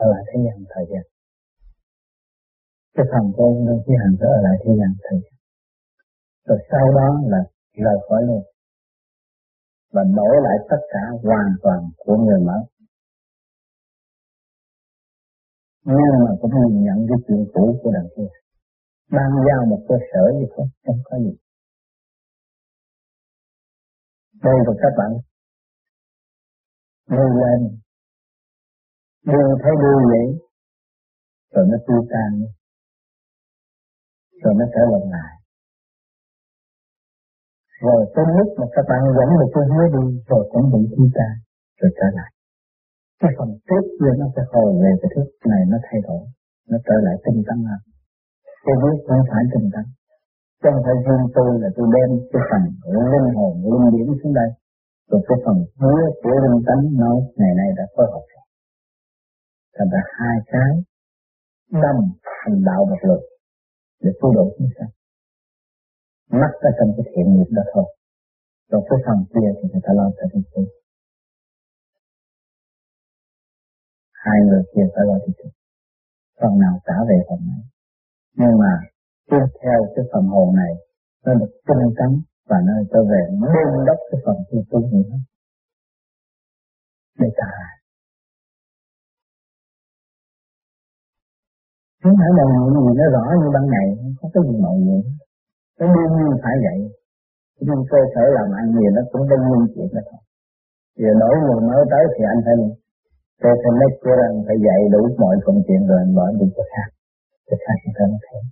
ở 0.04 0.06
lại 0.12 0.22
thế 0.28 0.38
gian 0.44 0.56
thời 0.72 0.84
gian. 0.90 1.04
Cái 2.96 3.06
phần 3.12 3.24
của 3.36 3.48
nó 3.66 3.72
thi 3.84 3.94
Hành 4.02 4.14
sẽ 4.20 4.26
ở 4.36 4.38
lại 4.46 4.56
thế 4.62 4.72
gian 4.80 4.90
thời 5.04 5.18
gian. 5.22 5.34
Rồi 6.48 6.58
sau 6.70 6.86
đó 6.98 7.08
là 7.32 7.40
rời 7.84 7.98
khỏi 8.08 8.22
luôn. 8.28 8.42
Và 9.94 10.02
đổi 10.18 10.36
lại 10.46 10.56
tất 10.70 10.82
cả 10.92 11.04
hoàn 11.24 11.50
toàn 11.62 11.80
của 12.04 12.16
người 12.16 12.40
mới 12.48 12.62
nghe 15.86 16.08
mà 16.24 16.32
cũng 16.40 16.54
nhìn 16.60 16.84
nhận 16.86 16.98
cái 17.08 17.18
chuyện 17.26 17.42
cũ 17.54 17.80
của 17.82 17.90
đằng 17.96 18.08
kia. 18.16 18.30
Ban 19.14 19.30
giao 19.46 19.60
một 19.70 19.82
cơ 19.88 19.96
sở 20.10 20.22
gì 20.38 20.46
không 20.56 20.68
không 20.86 21.00
có 21.04 21.18
gì. 21.24 21.34
Đây 24.42 24.56
là 24.66 24.72
các 24.82 24.92
bạn. 24.98 25.10
Đưa 27.10 27.28
lên. 27.40 27.60
Đưa 29.26 29.48
thấy 29.62 29.72
đưa 29.82 29.98
vậy, 30.12 30.26
rồi 31.52 31.64
nó 31.70 31.76
tiêu 31.86 32.02
tan. 32.12 32.30
Rồi 34.42 34.54
nó 34.58 34.64
trở 34.74 34.82
lại 34.92 35.04
lại. 35.14 35.32
Rồi 37.80 38.00
tới 38.14 38.24
lúc 38.38 38.48
mà 38.58 38.66
các 38.74 38.84
bạn 38.88 39.00
dẫn 39.16 39.28
được 39.40 39.50
cái 39.54 39.64
hứa 39.70 39.86
đi, 39.96 40.04
rồi 40.28 40.42
cũng 40.52 40.64
bị 40.72 40.80
tiêu 40.96 41.08
tan, 41.14 41.34
rồi 41.80 41.90
trở 41.98 42.06
lại 42.16 42.30
cái 43.20 43.30
phần 43.38 43.50
tốt 43.68 43.84
kia 43.98 44.12
nó 44.20 44.26
sẽ 44.34 44.42
hồi 44.52 44.68
về 44.82 44.92
cái 45.00 45.10
thức 45.14 45.28
này 45.50 45.62
nó 45.70 45.76
thay 45.86 45.98
đổi, 46.06 46.22
nó 46.70 46.76
trở 46.86 46.96
lại 47.06 47.16
tinh 47.24 47.38
tấn 47.46 47.58
hơn. 47.68 47.80
Tôi 48.64 48.76
biết 48.82 48.96
không 49.06 49.24
phải 49.30 49.42
tinh 49.52 49.68
tấn. 49.74 49.86
Trong 50.62 50.76
thời 50.84 50.96
riêng 51.06 51.26
tôi 51.36 51.50
là 51.62 51.68
tôi 51.76 51.86
đem 51.94 52.10
cái 52.32 52.42
phần 52.50 52.62
linh 52.94 53.28
hồn, 53.36 53.52
linh 53.70 53.86
điển 53.94 54.06
xuống 54.20 54.34
đây. 54.40 54.50
Rồi 55.10 55.20
cái 55.28 55.38
phần 55.44 55.56
hứa 55.80 56.02
của 56.22 56.36
linh 56.44 56.60
tánh 56.66 56.82
nó 57.02 57.12
ngày 57.38 57.52
nay 57.60 57.68
đã 57.78 57.84
phối 57.94 58.06
hợp 58.12 58.24
rồi. 58.32 58.44
Thành 59.76 59.88
ra 59.92 60.00
hai 60.18 60.36
cái 60.52 60.70
đâm 61.82 61.96
thành 62.38 62.58
đạo 62.68 62.80
một 62.90 63.00
lượt 63.08 63.22
để 64.02 64.10
cứu 64.20 64.30
độ 64.34 64.44
chúng 64.58 64.68
sanh. 64.78 64.92
Mắt 66.40 66.52
ở 66.68 66.70
trong 66.78 66.90
cái 66.96 67.04
thiện 67.10 67.26
nghiệp 67.34 67.50
đó 67.56 67.62
thôi. 67.72 67.86
Rồi 68.70 68.82
cái 68.88 68.98
phần 69.06 69.18
kia 69.32 69.48
thì 69.56 69.64
người 69.72 69.82
ta 69.86 69.92
lo 69.98 70.06
cho 70.18 70.26
chúng 70.32 70.42
tôi 70.54 70.66
hai 74.26 74.38
người 74.46 74.62
kia 74.72 74.86
phải 74.94 75.04
lo 75.08 75.16
cho 75.24 75.32
chúng 75.38 75.54
phần 76.40 76.52
nào 76.62 76.74
trả 76.86 76.96
về 77.08 77.18
phần 77.28 77.40
này. 77.50 77.62
Nhưng 78.38 78.54
mà 78.62 78.72
tiếp 79.30 79.46
theo 79.62 79.78
cái 79.94 80.04
phần 80.12 80.24
hồn 80.34 80.48
này, 80.62 80.72
nó 81.24 81.34
được 81.40 81.52
tinh 81.66 81.84
tấn 81.98 82.10
và 82.48 82.58
nó 82.66 82.72
trở 82.92 83.00
về 83.10 83.22
đôn 83.54 83.86
đốc 83.88 83.98
cái 84.10 84.20
phần 84.24 84.36
tu 84.48 84.58
tu 84.70 84.80
nữa. 84.92 85.18
Để 87.20 87.28
ta 87.40 87.50
không 92.02 92.16
phải 92.20 92.30
mọi 92.38 92.46
người 92.52 92.82
gì 92.86 92.92
nó 93.00 93.06
rõ 93.16 93.24
như 93.40 93.48
ban 93.56 93.64
ngày, 93.72 93.88
không 94.18 94.30
có 94.34 94.40
gì 94.48 94.56
mọi 94.66 94.76
nhiệm 94.86 95.04
nó 95.78 95.86
đương 95.94 96.12
nhiên 96.16 96.32
phải 96.42 96.56
vậy. 96.66 96.78
Nhưng 97.66 97.80
cơ 97.90 98.00
sở 98.14 98.24
làm 98.36 98.48
ăn 98.60 98.66
gì 98.76 98.86
nó 98.96 99.02
cũng 99.12 99.28
đương 99.30 99.44
nhiên 99.48 99.60
chuyện 99.74 99.88
đó 99.94 100.00
thôi. 100.08 100.22
Giờ 101.00 101.10
nổi 101.20 101.34
người 101.42 101.60
mới 101.68 101.82
tới 101.92 102.04
thì 102.14 102.22
anh 102.32 102.40
phải 102.44 102.54
tôi 103.42 103.52
phải 103.62 103.72
lấy 103.80 103.90
của 104.02 104.14
anh 104.28 104.36
phải 104.46 104.56
dạy 104.66 104.80
đủ 104.92 105.02
mọi 105.22 105.36
công 105.44 105.58
chuyện 105.66 105.80
rồi 105.88 105.98
anh 106.04 106.12
bỏ 106.18 106.26
đi 106.40 106.46
cho 106.56 106.64
khác 106.72 106.88
cho 107.48 107.56
khác 107.64 107.76
người 107.82 107.94
ta 107.98 108.04
nó 108.12 108.18
thấy. 108.26 108.42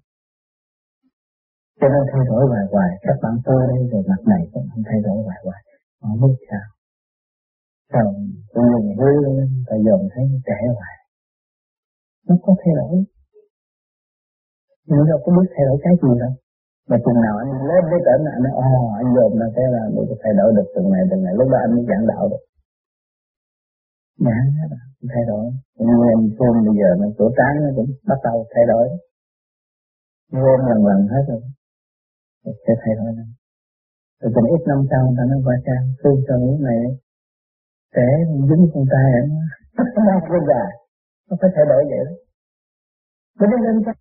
Cho 1.80 1.86
nên 1.92 2.02
thay 2.10 2.22
đổi 2.30 2.42
hoài 2.50 2.64
hoài. 2.72 2.90
Các 3.06 3.16
bạn 3.22 3.34
tôi 3.46 3.60
đây 3.70 3.80
rồi 3.92 4.02
mặt 4.10 4.22
này 4.32 4.42
cũng 4.52 4.66
không 4.70 4.84
thay 4.88 4.98
đổi 5.06 5.18
hoài 5.26 5.40
hoài. 5.46 5.62
Họ 6.02 6.10
biết 6.22 6.36
sao? 6.48 6.66
Sao 7.92 8.06
tôi 8.54 8.64
dùng 9.22 9.36
lên, 9.38 9.50
ta 9.68 9.76
dồn 9.86 10.00
thấy 10.12 10.24
trẻ 10.48 10.58
hoài? 10.76 10.94
Nó 12.28 12.34
có 12.44 12.52
thay 12.60 12.72
đổi. 12.80 12.92
Nhưng 14.88 15.04
đâu 15.10 15.18
có 15.24 15.28
biết 15.36 15.48
thay 15.54 15.64
đổi 15.68 15.78
cái 15.84 15.94
gì 16.02 16.12
đâu. 16.22 16.34
Mà 16.88 16.96
chừng 17.04 17.20
nào 17.24 17.34
anh 17.42 17.50
lên 17.70 17.82
với 17.90 18.00
tỉnh 18.06 18.24
anh 18.34 18.42
nói 18.44 18.54
ồ 18.68 18.72
anh 19.00 19.08
dồn 19.16 19.30
là 19.40 19.48
thế 19.54 19.64
là 19.74 19.82
mới 19.94 20.04
có 20.10 20.16
thay 20.22 20.32
đổi 20.38 20.48
được 20.56 20.68
từng 20.74 20.88
ngày 20.90 21.04
từng 21.10 21.22
ngày 21.24 21.34
lúc 21.38 21.48
đó 21.52 21.58
anh 21.64 21.72
mới 21.76 21.84
giảng 21.90 22.06
đạo 22.10 22.24
được 22.32 22.42
nhãn 24.18 24.44
à, 24.70 24.80
thay 25.14 25.24
đổi. 25.30 25.44
Nhưng 25.78 26.00
em 26.12 26.20
phương 26.38 26.56
bây 26.66 26.74
giờ 26.80 26.90
nó 27.00 27.06
chỗ 27.18 27.26
trắng 27.38 27.54
nó 27.64 27.70
cũng 27.76 27.90
bắt 28.08 28.18
đầu 28.24 28.46
thay 28.54 28.64
đổi. 28.72 28.86
Nguyên 30.32 30.60
lần 30.68 30.78
lần 30.88 31.00
hết 31.12 31.24
rồi. 31.28 31.42
Sẽ 32.44 32.72
thay 32.82 32.94
đổi 32.98 33.12
lên 33.16 33.28
rồi 34.24 34.32
còn 34.34 34.44
ít 34.54 34.62
năm 34.70 34.80
sau 34.90 35.02
ta 35.16 35.22
nó 35.30 35.36
qua 35.44 35.56
trang 35.66 35.84
phương 36.00 36.18
cho 36.26 36.34
những 36.42 36.62
này 36.68 36.80
trẻ 37.94 38.08
dính 38.48 38.64
con 38.72 38.84
tay 38.92 39.06
ảnh. 39.20 39.30
Nó 39.76 39.82
không 40.28 40.44
già 40.50 40.64
nó 41.28 41.34
phải 41.40 41.50
thay 41.54 41.64
đổi 41.70 41.82
vậy 41.90 42.02
đó. 42.08 42.14
Cái 43.38 43.46
nên 43.50 43.60
lên 43.66 43.76
chắc 43.86 43.96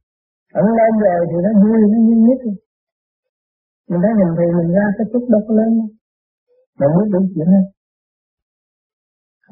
Ông 0.59 0.70
lên 0.80 0.93
rồi 1.05 1.20
thì 1.30 1.38
nó 1.45 1.51
vui, 1.64 1.80
nó 1.91 1.97
như 2.07 2.16
nhất 2.28 2.39
Mình 3.89 4.01
thấy 4.03 4.14
mình 4.20 4.32
thì 4.38 4.45
mình 4.57 4.70
ra 4.78 4.86
cái 4.97 5.05
chút 5.11 5.24
đâu 5.34 5.41
có 5.47 5.53
lớn. 5.59 5.72
Đâu 6.80 6.89
Mà 6.89 6.95
biết 6.97 7.07
đủ 7.14 7.20
chuyện 7.34 7.47
hết 7.53 7.66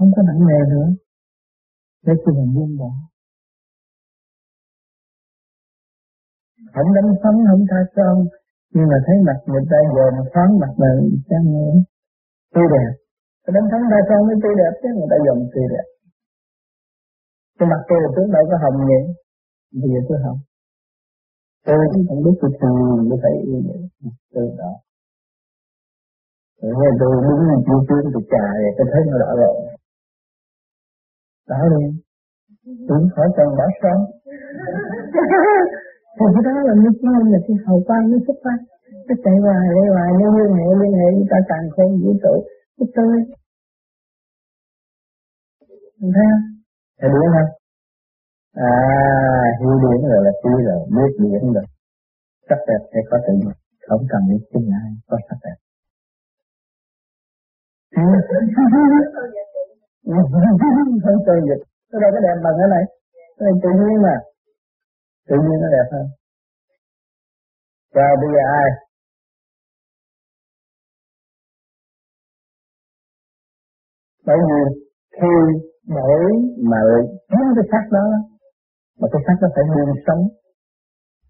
không 0.02 0.14
có 0.16 0.22
nặng 0.28 0.42
nề 0.50 0.60
nữa. 0.74 0.88
Để 2.06 2.14
cho 2.22 2.30
mình 2.38 2.52
buông 2.56 2.74
bỏ 2.80 2.92
Không 6.76 6.90
đánh 6.96 7.10
phấn, 7.22 7.36
không 7.50 7.64
tha 7.70 7.80
son 7.96 8.16
Nhưng 8.74 8.88
mà 8.92 8.98
thấy 9.06 9.16
mặt 9.28 9.38
người 9.50 9.66
ta 9.72 9.78
giờ 9.96 10.06
mà 10.18 10.24
thoáng 10.34 10.52
mặt 10.62 10.74
là 10.82 10.92
trang 11.30 11.46
nghe 11.54 11.70
Tươi 12.54 12.68
đẹp. 12.76 12.92
Cái 13.44 13.52
đánh 13.56 13.68
phấn 13.72 13.82
tha 13.92 14.00
son 14.08 14.22
mới 14.28 14.38
tươi 14.44 14.54
đẹp 14.62 14.74
chứ 14.82 14.90
người 14.98 15.10
ta 15.12 15.18
dòng 15.26 15.42
tươi 15.54 15.66
đẹp. 15.74 15.88
Cái 17.58 17.66
mặt 17.72 17.82
tôi 17.90 18.00
trước 18.16 18.28
đâu 18.36 18.44
có 18.50 18.56
hồng 18.64 18.78
vậy? 18.92 19.04
Bây 19.82 19.90
giờ 19.94 20.00
tôi 20.08 20.18
hồng? 20.26 20.40
Tôi 21.68 21.82
cũng 21.94 22.06
không 22.08 22.22
biết 22.26 22.36
tôi 22.42 22.52
thường 22.60 23.08
tôi 23.10 23.18
phải 23.24 23.34
như 23.52 23.60
vậy. 23.68 23.80
Tôi 24.34 24.46
đó. 24.62 24.72
Rồi 26.62 26.92
tôi 27.00 27.12
đứng 27.28 27.42
chiếu 27.66 27.80
chiếu 27.88 28.00
tôi 28.14 28.24
trà 28.32 28.46
vậy 28.62 28.72
tôi 28.78 28.88
thấy 28.92 29.02
nó 29.10 29.18
đỏ 29.24 29.32
rồi 29.44 29.71
đỏ 31.52 31.62
đi 31.74 31.84
đứng 32.90 33.06
khỏi 33.16 33.28
cần 33.38 33.48
đỏ 33.60 33.68
son 33.82 34.00
thì 36.18 36.26
cái 36.34 36.44
đó 36.48 36.54
là 36.68 36.74
nước 36.84 36.96
nó 37.04 37.12
là 37.34 37.40
cái 37.48 37.56
hậu 37.66 37.80
quan 37.88 38.02
nó 38.12 38.18
xuất 38.26 38.38
phát 38.44 38.60
nó 39.08 39.16
chạy 39.24 39.36
hoài 39.44 39.66
đây 39.78 39.88
hoài 39.96 40.10
nó 40.20 40.28
liên 40.38 40.52
hệ 40.58 40.68
liên 40.82 40.94
hệ 41.00 41.08
chúng 41.18 41.30
ta 41.32 41.38
càng 41.50 41.66
khôn 41.74 41.90
vũ 42.04 42.12
trụ 42.24 42.36
cái 42.78 42.88
tôi 42.96 43.08
thấy 46.02 46.26
không? 46.32 46.44
Thấy 47.00 47.10
đúng 47.14 47.28
không? 47.36 47.50
À, 48.54 48.72
hiểu 49.60 49.74
điển 49.84 50.00
rồi 50.10 50.22
là 50.26 50.32
trí 50.44 50.54
rồi, 50.68 50.80
biết 50.96 51.12
điển 51.20 51.54
rồi. 51.54 51.66
Sắc 52.50 52.60
đẹp 52.68 52.82
sẽ 52.94 53.00
có 53.10 53.18
tự 53.28 53.34
nhiên, 53.34 53.56
không 53.88 54.04
cần 54.10 54.22
biết 54.30 54.42
chính 54.54 54.70
ai 54.82 54.92
có 55.08 55.18
sắc 55.30 55.38
đẹp. 55.46 55.58
không 61.04 61.20
tê 61.28 61.36
dịch, 61.48 61.64
nó 61.92 62.00
đâu 62.00 62.10
có 62.14 62.20
đẹp 62.26 62.38
bằng 62.44 62.56
cái 62.60 62.70
này. 62.76 62.84
Cái 63.38 63.44
này 63.46 63.56
tự 63.64 63.70
nhiên 63.80 64.02
mà. 64.06 64.16
Tự 65.30 65.36
nhiên 65.36 65.58
nó 65.64 65.68
đẹp 65.76 65.88
hơn. 65.94 66.06
Và 67.96 68.08
bây 68.22 68.30
giờ 68.34 68.44
ai? 68.62 68.70
Bởi 74.26 74.38
vì 74.48 74.62
khi 75.18 75.34
đổi 75.88 76.24
mà 76.70 76.80
kiếm 77.30 77.46
cái 77.56 77.66
xác 77.72 77.86
đó 77.92 78.06
mà 79.00 79.08
cái 79.12 79.22
xác 79.28 79.38
nó 79.42 79.48
phải 79.56 79.64
luôn 79.76 79.90
sống 80.08 80.24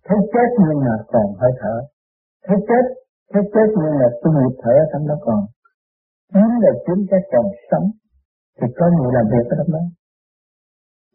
thấy 0.06 0.18
chết 0.34 0.50
nhưng 0.66 0.80
mà 0.86 0.96
còn 1.08 1.26
hơi 1.42 1.52
thở 1.62 1.76
thấy 2.48 2.58
chết 2.68 2.84
thấy 3.34 3.44
chết 3.54 3.68
nhưng 3.82 3.96
mà 4.00 4.08
tôi 4.22 4.34
nhịp 4.38 4.56
thở 4.62 4.72
ở 4.84 4.86
trong 4.92 5.08
đó 5.08 5.16
còn 5.26 5.40
chính 6.34 6.52
là 6.64 6.72
chính 6.86 7.02
cái 7.12 7.20
còn 7.32 7.46
sống 7.72 7.88
thì 8.62 8.68
có 8.78 8.86
người 8.96 9.12
làm 9.18 9.26
việc 9.34 9.46
ở 9.52 9.56
trong 9.60 9.72
đó. 9.76 9.84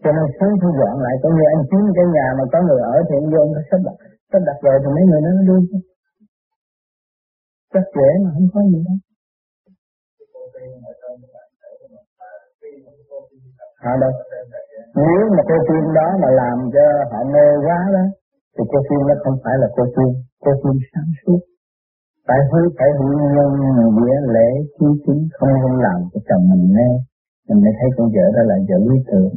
Cho 0.02 0.10
nên 0.16 0.26
sớm 0.38 0.50
thu 0.60 0.68
dọn 0.80 0.94
lại, 1.04 1.14
có 1.22 1.28
như 1.34 1.44
anh 1.54 1.62
chiếm 1.70 1.84
cái 1.96 2.06
nhà 2.16 2.26
mà 2.38 2.44
có 2.52 2.58
người 2.66 2.80
ở 2.92 2.96
thì 3.06 3.14
anh 3.20 3.28
vô 3.32 3.40
anh 3.46 3.52
sắp 3.70 3.80
đặt. 3.86 3.96
Sắp 4.30 4.42
đặt 4.48 4.58
rồi 4.64 4.76
thì 4.82 4.88
mấy 4.96 5.04
người 5.08 5.20
nó 5.26 5.30
đi. 5.50 5.58
Chứ 5.70 5.78
rất 7.74 7.86
dễ 7.96 8.10
mà 8.24 8.30
không 8.34 8.48
có 8.54 8.60
gì 8.72 8.80
đâu. 8.86 8.96
Họ 13.84 13.92
đâu? 14.02 14.12
Nếu 15.02 15.22
mà 15.36 15.42
cô 15.48 15.56
tiên 15.68 15.84
đó 15.98 16.08
mà 16.22 16.28
làm 16.42 16.56
cho 16.74 16.84
họ 17.10 17.20
mê 17.34 17.46
quá 17.66 17.78
đó, 17.96 18.04
thì 18.54 18.62
cô 18.72 18.78
tiên 18.88 19.00
nó 19.08 19.14
không 19.24 19.36
phải 19.44 19.54
là 19.62 19.68
cô 19.76 19.84
tiên 19.96 20.10
cô 20.44 20.52
tiên 20.62 20.76
sáng 20.92 21.10
suốt. 21.20 21.40
Phải 22.28 22.38
hứa 22.50 22.66
phải 22.78 22.88
hữu 22.98 23.14
nhân 23.34 23.50
nghĩa 23.96 24.18
lễ 24.34 24.48
chi 24.78 24.86
chính 25.04 25.22
không 25.36 25.52
nên 25.62 25.74
làm 25.86 25.98
cho 26.12 26.20
chồng 26.28 26.44
mình 26.50 26.74
mê 26.76 26.88
mình 27.48 27.58
mới 27.64 27.72
thấy 27.78 27.88
con 27.96 28.06
vợ 28.14 28.24
đó 28.36 28.42
là 28.50 28.56
vợ 28.68 28.76
lý 28.88 28.96
tưởng 29.10 29.34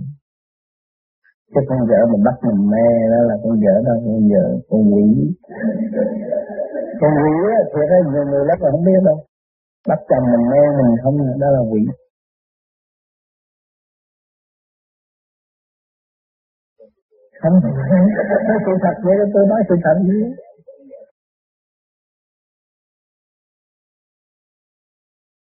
chứ 1.53 1.61
con 1.69 1.79
vợ 1.89 1.99
mình 2.11 2.23
bắt 2.27 2.37
mình 2.47 2.61
mê 2.73 2.87
đó 3.13 3.19
là 3.29 3.35
con 3.43 3.53
vợ 3.63 3.75
đó 3.85 3.93
con 4.05 4.19
vợ 4.31 4.45
con 4.69 4.81
quỷ 4.93 5.05
con 7.01 7.11
quỷ 7.21 7.33
á 7.57 7.59
thì 7.71 7.81
ra 7.89 7.97
nhiều 8.11 8.25
người 8.29 8.43
lắm 8.49 8.57
mà 8.61 8.67
không 8.71 8.85
biết 8.85 8.99
đâu 9.09 9.17
bắt 9.89 9.99
chồng 10.09 10.25
mình 10.31 10.45
mê 10.51 10.61
mình 10.77 10.91
không 11.03 11.17
đó 11.41 11.47
là 11.55 11.61
quỷ 11.71 11.81
không 17.41 17.55
nói 18.47 18.57
sự 18.65 18.73
thật 18.83 18.95
vậy 19.03 19.15
tôi 19.33 19.43
nói 19.51 19.61
sự 19.69 19.75
thật 19.83 19.97
vậy 20.07 20.48